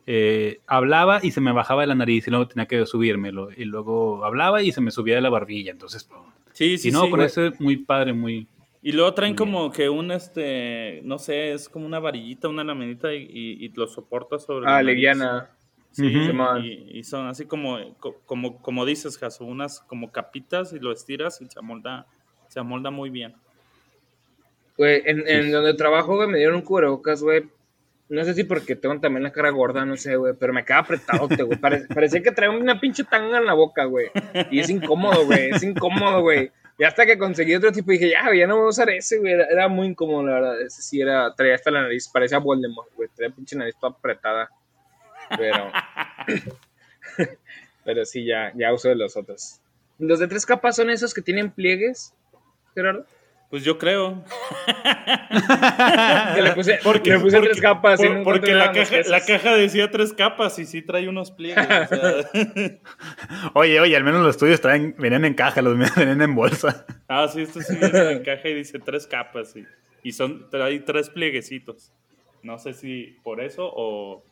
eh, 0.08 0.62
hablaba 0.66 1.20
y 1.22 1.32
se 1.32 1.42
me 1.42 1.52
bajaba 1.52 1.82
de 1.82 1.88
la 1.88 1.96
nariz 1.96 2.28
y 2.28 2.32
luego 2.32 2.48
tenía 2.48 2.66
que 2.66 2.86
subírmelo. 2.86 3.50
Y 3.56 3.66
luego 3.66 4.26
hablaba 4.26 4.64
y 4.64 4.72
se 4.72 4.82
me 4.82 4.90
subía 4.90 5.16
de 5.16 5.22
la 5.22 5.30
barbilla. 5.30 5.72
Entonces, 5.72 6.10
sí, 6.54 6.78
sí, 6.78 6.90
y 6.90 6.92
no, 6.92 7.10
con 7.10 7.22
ese 7.22 7.52
muy 7.60 7.78
padre, 7.78 8.14
muy, 8.14 8.48
y 8.88 8.94
luego 8.94 9.14
traen 9.14 9.36
como 9.36 9.70
que 9.70 9.90
un, 9.90 10.12
este, 10.12 11.02
no 11.04 11.18
sé, 11.20 11.52
es 11.52 11.68
como 11.68 11.86
una 11.86 12.00
varillita, 12.00 12.48
una 12.48 12.64
laminita 12.64 13.14
y, 13.14 13.28
y, 13.30 13.68
lo 13.76 13.86
soporta 13.86 14.40
sobre 14.40 14.66
Ah, 14.66 14.82
leviana. 14.82 15.50
Sí, 15.98 16.32
y, 16.92 17.04
son 17.04 17.26
así 17.26 17.46
como, 17.46 17.80
como, 18.26 18.62
como 18.62 18.86
dices, 18.86 19.18
Jaso, 19.18 19.46
unas 19.46 19.80
como 19.80 20.12
capitas 20.12 20.72
y 20.72 20.80
lo 20.80 20.92
estiras 20.92 21.42
y 21.42 21.48
se 21.48 21.58
amolda, 21.58 22.06
se 22.50 22.60
amolda 22.60 22.92
muy 22.92 23.10
bien. 23.10 23.34
Güey, 24.78 25.02
en, 25.06 25.28
en 25.28 25.52
donde 25.52 25.74
trabajo, 25.74 26.16
güey, 26.16 26.30
me 26.30 26.38
dieron 26.38 26.58
un 26.58 26.62
cubrebocas, 26.62 27.24
güey. 27.24 27.50
No 28.10 28.24
sé 28.24 28.36
si 28.36 28.44
porque 28.44 28.76
tengo 28.76 29.00
también 29.00 29.24
la 29.24 29.32
cara 29.32 29.50
gorda, 29.50 29.86
no 29.86 29.98
sé, 29.98 30.16
güey, 30.18 30.36
pero 30.40 30.54
me 30.54 30.64
queda 30.64 30.78
apretado, 30.78 31.28
güey. 31.28 31.60
parecía 31.94 32.22
que 32.22 32.32
traía 32.32 32.52
una 32.52 32.80
pinche 32.80 33.04
tanga 33.04 33.40
en 33.40 33.46
la 33.46 33.54
boca, 33.54 33.86
güey. 33.86 34.12
Y 34.52 34.60
es 34.60 34.70
incómodo, 34.70 35.26
güey, 35.26 35.50
es 35.50 35.64
incómodo, 35.64 36.22
güey. 36.22 36.52
Y 36.78 36.84
hasta 36.84 37.08
que 37.08 37.18
conseguí 37.18 37.56
otro 37.56 37.72
tipo 37.72 37.90
dije, 37.90 38.12
ya, 38.12 38.32
ya 38.36 38.46
no 38.46 38.58
voy 38.58 38.66
a 38.68 38.70
usar 38.70 38.92
ese, 38.92 39.18
güey. 39.18 39.34
Era, 39.34 39.68
muy 39.68 39.88
incómodo, 39.88 40.24
la 40.24 40.34
verdad. 40.34 40.62
Ese 40.62 40.84
sí 40.84 41.02
era, 41.02 41.34
traía 41.34 41.56
hasta 41.56 41.72
la 41.72 41.82
nariz, 41.82 42.08
parecía 42.08 42.38
Voldemort, 42.38 42.94
güey. 42.96 43.10
Traía 43.16 43.34
pinche 43.34 43.56
nariz 43.56 43.76
toda 43.80 43.94
apretada. 43.94 44.48
Pero. 45.36 45.72
pero 47.86 48.06
sí, 48.06 48.26
ya, 48.26 48.52
ya 48.56 48.74
uso 48.74 48.90
de 48.90 48.96
los 48.96 49.18
otros. 49.18 49.60
Los 50.00 50.20
de 50.20 50.28
tres 50.28 50.46
capas 50.46 50.76
son 50.76 50.90
esos 50.90 51.14
que 51.14 51.22
tienen 51.22 51.52
pliegues, 51.52 52.14
Gerardo. 52.76 53.06
Pues 53.50 53.64
yo 53.64 53.78
creo. 53.78 54.26
le 56.42 56.52
puse, 56.52 56.80
porque, 56.84 57.12
le 57.12 57.20
puse 57.20 57.40
tres 57.40 57.62
capas. 57.62 58.02
porque 58.26 58.54
la 58.54 58.74
caja, 58.74 58.98
la 59.08 59.22
caja, 59.22 59.56
decía 59.56 59.90
tres 59.90 60.12
capas 60.12 60.60
y 60.60 60.66
sí 60.66 60.82
trae 60.82 61.08
unos 61.08 61.32
pliegues. 61.32 61.66
oye, 63.54 63.80
oye, 63.80 63.96
al 63.96 64.04
menos 64.04 64.22
los 64.22 64.38
tuyos 64.38 64.60
traen, 64.60 64.96
vienen 65.00 65.24
en 65.24 65.34
caja, 65.34 65.62
los 65.62 65.78
míos 65.78 65.96
vienen 65.96 66.22
en 66.22 66.36
bolsa. 66.36 66.86
Ah, 67.08 67.30
sí, 67.30 67.44
estos 67.44 67.66
sí 67.66 67.78
vienen 67.78 68.18
en 68.18 68.24
caja 68.24 68.50
y 68.50 68.54
dice 68.54 68.80
tres 68.80 69.08
capas. 69.08 69.56
Y, 69.56 69.66
y 70.04 70.12
son, 70.12 70.50
trae 70.50 70.80
tres 70.80 71.10
plieguecitos. 71.10 71.94
No 72.44 72.60
sé 72.60 72.74
si 72.74 73.16
por 73.24 73.40
eso 73.40 73.72
o, 73.74 74.26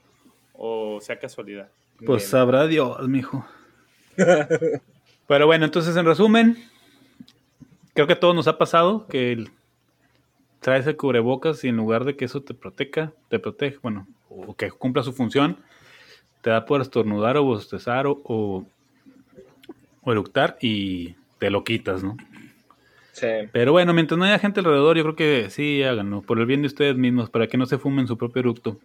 o 0.57 0.99
sea 1.01 1.19
casualidad. 1.19 1.69
Pues 2.05 2.27
sabrá 2.27 2.67
Dios, 2.67 3.07
mijo. 3.07 3.45
Pero 5.27 5.45
bueno, 5.47 5.65
entonces 5.65 5.95
en 5.95 6.05
resumen, 6.05 6.57
creo 7.93 8.07
que 8.07 8.13
a 8.13 8.19
todos 8.19 8.35
nos 8.35 8.47
ha 8.47 8.57
pasado 8.57 9.07
que 9.07 9.45
traes 10.59 10.87
el 10.87 10.97
cubrebocas 10.97 11.63
y 11.63 11.69
en 11.69 11.77
lugar 11.77 12.05
de 12.05 12.15
que 12.15 12.25
eso 12.25 12.41
te 12.41 12.53
proteja, 12.53 13.13
te 13.29 13.39
protege, 13.39 13.77
bueno, 13.81 14.07
o 14.29 14.55
que 14.55 14.69
cumpla 14.71 15.03
su 15.03 15.13
función, 15.13 15.57
te 16.41 16.49
da 16.49 16.65
por 16.65 16.81
estornudar 16.81 17.37
o 17.37 17.43
bostezar 17.43 18.07
o, 18.07 18.21
o, 18.23 18.65
o 20.01 20.11
eructar 20.11 20.57
y 20.61 21.15
te 21.39 21.49
lo 21.49 21.63
quitas, 21.63 22.03
¿no? 22.03 22.17
Sí. 23.11 23.27
Pero 23.51 23.71
bueno, 23.71 23.93
mientras 23.93 24.17
no 24.17 24.25
haya 24.25 24.39
gente 24.39 24.59
alrededor, 24.59 24.97
yo 24.97 25.03
creo 25.03 25.15
que 25.15 25.49
sí, 25.49 25.81
háganlo, 25.83 26.21
por 26.21 26.39
el 26.39 26.45
bien 26.45 26.61
de 26.61 26.67
ustedes 26.67 26.97
mismos, 26.97 27.29
para 27.29 27.47
que 27.47 27.57
no 27.57 27.65
se 27.65 27.77
fumen 27.77 28.07
su 28.07 28.17
propio 28.17 28.41
eructo. 28.41 28.79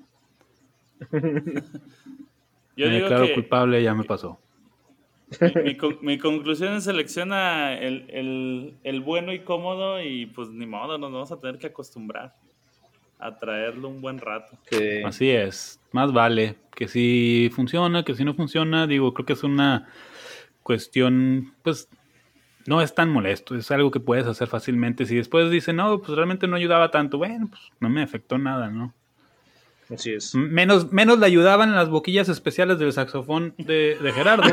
Yo 2.77 2.87
Me 2.87 2.95
digo 2.95 3.03
declaro 3.09 3.27
que 3.27 3.35
culpable, 3.35 3.83
ya 3.83 3.95
me 3.95 4.05
pasó. 4.05 4.41
mi, 5.41 5.63
mi 5.63 5.77
con- 5.77 5.99
mi 6.03 6.19
conclusión 6.19 6.75
es 6.75 6.85
selecciona 6.85 7.75
el, 7.79 8.07
el, 8.11 8.75
el 8.83 9.01
bueno 9.01 9.33
y 9.33 9.41
cómodo 9.41 10.03
y 10.03 10.27
pues 10.27 10.49
ni 10.49 10.67
modo, 10.67 10.99
nos 10.99 11.13
vamos 11.13 11.33
a 11.33 11.41
tener 11.41 11.59
que 11.59 11.69
acostumbrar 11.69 12.35
a 13.19 13.37
traerlo 13.37 13.89
un 13.89 14.01
buen 14.01 14.19
rato. 14.19 14.59
Sí. 14.71 15.03
Así 15.05 15.31
es, 15.31 15.79
más 15.93 16.13
vale 16.13 16.57
que 16.75 16.89
si 16.89 17.51
funciona, 17.53 18.03
que 18.03 18.15
si 18.15 18.25
no 18.25 18.35
funciona, 18.35 18.87
digo, 18.87 19.13
creo 19.13 19.27
que 19.27 19.35
es 19.35 19.45
una 19.45 19.89
cuestión, 20.63 21.53
pues 21.63 21.89
no 22.67 22.81
es 22.81 22.95
tan 22.95 23.11
molesto, 23.11 23.55
es 23.57 23.71
algo 23.71 23.91
que 23.91 24.01
puedes 24.01 24.27
hacer 24.27 24.49
fácilmente. 24.49 25.05
Si 25.05 25.17
después 25.17 25.51
dicen, 25.51 25.77
no, 25.77 25.99
pues 25.99 26.11
realmente 26.17 26.47
no 26.47 26.57
ayudaba 26.57 26.91
tanto, 26.91 27.19
bueno, 27.19 27.49
pues 27.51 27.61
no 27.81 27.91
me 27.91 28.03
afectó 28.03 28.39
nada, 28.39 28.71
¿no? 28.71 28.95
Así 29.93 30.13
es. 30.13 30.35
Menos, 30.35 30.93
menos 30.93 31.19
le 31.19 31.27
ayudaban 31.27 31.75
las 31.75 31.89
boquillas 31.89 32.29
especiales 32.29 32.79
del 32.79 32.93
saxofón 32.93 33.55
de, 33.59 33.99
de 34.01 34.13
Gerardo 34.13 34.45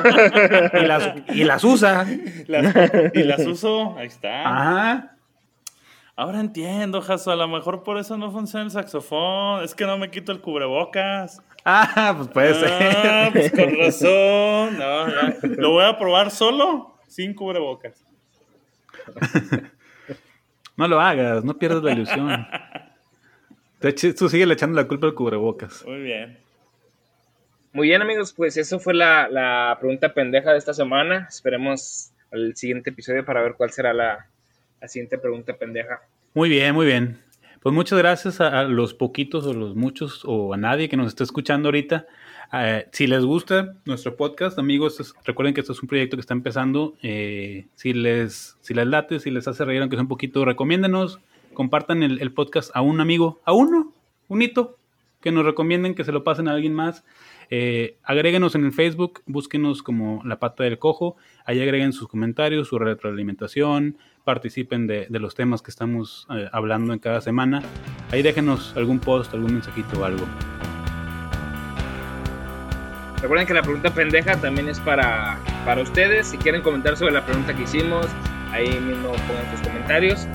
y, 0.74 0.86
las, 0.86 1.14
y 1.30 1.44
las 1.44 1.64
usa. 1.64 2.08
Las- 2.48 2.76
y 3.14 3.24
las 3.24 3.46
uso, 3.46 3.96
ahí 3.98 4.08
está. 4.08 4.48
Ajá. 4.48 5.12
Ahora 6.16 6.40
entiendo, 6.40 7.02
Jaso, 7.02 7.30
a 7.30 7.36
lo 7.36 7.48
mejor 7.48 7.84
por 7.84 8.00
eso 8.00 8.18
no 8.18 8.32
funciona 8.32 8.66
el 8.66 8.72
saxofón. 8.72 9.64
Es 9.64 9.76
que 9.76 9.86
no 9.86 10.00
me 10.00 10.10
quito 10.10 10.32
el 10.32 10.42
cubrebocas. 10.42 11.44
Ah, 11.64 12.14
pues 12.18 12.30
puede 12.30 12.50
Ah, 12.66 13.30
ser. 13.32 13.32
pues 13.34 13.52
con 13.52 13.78
razón. 13.78 14.78
No, 14.80 15.08
ya. 15.10 15.36
Lo 15.58 15.72
voy 15.72 15.84
a 15.86 15.98
probar 16.00 16.32
solo, 16.32 16.96
sin 17.08 17.36
cubrebocas. 17.36 18.04
No 20.76 20.88
lo 20.88 21.02
hagas, 21.02 21.44
no 21.44 21.58
pierdas 21.58 21.82
la 21.84 21.92
ilusión. 21.92 22.48
Tú 23.80 24.30
sigue 24.30 24.52
echando 24.52 24.76
la 24.82 24.88
culpa 24.88 25.08
al 25.08 25.14
cubrebocas. 25.14 25.86
Muy 25.86 26.02
bien. 26.02 26.38
Muy 27.74 27.90
bien, 27.90 28.02
amigos, 28.02 28.34
pues 28.34 28.58
eso 28.58 28.80
fue 28.80 28.94
la, 28.96 29.28
la 29.30 29.78
pregunta 29.80 30.14
pendeja 30.14 30.52
de 30.52 30.58
esta 30.58 30.74
semana. 30.74 31.28
Esperemos 31.30 32.12
al 32.32 32.56
siguiente 32.56 32.90
episodio 32.90 33.24
para 33.24 33.42
ver 33.44 33.54
cuál 33.56 33.70
será 33.72 33.94
la, 33.94 34.28
la 34.82 34.88
siguiente 34.88 35.18
pregunta 35.20 35.54
pendeja. 35.58 36.02
Muy 36.34 36.50
bien, 36.50 36.74
muy 36.74 36.86
bien. 36.88 37.20
Pues 37.62 37.74
muchas 37.76 38.00
gracias 38.00 38.42
a, 38.42 38.62
a 38.62 38.64
los 38.64 38.94
poquitos 38.94 39.46
o 39.46 39.54
los 39.54 39.76
muchos 39.76 40.24
o 40.26 40.54
a 40.54 40.58
nadie 40.58 40.90
que 40.90 40.98
nos 40.98 41.08
esté 41.08 41.24
escuchando 41.24 41.68
ahorita. 41.68 42.08
Eh, 42.54 42.88
si 42.92 43.06
les 43.08 43.24
gusta 43.26 43.76
nuestro 43.86 44.16
podcast, 44.16 44.58
amigos, 44.58 45.00
es- 45.00 45.14
recuerden 45.26 45.54
que 45.54 45.62
esto 45.62 45.74
es 45.74 45.82
un 45.82 45.88
proyecto 45.90 46.16
que 46.18 46.22
está 46.22 46.34
empezando. 46.34 46.96
Eh, 47.04 47.66
si, 47.76 47.94
les, 47.94 48.58
si 48.62 48.74
les 48.74 48.88
late, 48.88 49.20
si 49.20 49.30
les 49.30 49.48
hace 49.48 49.66
reír, 49.66 49.82
aunque 49.82 49.98
sea 49.98 50.04
un 50.04 50.08
poquito, 50.08 50.46
recomiéndenos, 50.46 51.20
compartan 51.58 52.04
el, 52.04 52.32
podcast 52.34 52.70
a 52.76 52.82
un 52.82 53.02
amigo, 53.02 53.42
a 53.44 53.52
uno, 53.52 53.92
un 54.28 54.44
hito, 54.44 54.78
que 55.22 55.32
nos 55.32 55.44
recomienden, 55.44 55.96
que 55.96 56.04
se 56.04 56.12
lo 56.12 56.24
pasen 56.24 56.48
a 56.48 56.52
alguien 56.52 56.72
más. 56.72 57.04
Eh, 57.50 57.98
agréguenos 58.04 58.54
en 58.54 58.64
el 58.64 58.74
Facebook, 58.74 59.24
búsquenos 59.26 59.82
como 59.82 60.22
La 60.24 60.38
Pata 60.38 60.66
del 60.66 60.78
Cojo, 60.78 61.16
ahí 61.46 61.60
agreguen 61.60 61.94
sus 61.94 62.08
comentarios, 62.08 62.68
su 62.68 62.78
retroalimentación, 62.78 63.98
participen 64.24 64.86
de, 64.86 65.08
de 65.10 65.20
los 65.20 65.34
temas 65.34 65.64
que 65.64 65.72
estamos 65.72 66.28
eh, 66.30 66.48
hablando 66.52 66.94
en 66.94 67.00
cada 67.00 67.22
semana. 67.22 67.64
Ahí 68.12 68.22
déjenos 68.22 68.78
algún 68.78 69.00
post, 69.00 69.34
algún 69.34 69.54
mensajito 69.54 70.00
o 70.00 70.06
algo. 70.06 70.28
Recuerden 73.20 73.48
que 73.48 73.56
la 73.56 73.64
pregunta 73.64 73.92
pendeja 73.96 74.40
también 74.40 74.70
es 74.70 74.80
para, 74.80 75.40
para 75.66 75.82
ustedes. 75.82 76.28
Si 76.28 76.38
quieren 76.38 76.62
comentar 76.62 76.96
sobre 76.98 77.14
la 77.14 77.26
pregunta 77.26 77.56
que 77.56 77.64
hicimos, 77.64 78.06
ahí 78.52 78.70
mismo 78.80 79.10
pongan 79.10 79.58
sus 79.58 79.68
comentarios. 79.68 80.28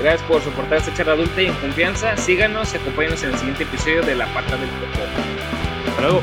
Gracias 0.00 0.22
por 0.28 0.40
soportar 0.42 0.78
esta 0.78 0.94
charla 0.94 1.14
adulta 1.14 1.42
y 1.42 1.46
en 1.46 1.54
confianza. 1.54 2.16
Síganos 2.16 2.72
y 2.72 2.76
acompáñenos 2.76 3.22
en 3.24 3.30
el 3.30 3.38
siguiente 3.38 3.64
episodio 3.64 4.02
de 4.02 4.14
La 4.14 4.32
Pata 4.32 4.56
del 4.56 4.68
Coco. 4.70 5.88
Hasta 5.88 6.02
luego. 6.02 6.20